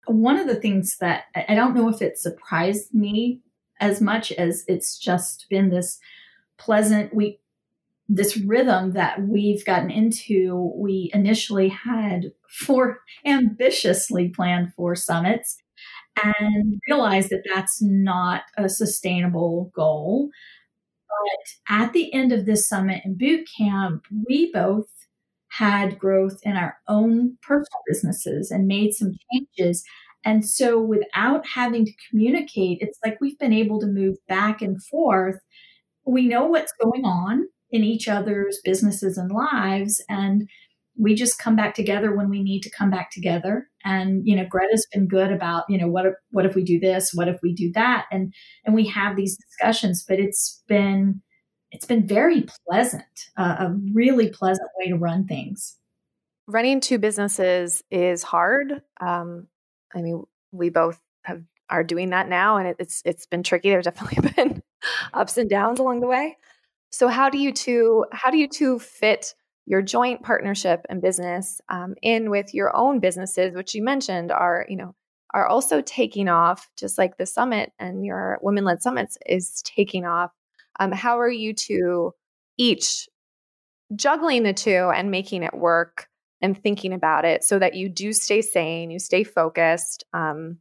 one 0.06 0.38
of 0.38 0.46
the 0.46 0.56
things 0.56 0.96
that 1.00 1.24
I 1.34 1.46
I 1.50 1.54
don't 1.54 1.74
know 1.74 1.88
if 1.88 2.00
it 2.00 2.18
surprised 2.18 2.94
me 2.94 3.40
as 3.80 4.00
much 4.00 4.32
as 4.32 4.64
it's 4.68 4.98
just 4.98 5.46
been 5.50 5.70
this 5.70 5.98
pleasant 6.58 7.14
we 7.14 7.40
this 8.08 8.36
rhythm 8.36 8.92
that 8.92 9.20
we've 9.22 9.64
gotten 9.64 9.90
into 9.90 10.72
we 10.76 11.10
initially 11.12 11.68
had 11.68 12.32
four 12.48 13.00
ambitiously 13.26 14.28
planned 14.28 14.72
four 14.74 14.94
summits 14.94 15.58
and 16.22 16.80
realize 16.88 17.28
that 17.28 17.44
that's 17.52 17.80
not 17.82 18.42
a 18.56 18.68
sustainable 18.68 19.70
goal 19.74 20.30
but 21.08 21.74
at 21.74 21.92
the 21.92 22.12
end 22.12 22.32
of 22.32 22.46
this 22.46 22.68
summit 22.68 23.00
and 23.04 23.18
boot 23.18 23.48
camp 23.58 24.04
we 24.28 24.50
both 24.52 24.86
had 25.58 25.98
growth 25.98 26.38
in 26.42 26.56
our 26.56 26.76
own 26.88 27.36
personal 27.42 27.80
businesses 27.86 28.50
and 28.50 28.66
made 28.66 28.92
some 28.92 29.12
changes. 29.32 29.84
And 30.24 30.46
so, 30.46 30.80
without 30.80 31.46
having 31.46 31.86
to 31.86 31.92
communicate, 32.10 32.78
it's 32.80 32.98
like 33.04 33.18
we've 33.20 33.38
been 33.38 33.52
able 33.52 33.80
to 33.80 33.86
move 33.86 34.16
back 34.28 34.60
and 34.60 34.82
forth. 34.82 35.38
We 36.04 36.26
know 36.26 36.46
what's 36.46 36.72
going 36.82 37.04
on 37.04 37.46
in 37.70 37.84
each 37.84 38.08
other's 38.08 38.60
businesses 38.64 39.16
and 39.16 39.30
lives. 39.30 40.02
And 40.08 40.48
we 40.98 41.14
just 41.14 41.38
come 41.38 41.56
back 41.56 41.74
together 41.74 42.14
when 42.14 42.28
we 42.28 42.42
need 42.42 42.62
to 42.62 42.70
come 42.70 42.90
back 42.90 43.10
together. 43.10 43.68
And, 43.86 44.26
you 44.26 44.34
know, 44.34 44.44
Greta's 44.50 44.86
been 44.92 45.06
good 45.06 45.30
about, 45.30 45.64
you 45.68 45.78
know, 45.78 45.86
what 45.86 46.06
if, 46.06 46.14
what 46.32 46.44
if 46.44 46.56
we 46.56 46.64
do 46.64 46.80
this? 46.80 47.12
What 47.14 47.28
if 47.28 47.38
we 47.42 47.54
do 47.54 47.70
that? 47.74 48.06
And, 48.10 48.34
and 48.64 48.74
we 48.74 48.86
have 48.88 49.16
these 49.16 49.36
discussions, 49.36 50.04
but 50.06 50.18
it's 50.18 50.62
been, 50.66 51.22
it's 51.70 51.86
been 51.86 52.06
very 52.06 52.46
pleasant, 52.68 53.04
uh, 53.36 53.56
a 53.60 53.76
really 53.94 54.28
pleasant 54.28 54.68
way 54.78 54.88
to 54.88 54.96
run 54.96 55.26
things. 55.26 55.76
Running 56.48 56.80
two 56.80 56.98
businesses 56.98 57.84
is 57.90 58.24
hard. 58.24 58.82
Um, 59.00 59.46
I 59.94 60.02
mean, 60.02 60.24
we 60.50 60.68
both 60.68 61.00
have 61.22 61.42
are 61.68 61.84
doing 61.84 62.10
that 62.10 62.28
now, 62.28 62.56
and 62.56 62.68
it, 62.68 62.76
it's 62.78 63.02
it's 63.04 63.26
been 63.26 63.42
tricky. 63.42 63.70
There's 63.70 63.84
definitely 63.84 64.30
been 64.36 64.62
ups 65.12 65.36
and 65.36 65.50
downs 65.50 65.80
along 65.80 66.00
the 66.00 66.06
way. 66.06 66.36
So 66.90 67.08
how 67.08 67.28
do 67.30 67.38
you 67.38 67.52
two 67.52 68.04
how 68.12 68.30
do 68.30 68.38
you 68.38 68.48
two 68.48 68.78
fit 68.78 69.34
your 69.66 69.82
joint 69.82 70.22
partnership 70.22 70.86
and 70.88 71.02
business 71.02 71.60
um, 71.68 71.94
in 72.02 72.30
with 72.30 72.54
your 72.54 72.74
own 72.74 73.00
businesses, 73.00 73.54
which 73.54 73.74
you 73.74 73.82
mentioned 73.82 74.32
are 74.32 74.64
you 74.68 74.76
know 74.76 74.94
are 75.34 75.46
also 75.46 75.82
taking 75.82 76.28
off, 76.28 76.70
just 76.76 76.96
like 76.96 77.18
the 77.18 77.26
summit 77.26 77.72
and 77.78 78.06
your 78.06 78.38
women 78.42 78.64
led 78.64 78.80
summits 78.80 79.18
is 79.26 79.60
taking 79.62 80.04
off. 80.06 80.30
Um, 80.78 80.92
how 80.92 81.18
are 81.20 81.30
you 81.30 81.52
two 81.52 82.12
each 82.56 83.08
juggling 83.94 84.42
the 84.42 84.54
two 84.54 84.90
and 84.94 85.10
making 85.10 85.42
it 85.42 85.54
work 85.54 86.08
and 86.40 86.60
thinking 86.60 86.92
about 86.92 87.24
it 87.24 87.44
so 87.44 87.58
that 87.58 87.74
you 87.74 87.88
do 87.88 88.12
stay 88.12 88.42
sane, 88.42 88.90
you 88.90 88.98
stay 88.98 89.24
focused, 89.24 90.04
um, 90.12 90.58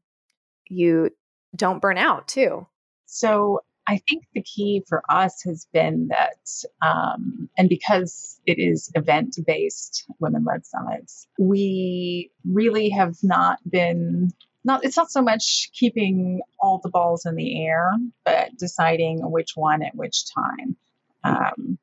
you 0.67 1.09
don't 1.55 1.81
burn 1.81 1.97
out 1.97 2.27
too? 2.27 2.67
So 3.05 3.61
I 3.88 4.02
think 4.10 4.26
the 4.34 4.41
key 4.41 4.84
for 4.88 5.04
us 5.10 5.43
has 5.43 5.67
been 5.71 6.08
that, 6.10 6.39
um, 6.82 7.50
and 7.58 7.69
because 7.69 8.39
it 8.45 8.58
is 8.58 8.91
event 8.95 9.38
based 9.45 10.06
women 10.19 10.43
led 10.43 10.65
summits, 10.65 11.28
we 11.38 12.32
really 12.43 12.89
have 12.89 13.15
not 13.24 13.60
been. 13.69 14.32
Not, 14.63 14.84
it's 14.84 14.98
not 14.98 15.12
so 15.12 15.21
much 15.21 15.69
keeping 15.74 16.41
all 16.60 16.80
the 16.82 16.89
balls 16.89 17.28
in 17.28 17.36
the 17.36 17.63
air, 17.67 17.91
but 18.24 18.58
deciding 18.58 19.19
which 19.19 19.52
one 19.54 19.84
at 19.84 19.95
which 19.95 20.24
time. 20.34 20.76
Um, 21.24 21.78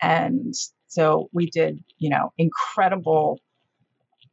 and 0.00 0.54
so 0.86 1.28
we 1.32 1.50
did, 1.50 1.84
you 1.98 2.08
know, 2.08 2.32
incredible 2.38 3.38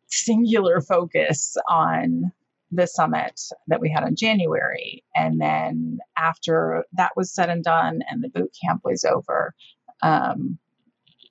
singular 0.07 0.79
focus 0.79 1.57
on 1.69 2.31
the 2.71 2.87
summit 2.87 3.39
that 3.67 3.81
we 3.81 3.89
had 3.89 4.07
in 4.07 4.15
January. 4.15 5.03
And 5.15 5.39
then 5.39 5.99
after 6.17 6.85
that 6.93 7.11
was 7.15 7.33
said 7.33 7.49
and 7.49 7.63
done 7.63 8.01
and 8.09 8.23
the 8.23 8.29
boot 8.29 8.55
camp 8.63 8.81
was 8.83 9.03
over, 9.03 9.53
um, 10.01 10.57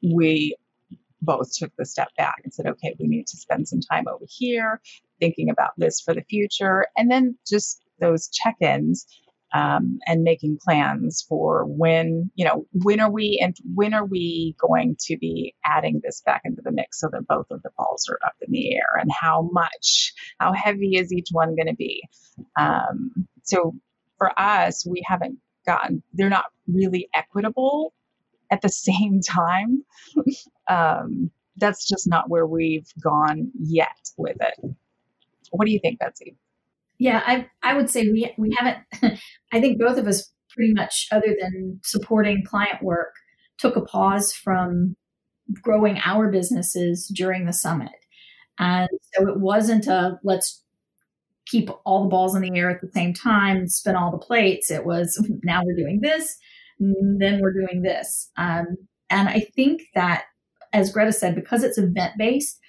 we 0.02 0.56
both 1.22 1.52
took 1.52 1.72
the 1.76 1.84
step 1.84 2.08
back 2.16 2.36
and 2.44 2.52
said, 2.52 2.66
okay, 2.66 2.94
we 2.98 3.06
need 3.06 3.26
to 3.26 3.36
spend 3.36 3.68
some 3.68 3.80
time 3.80 4.06
over 4.08 4.24
here 4.28 4.80
thinking 5.18 5.50
about 5.50 5.72
this 5.76 6.00
for 6.00 6.14
the 6.14 6.22
future. 6.22 6.86
And 6.96 7.10
then 7.10 7.36
just 7.46 7.82
those 8.00 8.28
check 8.28 8.56
ins 8.60 9.06
um, 9.52 9.98
and 10.06 10.22
making 10.22 10.58
plans 10.62 11.24
for 11.28 11.64
when 11.64 12.30
you 12.34 12.44
know 12.44 12.66
when 12.72 13.00
are 13.00 13.10
we 13.10 13.40
and 13.42 13.56
when 13.74 13.94
are 13.94 14.04
we 14.04 14.54
going 14.58 14.96
to 15.00 15.16
be 15.16 15.54
adding 15.64 16.00
this 16.02 16.22
back 16.24 16.42
into 16.44 16.62
the 16.62 16.70
mix 16.70 17.00
so 17.00 17.08
that 17.12 17.26
both 17.26 17.46
of 17.50 17.62
the 17.62 17.70
balls 17.76 18.08
are 18.08 18.18
up 18.24 18.34
in 18.46 18.52
the 18.52 18.74
air 18.74 19.00
and 19.00 19.10
how 19.12 19.48
much 19.52 20.12
how 20.38 20.52
heavy 20.52 20.96
is 20.96 21.12
each 21.12 21.28
one 21.32 21.56
going 21.56 21.66
to 21.66 21.74
be? 21.74 22.02
Um, 22.58 23.28
so 23.42 23.74
for 24.18 24.38
us 24.38 24.86
we 24.86 25.02
haven't 25.06 25.38
gotten 25.66 26.02
they're 26.12 26.30
not 26.30 26.46
really 26.68 27.08
equitable 27.14 27.92
at 28.50 28.62
the 28.62 28.68
same 28.68 29.20
time. 29.20 29.84
Um, 30.68 31.30
that's 31.56 31.86
just 31.86 32.08
not 32.08 32.30
where 32.30 32.46
we've 32.46 32.88
gone 33.02 33.50
yet 33.60 34.10
with 34.16 34.36
it. 34.40 34.74
What 35.50 35.66
do 35.66 35.72
you 35.72 35.80
think 35.80 35.98
betsy 35.98 36.36
Yeah, 37.00 37.22
I 37.26 37.48
I 37.64 37.74
would 37.76 37.90
say 37.90 38.04
we 38.04 38.32
we 38.38 38.56
haven't. 38.58 38.78
I 39.52 39.60
think 39.60 39.80
both 39.80 39.98
of 39.98 40.08
us 40.08 40.32
pretty 40.54 40.74
much, 40.74 41.08
other 41.12 41.36
than 41.40 41.80
supporting 41.84 42.44
client 42.46 42.82
work, 42.82 43.14
took 43.58 43.76
a 43.76 43.82
pause 43.82 44.34
from 44.34 44.96
growing 45.62 46.00
our 46.04 46.30
businesses 46.30 47.08
during 47.14 47.46
the 47.46 47.54
summit, 47.54 47.90
And 48.60 48.88
so 49.14 49.28
it 49.28 49.40
wasn't 49.40 49.88
a 49.88 50.20
let's 50.24 50.62
keep 51.46 51.70
all 51.86 52.04
the 52.04 52.10
balls 52.10 52.36
in 52.36 52.42
the 52.42 52.58
air 52.58 52.70
at 52.70 52.80
the 52.82 52.90
same 52.94 53.14
time, 53.14 53.68
spin 53.68 53.96
all 53.96 54.12
the 54.12 54.18
plates. 54.18 54.70
It 54.70 54.86
was 54.86 55.22
now 55.44 55.62
we're 55.64 55.76
doing 55.76 56.00
this, 56.02 56.36
then 56.80 57.40
we're 57.42 57.54
doing 57.54 57.82
this. 57.82 58.30
Um, 58.38 58.66
and 59.10 59.28
I 59.30 59.40
think 59.56 59.82
that, 59.96 60.24
as 60.74 60.92
Greta 60.92 61.12
said, 61.12 61.34
because 61.36 61.64
it's 61.64 61.78
event 61.78 62.14
based, 62.18 62.59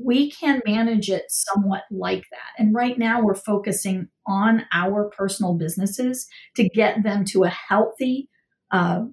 we 0.00 0.30
can 0.30 0.62
manage 0.66 1.10
it 1.10 1.24
somewhat 1.28 1.82
like 1.90 2.24
that. 2.30 2.58
And 2.58 2.74
right 2.74 2.98
now 2.98 3.22
we're 3.22 3.34
focusing 3.34 4.08
on 4.26 4.64
our 4.72 5.10
personal 5.10 5.54
businesses 5.54 6.26
to 6.56 6.68
get 6.68 7.02
them 7.02 7.24
to 7.26 7.44
a 7.44 7.48
healthy 7.48 8.28
uh, 8.70 9.04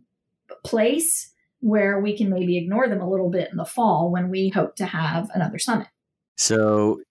place 0.66 1.34
where 1.60 2.00
we 2.00 2.16
can 2.16 2.30
maybe 2.30 2.58
ignore 2.58 2.88
them 2.88 3.02
a 3.02 3.10
little 3.10 3.30
bit 3.30 3.50
in 3.52 3.58
the 3.58 3.66
fall 3.66 4.12
when 4.12 4.30
we 4.30 4.50
hope 4.50 4.76
to 4.76 4.86
have 4.86 5.30
another 5.34 5.58
summit. 5.58 5.88
So 6.40 7.02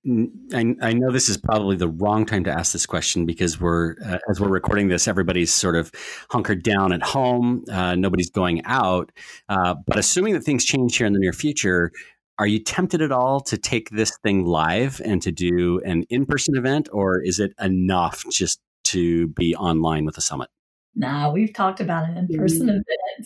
I, 0.55 0.77
I, 0.81 0.93
know 0.93 1.11
this 1.11 1.29
is 1.29 1.37
probably 1.37 1.75
the 1.75 1.89
wrong 1.89 2.27
time 2.27 2.45
to 2.45 2.53
ask 2.53 2.73
this 2.73 2.87
question 2.87 3.27
because 3.27 3.61
we're 3.61 3.97
uh, 4.07 4.19
as 4.31 4.41
we're 4.41 4.49
recording 4.49 4.87
this, 4.87 5.09
everybody's 5.09 5.53
sort 5.53 5.75
of 5.75 5.91
hunkered 6.31 6.63
down 6.63 6.93
at 6.93 7.03
home. 7.03 7.65
Uh, 7.69 7.97
nobody's 7.97 8.31
going 8.31 8.63
out. 8.67 9.11
Uh, 9.49 9.75
but 9.85 9.99
assuming 9.99 10.35
that 10.35 10.45
things 10.45 10.65
change 10.65 10.97
here 10.97 11.09
in 11.09 11.13
the 11.13 11.19
near 11.19 11.33
future, 11.33 11.91
are 12.39 12.47
you 12.47 12.59
tempted 12.59 13.01
at 13.03 13.13
all 13.13 13.41
to 13.41 13.57
take 13.57 13.91
this 13.91 14.17
thing 14.19 14.45
live 14.45 15.01
and 15.05 15.23
to 15.23 15.33
do 15.33 15.81
an 15.85 16.05
in-person 16.11 16.57
event, 16.57 16.89
or 16.93 17.21
is 17.21 17.41
it 17.41 17.53
enough 17.61 18.25
just 18.31 18.61
to 18.85 19.29
be 19.29 19.55
online 19.57 20.05
with 20.05 20.19
a 20.19 20.21
summit? 20.21 20.49
Nah, 20.95 21.31
we've 21.31 21.53
talked 21.53 21.81
about 21.81 22.09
an 22.09 22.17
in-person 22.17 22.67
mm-hmm. 22.67 22.81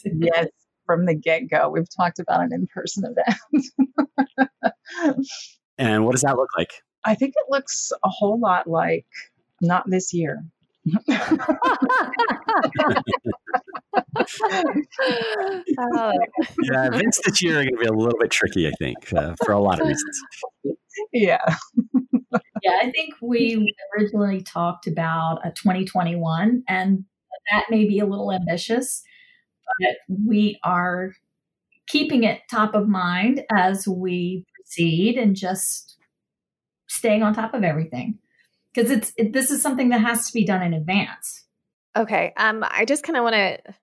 event. 0.04 0.30
yes, 0.34 0.46
from 0.86 1.06
the 1.06 1.14
get-go, 1.14 1.70
we've 1.70 1.88
talked 1.94 2.18
about 2.18 2.42
an 2.42 2.52
in-person 2.52 3.04
event. 3.04 3.66
And 5.80 6.04
what 6.04 6.12
does 6.12 6.20
that 6.20 6.36
look 6.36 6.50
like? 6.58 6.72
I 7.04 7.14
think 7.14 7.32
it 7.36 7.46
looks 7.48 7.90
a 8.04 8.08
whole 8.10 8.38
lot 8.38 8.66
like 8.66 9.06
not 9.62 9.88
this 9.88 10.12
year. 10.12 10.44
yeah, 10.84 10.96
events 16.86 17.20
this 17.24 17.42
year 17.42 17.60
are 17.60 17.64
going 17.64 17.74
to 17.74 17.80
be 17.80 17.86
a 17.86 17.92
little 17.92 18.18
bit 18.18 18.30
tricky, 18.30 18.66
I 18.66 18.72
think, 18.78 19.12
uh, 19.12 19.34
for 19.44 19.52
a 19.52 19.60
lot 19.60 19.80
of 19.80 19.88
reasons. 19.88 20.20
Yeah. 21.12 21.44
yeah, 22.62 22.78
I 22.82 22.90
think 22.90 23.14
we 23.20 23.74
originally 23.96 24.42
talked 24.42 24.86
about 24.86 25.40
a 25.44 25.50
2021, 25.50 26.62
and 26.66 27.04
that 27.52 27.64
may 27.68 27.86
be 27.86 27.98
a 27.98 28.06
little 28.06 28.32
ambitious, 28.32 29.02
but 29.80 29.96
we 30.26 30.58
are 30.64 31.12
keeping 31.88 32.24
it 32.24 32.40
top 32.50 32.74
of 32.74 32.88
mind 32.88 33.44
as 33.52 33.86
we 33.86 34.46
proceed 34.54 35.16
and 35.16 35.36
just 35.36 35.98
staying 36.88 37.22
on 37.22 37.34
top 37.34 37.52
of 37.52 37.64
everything 37.64 38.18
because 38.74 38.90
it's 38.90 39.12
it, 39.16 39.32
this 39.32 39.50
is 39.50 39.62
something 39.62 39.88
that 39.90 40.00
has 40.00 40.26
to 40.26 40.32
be 40.32 40.44
done 40.44 40.62
in 40.62 40.74
advance. 40.74 41.44
Okay, 41.96 42.32
um, 42.36 42.64
I 42.68 42.84
just 42.84 43.02
kind 43.02 43.16
of 43.16 43.24
want 43.24 43.34
to 43.34 43.74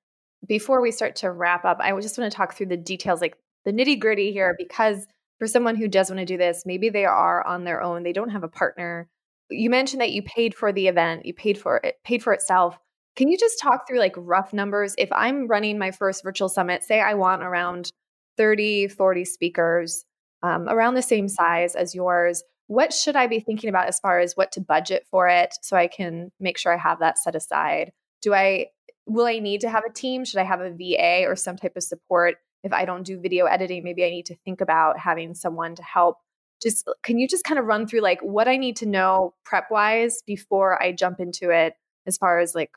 before 0.47 0.81
we 0.81 0.91
start 0.91 1.15
to 1.17 1.31
wrap 1.31 1.65
up, 1.65 1.77
I 1.79 1.99
just 1.99 2.17
want 2.17 2.31
to 2.31 2.35
talk 2.35 2.53
through 2.53 2.67
the 2.67 2.77
details, 2.77 3.21
like 3.21 3.38
the 3.65 3.71
nitty 3.71 3.99
gritty 3.99 4.31
here, 4.31 4.55
because 4.57 5.07
for 5.39 5.47
someone 5.47 5.75
who 5.75 5.88
does 5.88 6.09
want 6.09 6.19
to 6.19 6.25
do 6.25 6.38
this, 6.38 6.63
maybe 6.65 6.89
they 6.89 7.05
are 7.05 7.45
on 7.45 7.63
their 7.63 7.81
own, 7.81 8.03
they 8.03 8.13
don't 8.13 8.29
have 8.29 8.43
a 8.43 8.49
partner. 8.49 9.09
You 9.49 9.69
mentioned 9.69 10.01
that 10.01 10.11
you 10.11 10.21
paid 10.23 10.55
for 10.55 10.71
the 10.71 10.88
event, 10.88 11.25
you 11.25 11.33
paid 11.33 11.57
for 11.57 11.77
it, 11.77 11.95
paid 12.03 12.23
for 12.23 12.33
itself. 12.33 12.77
Can 13.15 13.29
you 13.29 13.38
just 13.38 13.59
talk 13.59 13.88
through 13.88 13.99
like 13.99 14.13
rough 14.15 14.53
numbers? 14.53 14.93
If 14.97 15.11
I'm 15.11 15.47
running 15.47 15.79
my 15.79 15.91
first 15.91 16.23
virtual 16.23 16.49
summit, 16.49 16.83
say 16.83 17.01
I 17.01 17.15
want 17.15 17.43
around 17.43 17.91
30, 18.38 18.89
40 18.89 19.25
speakers, 19.25 20.05
um, 20.43 20.67
around 20.69 20.93
the 20.93 21.01
same 21.01 21.27
size 21.27 21.75
as 21.75 21.95
yours. 21.95 22.43
What 22.68 22.93
should 22.93 23.15
I 23.15 23.28
be 23.28 23.39
thinking 23.39 23.70
about 23.70 23.88
as 23.88 23.99
far 23.99 24.20
as 24.20 24.34
what 24.34 24.51
to 24.53 24.61
budget 24.61 25.05
for 25.09 25.28
it 25.28 25.55
so 25.61 25.78
I 25.78 25.88
can 25.88 26.32
make 26.39 26.57
sure 26.57 26.74
I 26.74 26.78
have 26.78 26.99
that 26.99 27.18
set 27.18 27.36
aside? 27.36 27.91
Do 28.22 28.34
I 28.34 28.68
will 29.05 29.26
I 29.26 29.39
need 29.39 29.61
to 29.61 29.70
have 29.70 29.84
a 29.89 29.93
team? 29.93 30.26
Should 30.26 30.39
I 30.39 30.43
have 30.43 30.59
a 30.59 30.72
VA 30.72 31.24
or 31.26 31.36
some 31.36 31.55
type 31.55 31.78
of 31.78 31.84
support? 31.84 32.36
If 32.63 32.74
I 32.74 32.84
don't 32.86 33.03
do 33.03 33.20
video 33.20 33.45
editing, 33.45 33.84
maybe 33.84 34.03
I 34.03 34.09
need 34.09 34.26
to 34.26 34.36
think 34.43 34.59
about 34.59 34.99
having 34.99 35.34
someone 35.34 35.76
to 35.76 35.84
help. 35.84 36.18
Just 36.61 36.89
can 37.03 37.18
you 37.18 37.28
just 37.28 37.45
kind 37.45 37.59
of 37.59 37.65
run 37.65 37.88
through 37.88 38.01
like 38.01 38.20
what 38.22 38.47
I 38.47 38.57
need 38.57 38.76
to 38.78 38.86
know 38.86 39.34
prep 39.45 39.72
wise 39.72 40.22
before 40.26 40.82
I 40.82 40.91
jump 40.91 41.20
into 41.20 41.51
it 41.51 41.76
as 42.05 42.18
far 42.18 42.39
as 42.39 42.53
like 42.53 42.72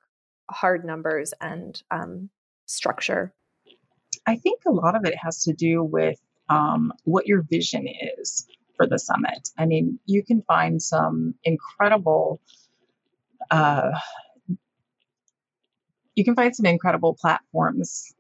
hard 0.51 0.85
numbers 0.85 1.35
and 1.41 1.83
um, 1.91 2.31
structure? 2.67 3.35
I 4.27 4.37
think 4.37 4.61
a 4.67 4.71
lot 4.71 4.95
of 4.95 5.05
it 5.05 5.15
has 5.17 5.43
to 5.45 5.53
do 5.53 5.83
with 5.83 6.21
um, 6.49 6.93
what 7.05 7.27
your 7.27 7.43
vision 7.43 7.87
is 8.19 8.47
for 8.81 8.87
the 8.87 8.99
summit. 8.99 9.51
I 9.59 9.67
mean, 9.67 9.99
you 10.07 10.25
can 10.25 10.41
find 10.41 10.81
some 10.81 11.35
incredible. 11.45 12.41
Uh, 13.51 13.91
you 16.15 16.25
can 16.25 16.35
find 16.35 16.57
some 16.57 16.65
incredible 16.65 17.15
platforms 17.21 18.15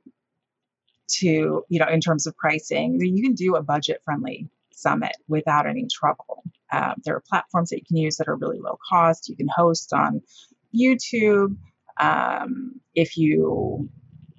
to, 1.13 1.65
you 1.69 1.79
know, 1.79 1.89
in 1.89 2.01
terms 2.03 2.27
of 2.27 2.37
pricing. 2.37 3.01
You 3.01 3.23
can 3.23 3.33
do 3.33 3.57
a 3.57 3.63
budget 3.63 4.03
friendly 4.05 4.49
summit 4.73 5.17
without 5.29 5.67
any 5.67 5.87
trouble. 5.91 6.43
Uh, 6.71 6.93
there 7.05 7.17
are 7.17 7.23
platforms 7.27 7.71
that 7.71 7.79
you 7.79 7.85
can 7.87 7.97
use 7.97 8.19
that 8.19 8.29
are 8.29 8.37
really 8.37 8.59
low 8.59 8.79
cost. 8.87 9.31
You 9.31 9.37
can 9.37 9.49
host 9.49 9.95
on 9.95 10.21
YouTube. 10.75 11.57
Um, 11.99 12.81
if 12.95 13.17
you 13.17 13.89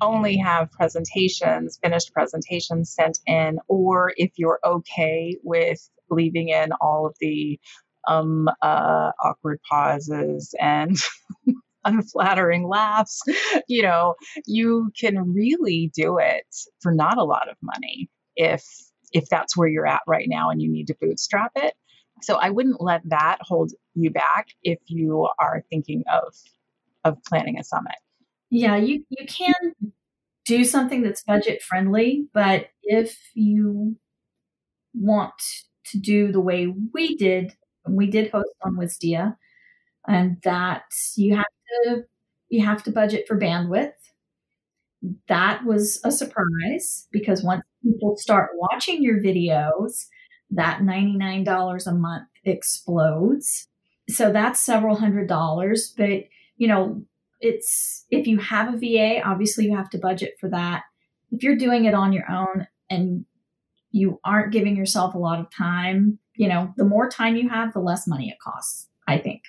only 0.02 0.38
have 0.38 0.72
presentations, 0.72 1.80
finished 1.82 2.14
presentations 2.14 2.94
sent 2.94 3.20
in, 3.26 3.60
or 3.68 4.14
if 4.18 4.32
you're 4.38 4.60
okay 4.64 5.38
with 5.44 5.90
leaving 6.12 6.50
in 6.50 6.72
all 6.82 7.06
of 7.06 7.16
the 7.20 7.60
um, 8.08 8.50
uh, 8.62 9.12
awkward 9.24 9.60
pauses 9.70 10.54
and 10.60 10.98
unflattering 11.86 12.68
laughs, 12.68 13.22
you 13.68 13.82
know, 13.84 14.16
you 14.46 14.92
can 15.00 15.34
really 15.34 15.92
do 15.96 16.18
it 16.18 16.46
for 16.82 16.92
not 16.92 17.18
a 17.18 17.24
lot 17.24 17.50
of 17.50 17.58
money 17.62 18.10
if 18.36 18.64
if 19.14 19.28
that's 19.30 19.58
where 19.58 19.68
you're 19.68 19.88
at 19.88 20.02
right 20.08 20.30
now 20.30 20.50
and 20.50 20.62
you 20.62 20.72
need 20.72 20.88
to 20.88 20.96
bootstrap 21.02 21.52
it. 21.56 21.74
So 22.22 22.36
I 22.36 22.50
wouldn't 22.50 22.82
let 22.82 23.02
that 23.10 23.40
hold 23.42 23.74
you 23.94 24.10
back 24.10 24.48
if 24.64 24.80
you 24.88 25.28
are 25.40 25.64
thinking 25.70 26.04
of 26.12 26.34
of 27.04 27.18
planning 27.28 27.60
a 27.60 27.64
summit. 27.64 27.96
Yeah, 28.50 28.76
you, 28.76 29.06
you 29.10 29.26
can 29.26 29.54
do 30.46 30.66
something 30.66 31.02
that's 31.02 31.24
budget 31.24 31.64
friendly, 31.64 32.28
but 32.34 32.68
if 32.84 33.18
you 33.34 33.96
want 34.94 35.34
to 35.92 36.00
do 36.00 36.32
the 36.32 36.40
way 36.42 36.68
we 36.94 37.16
did, 37.16 37.54
we 37.88 38.08
did 38.08 38.32
host 38.32 38.50
on 38.64 38.76
Wistia, 38.78 39.36
and 40.08 40.38
that 40.44 40.84
you 41.16 41.36
have 41.36 41.46
to 41.86 42.04
you 42.50 42.66
have 42.66 42.84
to 42.84 42.92
budget 42.92 43.26
for 43.28 43.40
bandwidth. 43.40 43.94
That 45.28 45.66
was 45.66 46.00
a 46.04 46.12
surprise 46.12 47.08
because 47.12 47.44
once 47.44 47.64
people 47.84 48.16
start 48.18 48.52
watching 48.56 49.02
your 49.02 49.20
videos, 49.20 50.06
that 50.52 50.82
$99 50.82 51.88
a 51.88 51.92
month 51.94 52.28
explodes. 52.44 53.68
So 54.10 54.32
that's 54.32 54.60
several 54.60 54.98
hundred 54.98 55.28
dollars, 55.28 55.94
but 55.98 56.26
you 56.58 56.68
know, 56.68 57.04
it's 57.40 58.06
if 58.12 58.28
you 58.28 58.38
have 58.38 58.74
a 58.74 58.78
VA, 58.78 59.22
obviously 59.26 59.66
you 59.66 59.76
have 59.76 59.90
to 59.92 59.98
budget 59.98 60.36
for 60.40 60.50
that. 60.50 60.84
If 61.32 61.42
you're 61.42 61.56
doing 61.56 61.86
it 61.86 61.94
on 61.94 62.14
your 62.14 62.30
own 62.30 62.68
and 62.90 63.26
you 63.92 64.20
aren't 64.24 64.52
giving 64.52 64.76
yourself 64.76 65.14
a 65.14 65.18
lot 65.18 65.40
of 65.40 65.48
time, 65.56 66.20
you 66.36 66.48
know, 66.48 66.74
the 66.78 66.86
more 66.86 67.10
time 67.10 67.36
you 67.36 67.50
have, 67.50 67.74
the 67.74 67.80
less 67.80 68.08
money 68.08 68.30
it 68.30 68.38
costs, 68.44 68.88
I 69.08 69.18
think. 69.18 69.42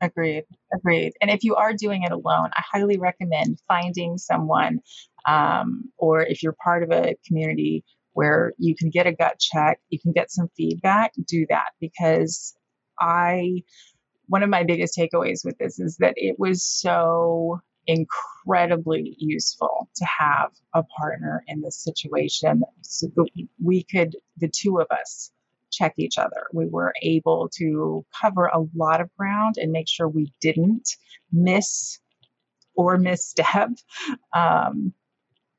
Agreed. 0.00 0.44
Agreed. 0.74 1.12
And 1.20 1.30
if 1.30 1.42
you 1.42 1.54
are 1.54 1.72
doing 1.72 2.02
it 2.02 2.12
alone, 2.12 2.50
I 2.54 2.62
highly 2.70 2.98
recommend 2.98 3.60
finding 3.66 4.18
someone, 4.18 4.80
um, 5.26 5.84
or 5.96 6.20
if 6.20 6.42
you're 6.42 6.56
part 6.62 6.82
of 6.82 6.90
a 6.90 7.16
community 7.26 7.84
where 8.12 8.52
you 8.58 8.74
can 8.74 8.90
get 8.90 9.06
a 9.06 9.12
gut 9.12 9.38
check, 9.38 9.78
you 9.88 9.98
can 9.98 10.12
get 10.12 10.30
some 10.30 10.48
feedback, 10.56 11.12
do 11.26 11.46
that 11.48 11.70
because 11.80 12.54
I 12.98 13.62
one 14.28 14.42
of 14.42 14.50
my 14.50 14.64
biggest 14.64 14.98
takeaways 14.98 15.44
with 15.44 15.56
this 15.58 15.78
is 15.78 15.98
that 15.98 16.14
it 16.16 16.36
was 16.38 16.64
so 16.64 17.60
incredibly 17.86 19.14
useful 19.18 19.88
to 19.96 20.04
have 20.04 20.50
a 20.74 20.82
partner 20.82 21.44
in 21.46 21.60
this 21.60 21.82
situation. 21.82 22.62
So 22.82 23.08
we 23.62 23.84
could 23.84 24.16
the 24.38 24.48
two 24.48 24.78
of 24.80 24.86
us 24.90 25.30
check 25.70 25.94
each 25.98 26.18
other. 26.18 26.46
We 26.52 26.66
were 26.66 26.94
able 27.02 27.48
to 27.56 28.04
cover 28.20 28.46
a 28.46 28.64
lot 28.74 29.00
of 29.00 29.14
ground 29.16 29.56
and 29.58 29.72
make 29.72 29.88
sure 29.88 30.08
we 30.08 30.32
didn't 30.40 30.88
miss 31.32 31.98
or 32.74 32.98
misstep 32.98 33.70
um, 34.34 34.92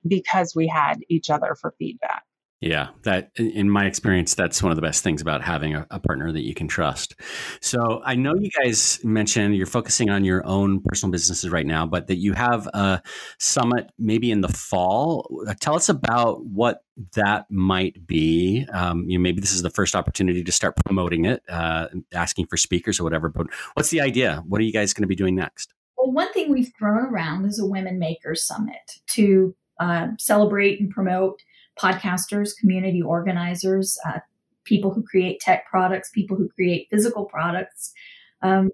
because 0.08 0.56
we 0.56 0.68
had 0.68 1.00
each 1.10 1.30
other 1.30 1.56
for 1.60 1.74
feedback 1.78 2.24
Yeah, 2.60 2.88
that 3.04 3.30
in 3.36 3.70
my 3.70 3.86
experience, 3.86 4.34
that's 4.34 4.64
one 4.64 4.72
of 4.72 4.78
the 4.78 4.82
best 4.82 5.04
things 5.04 5.22
about 5.22 5.44
having 5.44 5.76
a, 5.76 5.86
a, 5.92 6.00
partner 6.00 6.32
that 6.32 6.42
you 6.42 6.56
can 6.56 6.68
trust. 6.68 7.14
So 7.62 8.02
I 8.04 8.16
know 8.16 8.34
you 8.34 8.50
guys 8.50 9.00
mentioned 9.04 9.56
you're 9.56 9.68
focusing 9.68 10.10
on 10.10 10.26
your 10.26 10.44
own 10.44 10.82
personal 10.82 11.12
businesses 11.12 11.52
right 11.52 11.68
now, 11.68 11.86
but 11.86 12.08
that 12.08 12.16
you 12.16 12.34
have 12.34 12.66
a 12.74 13.04
summit 13.38 13.92
maybe 14.00 14.32
in 14.32 14.42
the 14.42 14.48
fall. 14.48 15.30
Tell 15.60 15.76
us 15.76 15.88
about 15.88 16.48
what 16.48 16.80
that 17.14 17.46
might 17.52 18.08
be. 18.08 18.66
Um, 18.74 19.08
you 19.08 19.20
know, 19.20 19.22
maybe 19.22 19.40
this 19.40 19.54
is 19.54 19.62
the 19.62 19.70
first 19.70 19.96
opportunity 19.96 20.44
to 20.44 20.52
start 20.52 20.76
promoting 20.84 21.26
it, 21.26 21.44
uh, 21.48 21.90
asking 22.12 22.48
for 22.48 22.58
speakers 22.58 23.00
or 23.00 23.04
whatever. 23.04 23.30
But 23.30 23.48
what's 23.76 23.92
the 23.92 24.02
idea? 24.02 24.44
What 24.48 24.62
are 24.62 24.64
you 24.64 24.74
guys 24.74 24.94
going 24.94 25.04
to 25.04 25.08
be 25.08 25.16
doing 25.16 25.36
next? 25.36 25.76
Well, 25.96 26.12
one 26.12 26.34
thing 26.34 26.52
we've 26.52 26.72
thrown 26.80 27.06
around 27.06 27.46
is 27.46 27.60
a 27.60 27.68
Women 27.68 28.00
Makers 28.00 28.44
Summit 28.44 29.00
to 29.12 29.56
uh, 29.80 30.08
celebrate 30.18 30.80
and 30.80 30.90
promote 30.90 31.44
podcasters, 31.80 32.52
community 32.60 33.02
organizers, 33.02 33.98
uh, 34.06 34.20
people 34.64 34.94
who 34.94 35.04
create 35.04 35.40
tech 35.40 35.66
products, 35.70 36.12
people 36.12 36.38
who 36.38 36.50
create 36.50 36.88
physical 36.90 37.26
products, 37.26 37.94
um, 38.42 38.72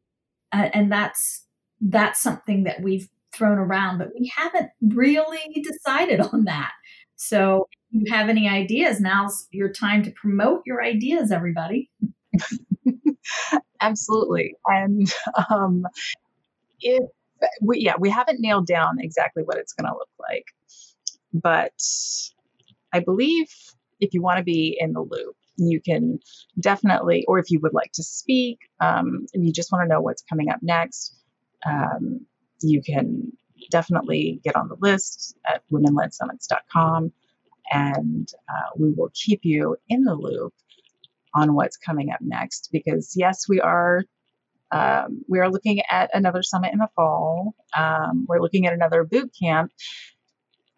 and 0.52 0.92
that's 0.92 1.46
that's 1.82 2.22
something 2.22 2.64
that 2.64 2.82
we've 2.82 3.10
thrown 3.34 3.58
around, 3.58 3.98
but 3.98 4.10
we 4.18 4.32
haven't 4.36 4.70
really 4.82 5.40
decided 5.64 6.20
on 6.20 6.46
that. 6.46 6.72
So, 7.16 7.68
if 7.92 8.08
you 8.08 8.14
have 8.14 8.30
any 8.30 8.48
ideas? 8.48 9.00
Now's 9.00 9.48
your 9.52 9.70
time 9.70 10.04
to 10.04 10.12
promote 10.12 10.64
your 10.66 10.84
ideas, 10.84 11.32
everybody. 11.32 11.90
Absolutely, 13.82 14.56
and 14.68 15.12
um, 15.50 15.86
if 16.82 17.04
we, 17.62 17.80
yeah, 17.80 17.96
we 18.00 18.10
haven't 18.10 18.40
nailed 18.40 18.68
down 18.68 18.98
exactly 19.00 19.44
what 19.44 19.58
it's 19.58 19.74
going 19.74 19.90
to 19.90 19.98
look 19.98 20.10
like, 20.20 20.46
but 21.34 21.74
I 22.94 23.00
believe 23.00 23.48
if 24.00 24.14
you 24.14 24.22
want 24.22 24.38
to 24.38 24.44
be 24.44 24.78
in 24.80 24.94
the 24.94 25.02
loop, 25.02 25.36
you 25.58 25.82
can 25.82 26.20
definitely, 26.60 27.26
or 27.28 27.40
if 27.40 27.52
you 27.52 27.60
would 27.62 27.74
like 27.74 27.92
to 27.94 28.04
speak, 28.04 28.60
um, 28.80 29.26
if 29.34 29.44
you 29.44 29.52
just 29.52 29.72
want 29.72 29.84
to 29.84 29.94
know 29.94 30.02
what's 30.02 30.24
coming 30.24 30.50
up 30.50 30.60
next, 30.62 31.16
um, 31.66 32.26
you 32.62 32.82
can 32.82 33.32
definitely 33.72 34.42
get 34.44 34.56
on 34.56 34.68
the 34.68 34.78
list 34.80 35.36
at 35.48 35.64
womenledsummits.com 35.72 37.12
and 37.72 38.30
uh, 38.50 38.70
we 38.78 38.92
will 38.92 39.12
keep 39.14 39.42
you 39.44 39.78
in 39.90 40.04
the 40.04 40.14
loop 40.14 40.54
on 41.34 41.56
what's 41.56 41.78
coming 41.78 42.12
up 42.12 42.20
next 42.22 42.70
because 42.72 43.14
yes 43.16 43.48
we 43.48 43.60
are 43.60 44.04
um, 44.72 45.24
we 45.30 45.40
are 45.40 45.52
looking 45.52 45.82
at 45.92 46.10
another 46.16 46.42
summit 46.42 46.74
in 46.74 46.80
the 46.80 46.90
fall. 46.96 47.54
Um, 47.78 48.26
we're 48.28 48.42
looking 48.42 48.66
at 48.66 48.74
another 48.74 49.04
boot 49.04 49.32
camp 49.40 49.72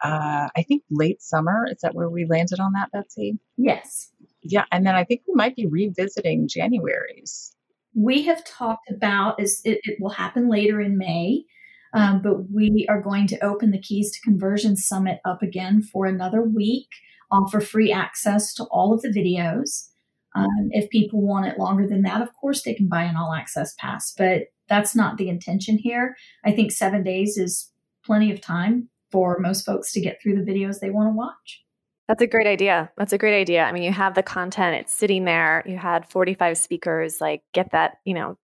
uh, 0.03 0.49
I 0.55 0.63
think 0.63 0.83
late 0.89 1.21
summer. 1.21 1.65
Is 1.69 1.79
that 1.81 1.95
where 1.95 2.09
we 2.09 2.25
landed 2.25 2.59
on 2.59 2.73
that, 2.73 2.91
Betsy? 2.91 3.39
Yes. 3.57 4.11
Yeah, 4.41 4.65
and 4.71 4.85
then 4.85 4.95
I 4.95 5.03
think 5.03 5.21
we 5.27 5.33
might 5.33 5.55
be 5.55 5.65
revisiting 5.65 6.47
January's. 6.47 7.55
We 7.95 8.23
have 8.23 8.43
talked 8.43 8.89
about 8.91 9.41
is 9.41 9.61
it, 9.63 9.79
it 9.83 9.97
will 9.99 10.11
happen 10.11 10.49
later 10.49 10.81
in 10.81 10.97
May, 10.97 11.45
um, 11.93 12.21
but 12.21 12.51
we 12.51 12.85
are 12.89 13.01
going 13.01 13.25
to 13.27 13.39
open 13.43 13.71
the 13.71 13.81
Keys 13.81 14.11
to 14.11 14.21
Conversion 14.21 14.75
Summit 14.75 15.19
up 15.25 15.41
again 15.41 15.81
for 15.81 16.05
another 16.05 16.43
week, 16.43 16.89
offer 17.31 17.61
free 17.61 17.91
access 17.91 18.53
to 18.55 18.65
all 18.65 18.93
of 18.93 19.01
the 19.01 19.09
videos. 19.09 19.89
Um, 20.35 20.67
if 20.71 20.89
people 20.89 21.21
want 21.21 21.47
it 21.47 21.57
longer 21.57 21.87
than 21.87 22.01
that, 22.01 22.21
of 22.21 22.29
course 22.39 22.61
they 22.61 22.73
can 22.73 22.89
buy 22.89 23.03
an 23.03 23.15
all 23.15 23.33
access 23.33 23.73
pass, 23.79 24.13
but 24.15 24.47
that's 24.67 24.93
not 24.93 25.17
the 25.17 25.29
intention 25.29 25.77
here. 25.77 26.15
I 26.43 26.51
think 26.51 26.71
seven 26.71 27.01
days 27.01 27.37
is 27.37 27.71
plenty 28.03 28.31
of 28.31 28.41
time 28.41 28.89
for 29.16 29.39
most 29.39 29.66
folks 29.66 29.93
to 29.93 30.01
get 30.01 30.22
through 30.22 30.36
the 30.36 30.51
videos 30.51 30.82
they 30.82 30.89
want 30.89 31.07
to 31.07 31.16
watch. 31.16 31.63
That's 32.09 32.22
a 32.22 32.28
great 32.28 32.47
idea. 32.47 32.91
That's 32.97 33.13
a 33.13 33.18
great 33.18 33.39
idea. 33.39 33.63
I 33.63 33.72
mean, 33.72 33.84
you 33.84 33.93
have 33.93 34.13
the 34.13 34.22
content, 34.22 34.76
it's 34.76 34.93
sitting 34.93 35.24
there. 35.24 35.63
You 35.66 35.78
had 35.78 36.05
45 36.09 36.57
speakers, 36.57 37.22
like 37.22 37.41
get 37.53 37.72
that, 37.72 37.99
you 38.03 38.13
know, 38.13 38.38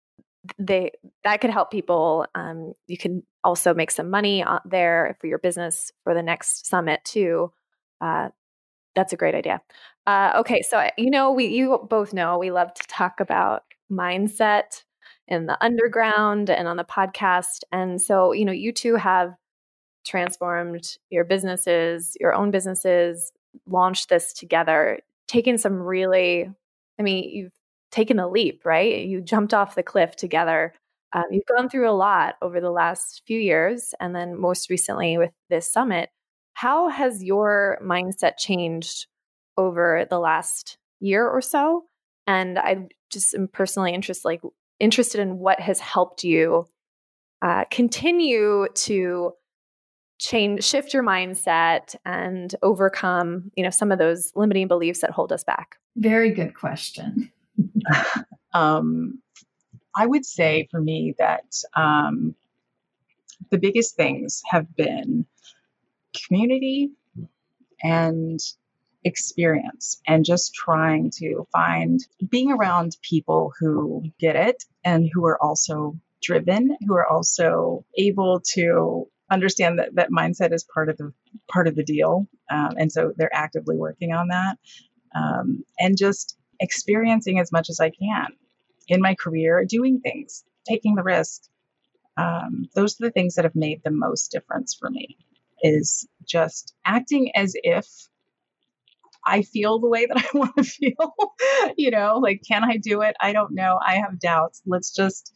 they 0.57 0.91
that 1.25 1.41
could 1.41 1.49
help 1.49 1.71
people. 1.71 2.25
Um, 2.35 2.71
you 2.87 2.97
can 2.97 3.21
also 3.43 3.73
make 3.73 3.91
some 3.91 4.09
money 4.09 4.45
there 4.63 5.17
for 5.19 5.27
your 5.27 5.39
business 5.39 5.91
for 6.05 6.13
the 6.13 6.23
next 6.23 6.65
summit 6.67 7.01
too. 7.03 7.51
Uh, 7.99 8.29
that's 8.95 9.11
a 9.11 9.17
great 9.17 9.35
idea. 9.35 9.61
Uh, 10.07 10.31
okay, 10.37 10.61
so 10.61 10.89
you 10.97 11.11
know, 11.11 11.33
we 11.33 11.47
you 11.47 11.85
both 11.89 12.13
know 12.13 12.37
we 12.37 12.49
love 12.49 12.73
to 12.73 12.87
talk 12.87 13.19
about 13.19 13.63
mindset 13.91 14.83
in 15.27 15.47
the 15.47 15.61
underground 15.61 16.49
and 16.49 16.65
on 16.69 16.77
the 16.77 16.85
podcast, 16.85 17.63
and 17.73 18.01
so 18.01 18.31
you 18.31 18.45
know, 18.45 18.53
you 18.53 18.71
two 18.71 18.95
have 18.95 19.35
transformed 20.05 20.97
your 21.09 21.23
businesses, 21.23 22.15
your 22.19 22.33
own 22.33 22.51
businesses, 22.51 23.31
launched 23.67 24.09
this 24.09 24.33
together, 24.33 24.99
taken 25.27 25.57
some 25.57 25.75
really, 25.75 26.49
I 26.99 27.03
mean, 27.03 27.29
you've 27.29 27.51
taken 27.91 28.19
a 28.19 28.27
leap, 28.27 28.65
right? 28.65 29.05
You 29.05 29.21
jumped 29.21 29.53
off 29.53 29.75
the 29.75 29.83
cliff 29.83 30.15
together. 30.15 30.73
Um, 31.13 31.25
you've 31.29 31.45
gone 31.45 31.69
through 31.69 31.89
a 31.89 31.91
lot 31.91 32.35
over 32.41 32.61
the 32.61 32.71
last 32.71 33.21
few 33.27 33.39
years, 33.39 33.93
and 33.99 34.15
then 34.15 34.39
most 34.39 34.69
recently 34.69 35.17
with 35.17 35.31
this 35.49 35.71
summit. 35.71 36.09
How 36.53 36.89
has 36.89 37.23
your 37.23 37.79
mindset 37.83 38.37
changed 38.37 39.07
over 39.57 40.05
the 40.09 40.19
last 40.19 40.77
year 40.99 41.27
or 41.27 41.41
so? 41.41 41.85
And 42.27 42.57
I 42.57 42.87
just 43.09 43.33
am 43.33 43.49
personally 43.49 43.93
interested, 43.93 44.25
like 44.25 44.41
interested 44.79 45.19
in 45.19 45.37
what 45.37 45.59
has 45.59 45.79
helped 45.79 46.23
you 46.23 46.67
uh, 47.41 47.65
continue 47.71 48.67
to 48.75 49.33
change 50.21 50.63
shift 50.63 50.93
your 50.93 51.03
mindset 51.03 51.95
and 52.05 52.53
overcome 52.61 53.51
you 53.57 53.63
know 53.63 53.71
some 53.71 53.91
of 53.91 53.97
those 53.97 54.31
limiting 54.35 54.67
beliefs 54.67 55.01
that 55.01 55.11
hold 55.11 55.33
us 55.33 55.43
back? 55.43 55.77
Very 55.97 56.31
good 56.31 56.55
question. 56.55 57.31
Um, 58.53 59.21
i 59.95 60.05
would 60.05 60.25
say 60.25 60.67
for 60.69 60.81
me 60.81 61.15
that 61.17 61.45
um, 61.73 62.35
the 63.49 63.57
biggest 63.57 63.95
things 63.95 64.41
have 64.45 64.75
been 64.75 65.25
community 66.27 66.91
and 67.81 68.41
experience 69.05 70.01
and 70.05 70.25
just 70.25 70.53
trying 70.53 71.11
to 71.11 71.47
find 71.53 72.01
being 72.29 72.51
around 72.51 72.97
people 73.01 73.53
who 73.57 74.03
get 74.19 74.35
it 74.35 74.65
and 74.83 75.09
who 75.13 75.25
are 75.25 75.41
also 75.41 75.95
driven 76.21 76.77
who 76.85 76.93
are 76.93 77.07
also 77.07 77.85
able 77.97 78.41
to 78.41 79.07
understand 79.31 79.79
that 79.79 79.95
that 79.95 80.11
mindset 80.11 80.53
is 80.53 80.65
part 80.65 80.89
of 80.89 80.97
the 80.97 81.13
part 81.51 81.67
of 81.67 81.75
the 81.75 81.83
deal, 81.83 82.27
um, 82.51 82.75
and 82.77 82.91
so 82.91 83.13
they're 83.17 83.35
actively 83.35 83.77
working 83.77 84.13
on 84.13 84.29
that, 84.29 84.57
um, 85.15 85.65
and 85.79 85.97
just 85.97 86.37
experiencing 86.59 87.39
as 87.39 87.51
much 87.51 87.69
as 87.69 87.79
I 87.79 87.91
can 87.91 88.27
in 88.87 89.01
my 89.01 89.15
career, 89.15 89.65
doing 89.65 90.01
things, 90.01 90.43
taking 90.67 90.95
the 90.95 91.03
risk. 91.03 91.43
Um, 92.17 92.69
those 92.75 92.95
are 93.01 93.05
the 93.07 93.11
things 93.11 93.35
that 93.35 93.45
have 93.45 93.55
made 93.55 93.81
the 93.83 93.91
most 93.91 94.31
difference 94.31 94.75
for 94.75 94.89
me. 94.89 95.17
Is 95.63 96.07
just 96.25 96.73
acting 96.85 97.35
as 97.35 97.53
if 97.63 97.87
I 99.25 99.43
feel 99.43 99.79
the 99.79 99.87
way 99.87 100.05
that 100.07 100.17
I 100.17 100.27
want 100.37 100.55
to 100.57 100.63
feel. 100.63 101.15
you 101.77 101.91
know, 101.91 102.19
like, 102.19 102.41
can 102.47 102.63
I 102.63 102.77
do 102.77 103.01
it? 103.01 103.15
I 103.21 103.33
don't 103.33 103.53
know. 103.53 103.79
I 103.85 103.95
have 103.95 104.19
doubts. 104.19 104.61
Let's 104.65 104.93
just 104.93 105.33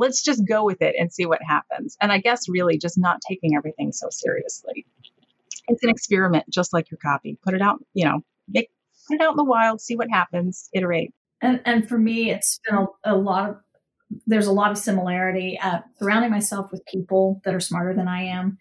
let's 0.00 0.22
just 0.22 0.48
go 0.48 0.64
with 0.64 0.80
it 0.80 0.96
and 0.98 1.12
see 1.12 1.26
what 1.26 1.42
happens. 1.46 1.96
And 2.00 2.10
I 2.10 2.18
guess 2.18 2.48
really 2.48 2.78
just 2.78 2.98
not 2.98 3.20
taking 3.28 3.54
everything 3.54 3.92
so 3.92 4.08
seriously. 4.10 4.86
It's 5.68 5.84
an 5.84 5.90
experiment, 5.90 6.46
just 6.48 6.72
like 6.72 6.90
your 6.90 6.98
copy. 6.98 7.38
Put 7.44 7.54
it 7.54 7.60
out, 7.60 7.84
you 7.92 8.06
know, 8.06 8.22
make, 8.48 8.70
put 9.06 9.16
it 9.16 9.20
out 9.20 9.32
in 9.32 9.36
the 9.36 9.44
wild, 9.44 9.80
see 9.80 9.96
what 9.96 10.08
happens, 10.10 10.68
iterate. 10.72 11.12
And, 11.42 11.60
and 11.66 11.86
for 11.88 11.98
me, 11.98 12.30
it's 12.30 12.60
been 12.66 12.78
a, 12.78 12.86
a 13.04 13.16
lot 13.16 13.50
of, 13.50 13.56
there's 14.26 14.46
a 14.46 14.52
lot 14.52 14.70
of 14.70 14.78
similarity. 14.78 15.58
Uh, 15.62 15.80
surrounding 15.98 16.30
myself 16.30 16.72
with 16.72 16.84
people 16.86 17.40
that 17.44 17.54
are 17.54 17.60
smarter 17.60 17.94
than 17.94 18.08
I 18.08 18.22
am, 18.22 18.58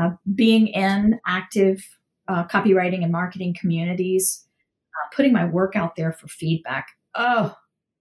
uh, 0.00 0.10
being 0.34 0.68
in 0.68 1.20
active 1.26 1.86
uh, 2.26 2.44
copywriting 2.44 3.02
and 3.02 3.12
marketing 3.12 3.54
communities, 3.58 4.46
uh, 4.94 5.14
putting 5.14 5.32
my 5.32 5.44
work 5.44 5.76
out 5.76 5.94
there 5.94 6.12
for 6.12 6.26
feedback. 6.26 6.88
Oh, 7.14 7.54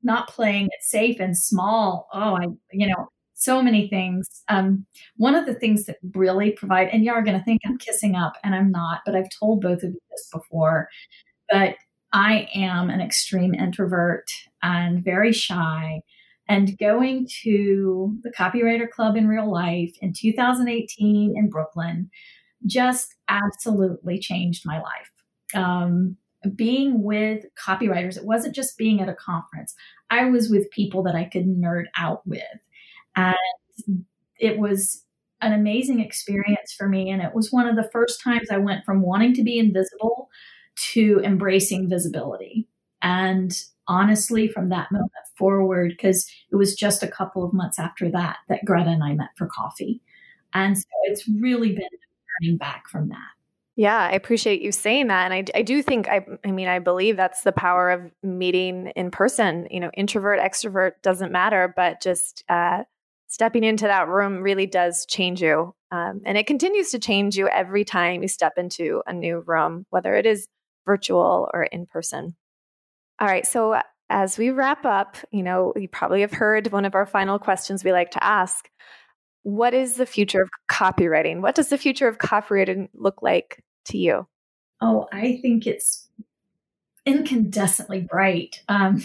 not 0.04 0.30
playing 0.30 0.66
it 0.66 0.82
safe 0.82 1.20
and 1.20 1.38
small. 1.38 2.08
Oh, 2.14 2.36
I, 2.36 2.48
you 2.72 2.88
know, 2.88 3.10
so 3.34 3.62
many 3.62 3.88
things. 3.88 4.28
Um, 4.50 4.86
one 5.16 5.36
of 5.36 5.46
the 5.46 5.54
things 5.54 5.86
that 5.86 5.98
really 6.14 6.52
provide, 6.52 6.90
and 6.90 7.04
y'all 7.04 7.16
are 7.16 7.24
going 7.24 7.38
to 7.38 7.44
think 7.44 7.62
I'm 7.66 7.78
kissing 7.78 8.16
up, 8.16 8.34
and 8.44 8.54
I'm 8.54 8.72
not, 8.72 9.02
but 9.06 9.16
I've 9.16 9.30
told 9.40 9.62
both 9.62 9.84
of 9.84 9.92
you 9.92 10.00
this 10.12 10.30
before, 10.32 10.90
but 11.50 11.76
I 12.12 12.50
am 12.54 12.90
an 12.90 13.02
extreme 13.02 13.54
introvert 13.54 14.26
and 14.62 15.04
very 15.04 15.32
shy. 15.32 16.02
And 16.48 16.78
going 16.80 17.30
to 17.44 18.18
the 18.24 18.32
Copywriter 18.32 18.90
Club 18.90 19.16
in 19.16 19.28
real 19.28 19.50
life 19.50 19.94
in 20.02 20.14
2018 20.14 21.38
in 21.38 21.50
Brooklyn 21.50 22.10
just 22.66 23.16
absolutely 23.28 24.20
changed 24.20 24.64
my 24.66 24.82
life. 24.82 25.12
Um, 25.54 26.18
being 26.56 27.04
with 27.04 27.46
copywriters, 27.56 28.18
it 28.18 28.26
wasn't 28.26 28.56
just 28.56 28.78
being 28.78 29.02
at 29.02 29.10
a 29.10 29.16
conference. 29.16 29.76
I 30.10 30.26
was 30.26 30.50
with 30.50 30.72
people 30.72 31.04
that 31.04 31.16
I 31.16 31.26
could 31.26 31.46
nerd 31.46 31.86
out 31.98 32.26
with. 32.26 32.42
And 33.16 33.36
it 34.40 34.58
was 34.58 35.04
an 35.42 35.54
amazing 35.54 36.00
experience 36.00 36.74
for 36.78 36.88
me. 36.88 37.10
And 37.10 37.22
it 37.22 37.34
was 37.34 37.52
one 37.52 37.68
of 37.68 37.76
the 37.76 37.90
first 37.92 38.22
times 38.22 38.50
I 38.50 38.58
went 38.58 38.86
from 38.86 39.02
wanting 39.02 39.34
to 39.36 39.44
be 39.44 39.60
invisible 39.60 40.30
to 40.94 41.22
embracing 41.24 41.90
visibility. 41.90 42.68
And 43.02 43.58
honestly, 43.88 44.48
from 44.48 44.70
that 44.70 44.92
moment 44.92 45.12
forward, 45.38 45.94
because 45.96 46.30
it 46.52 46.56
was 46.56 46.76
just 46.76 47.04
a 47.04 47.08
couple 47.08 47.44
of 47.44 47.54
months 47.54 47.80
after 47.80 48.10
that 48.12 48.38
that 48.48 48.66
Greta 48.66 48.90
and 48.90 49.04
I 49.04 49.14
met 49.14 49.30
for 49.38 49.48
coffee. 49.48 50.02
And 50.54 50.78
so 50.78 50.86
it's 51.04 51.28
really 51.28 51.70
been 51.70 51.88
turning 52.42 52.58
back 52.58 52.88
from 52.90 53.10
that. 53.10 53.39
Yeah, 53.80 53.98
I 53.98 54.12
appreciate 54.12 54.62
you 54.62 54.74
saying 54.74 55.08
that. 55.08 55.32
And 55.32 55.34
I, 55.34 55.58
I 55.58 55.62
do 55.62 55.82
think, 55.82 56.10
I, 56.10 56.26
I 56.44 56.52
mean, 56.52 56.68
I 56.68 56.80
believe 56.80 57.16
that's 57.16 57.44
the 57.44 57.54
power 57.54 57.90
of 57.90 58.12
meeting 58.22 58.92
in 58.94 59.10
person. 59.10 59.70
You 59.72 59.80
know, 59.80 59.90
introvert, 59.96 60.42
extrovert 60.42 61.02
doesn't 61.02 61.32
matter, 61.32 61.74
but 61.74 62.02
just 62.02 62.44
uh, 62.50 62.84
stepping 63.28 63.64
into 63.64 63.86
that 63.86 64.10
room 64.10 64.42
really 64.42 64.66
does 64.66 65.06
change 65.06 65.42
you. 65.42 65.74
Um, 65.92 66.20
and 66.26 66.38
it 66.38 66.46
continues 66.46 66.92
to 66.92 67.00
change 67.00 67.38
you 67.38 67.48
every 67.48 67.86
time 67.86 68.22
you 68.22 68.28
step 68.28 68.58
into 68.58 69.02
a 69.08 69.14
new 69.14 69.46
room, 69.48 69.86
whether 69.92 70.14
it 70.14 70.26
is 70.26 70.50
virtual 70.86 71.50
or 71.54 71.64
in 71.64 71.86
person. 71.86 72.36
All 73.18 73.30
right. 73.30 73.48
So 73.48 73.80
as 74.10 74.38
we 74.38 74.50
wrap 74.50 74.84
up, 74.84 75.16
you 75.32 75.42
know, 75.42 75.72
you 75.78 75.88
probably 75.88 76.20
have 76.20 76.34
heard 76.34 76.70
one 76.74 76.84
of 76.84 76.96
our 76.96 77.06
final 77.06 77.40
questions 77.40 77.86
we 77.86 77.94
like 77.94 78.12
to 78.12 78.22
ask. 78.22 78.70
What 79.44 79.74
is 79.74 79.96
the 79.96 80.06
future 80.06 80.42
of 80.42 80.50
copywriting? 80.70 81.40
What 81.40 81.56
does 81.56 81.70
the 81.70 81.78
future 81.78 82.10
of 82.10 82.18
copywriting 82.18 82.90
look 82.94 83.22
like 83.22 83.64
to 83.90 83.98
you? 83.98 84.28
Oh, 84.82 85.08
I 85.12 85.40
think 85.42 85.68
it's 85.68 86.08
incandescently 87.06 88.08
bright. 88.08 88.64
Um, 88.70 89.04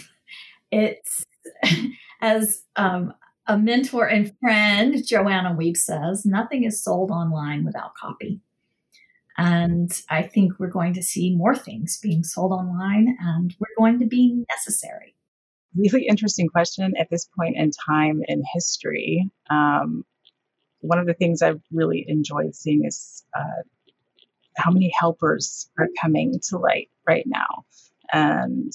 it's 0.71 1.25
as 2.21 2.63
um, 2.75 3.13
a 3.47 3.57
mentor 3.57 4.07
and 4.07 4.31
friend, 4.39 5.05
Joanna 5.05 5.55
Wiebe 5.55 5.77
says, 5.77 6.25
nothing 6.25 6.63
is 6.63 6.83
sold 6.83 7.11
online 7.11 7.65
without 7.65 7.95
copy. 7.95 8.41
And 9.37 9.91
I 10.09 10.23
think 10.23 10.53
we're 10.59 10.69
going 10.69 10.93
to 10.93 11.03
see 11.03 11.35
more 11.35 11.55
things 11.55 11.99
being 12.01 12.23
sold 12.23 12.53
online 12.53 13.17
and 13.19 13.53
we're 13.59 13.75
going 13.77 13.99
to 13.99 14.05
be 14.05 14.45
necessary. 14.49 15.15
Really 15.75 16.07
interesting 16.07 16.47
question 16.47 16.93
at 16.97 17.09
this 17.09 17.27
point 17.37 17.57
in 17.57 17.71
time 17.71 18.21
in 18.27 18.43
history. 18.53 19.29
Um, 19.49 20.05
one 20.79 20.99
of 20.99 21.05
the 21.05 21.13
things 21.13 21.41
I've 21.41 21.61
really 21.71 22.05
enjoyed 22.07 22.55
seeing 22.55 22.85
is 22.85 23.23
uh, 23.37 23.63
how 24.55 24.71
many 24.71 24.91
helpers 24.97 25.69
are 25.77 25.89
coming 26.01 26.39
to 26.49 26.57
light 26.57 26.89
right 27.07 27.25
now. 27.27 27.65
And 28.11 28.71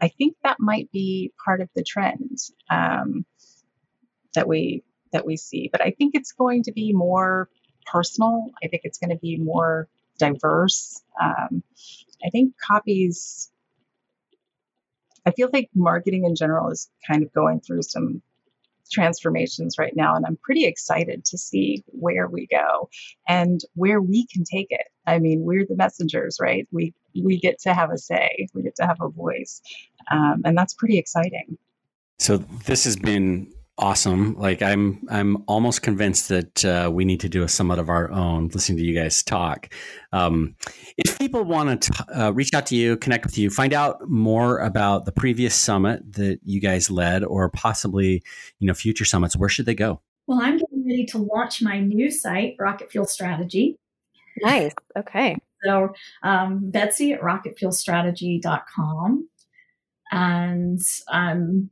I 0.00 0.08
think 0.08 0.36
that 0.42 0.58
might 0.58 0.90
be 0.92 1.32
part 1.44 1.60
of 1.60 1.68
the 1.74 1.82
trend 1.82 2.38
um, 2.70 3.24
that 4.34 4.48
we 4.48 4.82
that 5.12 5.26
we 5.26 5.36
see. 5.36 5.68
But 5.70 5.82
I 5.82 5.90
think 5.90 6.14
it's 6.14 6.32
going 6.32 6.64
to 6.64 6.72
be 6.72 6.92
more 6.92 7.48
personal. 7.86 8.50
I 8.62 8.68
think 8.68 8.82
it's 8.84 8.98
going 8.98 9.10
to 9.10 9.18
be 9.18 9.36
more 9.36 9.88
diverse. 10.18 11.02
Um, 11.20 11.62
I 12.24 12.30
think 12.30 12.54
copies, 12.58 13.50
I 15.26 15.32
feel 15.32 15.50
like 15.52 15.70
marketing 15.74 16.24
in 16.24 16.36
general 16.36 16.70
is 16.70 16.88
kind 17.06 17.22
of 17.22 17.32
going 17.32 17.60
through 17.60 17.82
some 17.82 18.22
transformations 18.90 19.76
right 19.78 19.94
now, 19.96 20.14
and 20.14 20.24
I'm 20.26 20.38
pretty 20.42 20.64
excited 20.64 21.24
to 21.26 21.38
see 21.38 21.82
where 21.86 22.28
we 22.28 22.46
go 22.46 22.88
and 23.28 23.60
where 23.74 24.00
we 24.00 24.26
can 24.26 24.44
take 24.44 24.68
it. 24.70 24.86
I 25.06 25.18
mean, 25.18 25.42
we're 25.42 25.66
the 25.66 25.76
messengers, 25.76 26.38
right? 26.40 26.66
We 26.70 26.94
we 27.20 27.38
get 27.38 27.60
to 27.60 27.74
have 27.74 27.90
a 27.90 27.98
say, 27.98 28.46
we 28.54 28.62
get 28.62 28.76
to 28.76 28.86
have 28.86 28.98
a 29.00 29.08
voice, 29.08 29.60
um, 30.10 30.42
and 30.44 30.56
that's 30.56 30.74
pretty 30.74 30.98
exciting. 30.98 31.58
So 32.18 32.38
this 32.66 32.84
has 32.84 32.96
been 32.96 33.52
awesome. 33.80 34.34
Like 34.34 34.62
I'm, 34.62 35.04
I'm 35.10 35.42
almost 35.48 35.82
convinced 35.82 36.28
that 36.28 36.64
uh, 36.64 36.90
we 36.92 37.04
need 37.04 37.20
to 37.20 37.28
do 37.28 37.42
a 37.42 37.48
summit 37.48 37.78
of 37.78 37.88
our 37.88 38.10
own. 38.12 38.48
Listening 38.48 38.78
to 38.78 38.84
you 38.84 38.94
guys 38.94 39.22
talk, 39.22 39.74
um, 40.12 40.54
if 40.96 41.18
people 41.18 41.42
want 41.42 41.82
to 41.82 42.06
uh, 42.14 42.30
reach 42.30 42.54
out 42.54 42.66
to 42.66 42.76
you, 42.76 42.96
connect 42.96 43.24
with 43.24 43.38
you, 43.38 43.50
find 43.50 43.74
out 43.74 44.08
more 44.08 44.58
about 44.58 45.06
the 45.06 45.12
previous 45.12 45.54
summit 45.54 46.00
that 46.14 46.38
you 46.44 46.60
guys 46.60 46.90
led, 46.90 47.24
or 47.24 47.50
possibly 47.50 48.22
you 48.60 48.68
know 48.68 48.74
future 48.74 49.04
summits, 49.04 49.36
where 49.36 49.48
should 49.48 49.66
they 49.66 49.74
go? 49.74 50.00
Well, 50.26 50.40
I'm 50.40 50.58
getting 50.58 50.86
ready 50.86 51.06
to 51.06 51.18
launch 51.18 51.60
my 51.60 51.80
new 51.80 52.10
site, 52.10 52.54
Rocket 52.58 52.92
Fuel 52.92 53.06
Strategy. 53.06 53.78
Nice. 54.42 54.72
Okay. 54.96 55.36
So 55.64 55.92
um, 56.22 56.70
Betsy 56.70 57.12
at 57.12 57.20
rocketfuelstrategy.com. 57.20 59.28
And 60.12 60.80
I'm 61.08 61.70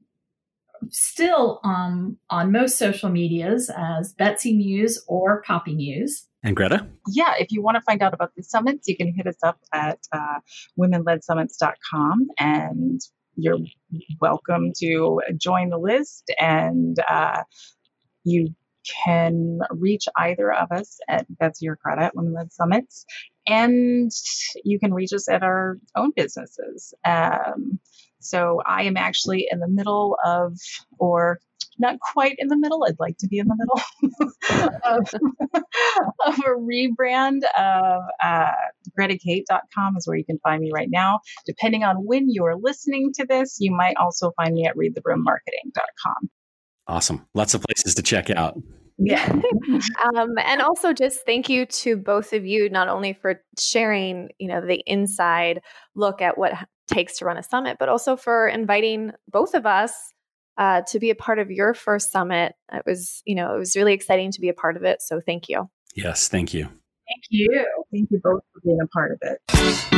still 0.90 1.60
um, 1.64 2.16
on 2.30 2.52
most 2.52 2.78
social 2.78 3.08
medias 3.08 3.70
as 3.76 4.12
Betsy 4.12 4.56
Muse 4.56 5.02
or 5.06 5.42
Copy 5.42 5.74
Muse. 5.74 6.26
And 6.42 6.54
Greta? 6.54 6.86
Yeah, 7.08 7.34
if 7.38 7.50
you 7.50 7.62
want 7.62 7.76
to 7.76 7.80
find 7.80 8.02
out 8.02 8.14
about 8.14 8.34
the 8.36 8.42
summits, 8.42 8.86
you 8.86 8.96
can 8.96 9.12
hit 9.14 9.26
us 9.26 9.38
up 9.42 9.58
at 9.72 9.98
uh, 10.12 10.38
womenledsummits.com 10.78 12.28
and 12.38 13.00
you're 13.34 13.58
welcome 14.20 14.72
to 14.78 15.20
join 15.36 15.70
the 15.70 15.78
list. 15.78 16.32
And 16.38 16.96
uh, 17.08 17.42
you 18.24 18.54
can 19.04 19.60
reach 19.70 20.04
either 20.16 20.52
of 20.52 20.72
us 20.72 20.98
at 21.08 21.26
Betsy 21.38 21.68
or 21.68 21.78
Greta 21.82 22.04
at 22.04 22.16
Women 22.16 22.34
Led 22.34 22.52
Summits. 22.52 23.04
And 23.46 24.10
you 24.64 24.78
can 24.78 24.92
reach 24.92 25.12
us 25.12 25.28
at 25.28 25.42
our 25.42 25.78
own 25.96 26.12
businesses. 26.14 26.94
Um, 27.04 27.80
so 28.28 28.60
I 28.66 28.82
am 28.82 28.96
actually 28.96 29.48
in 29.50 29.58
the 29.58 29.68
middle 29.68 30.16
of, 30.22 30.58
or 30.98 31.38
not 31.78 31.98
quite 32.00 32.34
in 32.38 32.48
the 32.48 32.58
middle. 32.58 32.84
I'd 32.86 32.98
like 32.98 33.16
to 33.18 33.26
be 33.26 33.38
in 33.38 33.46
the 33.46 33.56
middle 33.56 34.70
of, 34.84 35.14
of, 36.26 36.38
a 36.38 36.50
rebrand 36.58 37.40
of 37.56 38.02
uh, 38.22 38.52
GretaCate.com 38.98 39.96
is 39.96 40.06
where 40.06 40.18
you 40.18 40.24
can 40.24 40.38
find 40.40 40.60
me 40.60 40.70
right 40.74 40.88
now. 40.90 41.20
Depending 41.46 41.84
on 41.84 41.96
when 42.04 42.28
you 42.28 42.44
are 42.44 42.56
listening 42.56 43.12
to 43.14 43.24
this, 43.26 43.56
you 43.60 43.72
might 43.72 43.96
also 43.96 44.32
find 44.36 44.54
me 44.54 44.66
at 44.66 44.76
readtheroommarketing.com. 44.76 46.30
Awesome. 46.86 47.26
Lots 47.34 47.54
of 47.54 47.62
places 47.62 47.94
to 47.94 48.02
check 48.02 48.28
out. 48.28 48.58
Yeah. 48.98 49.24
um, 50.16 50.34
and 50.38 50.60
also 50.60 50.92
just 50.92 51.24
thank 51.24 51.48
you 51.48 51.64
to 51.66 51.96
both 51.96 52.32
of 52.32 52.44
you, 52.44 52.68
not 52.68 52.88
only 52.88 53.12
for 53.12 53.40
sharing, 53.58 54.30
you 54.38 54.48
know, 54.48 54.60
the 54.60 54.82
inside 54.86 55.60
look 55.94 56.20
at 56.20 56.36
what 56.36 56.52
takes 56.88 57.18
to 57.18 57.24
run 57.24 57.36
a 57.36 57.42
summit, 57.42 57.76
but 57.78 57.88
also 57.88 58.16
for 58.16 58.48
inviting 58.48 59.12
both 59.30 59.54
of 59.54 59.66
us 59.66 59.92
uh, 60.56 60.82
to 60.88 60.98
be 60.98 61.10
a 61.10 61.14
part 61.14 61.38
of 61.38 61.50
your 61.50 61.74
first 61.74 62.10
summit. 62.10 62.54
It 62.72 62.82
was, 62.84 63.22
you 63.24 63.34
know, 63.34 63.54
it 63.54 63.58
was 63.58 63.76
really 63.76 63.92
exciting 63.92 64.32
to 64.32 64.40
be 64.40 64.48
a 64.48 64.54
part 64.54 64.76
of 64.76 64.82
it. 64.82 65.02
So 65.02 65.20
thank 65.20 65.48
you. 65.48 65.70
Yes, 65.94 66.28
thank 66.28 66.52
you. 66.52 66.64
Thank 66.64 67.24
you. 67.30 67.66
Thank 67.92 68.10
you 68.10 68.20
both 68.22 68.42
for 68.52 68.60
being 68.64 68.78
a 68.82 68.86
part 68.88 69.12
of 69.12 69.18
it. 69.22 69.97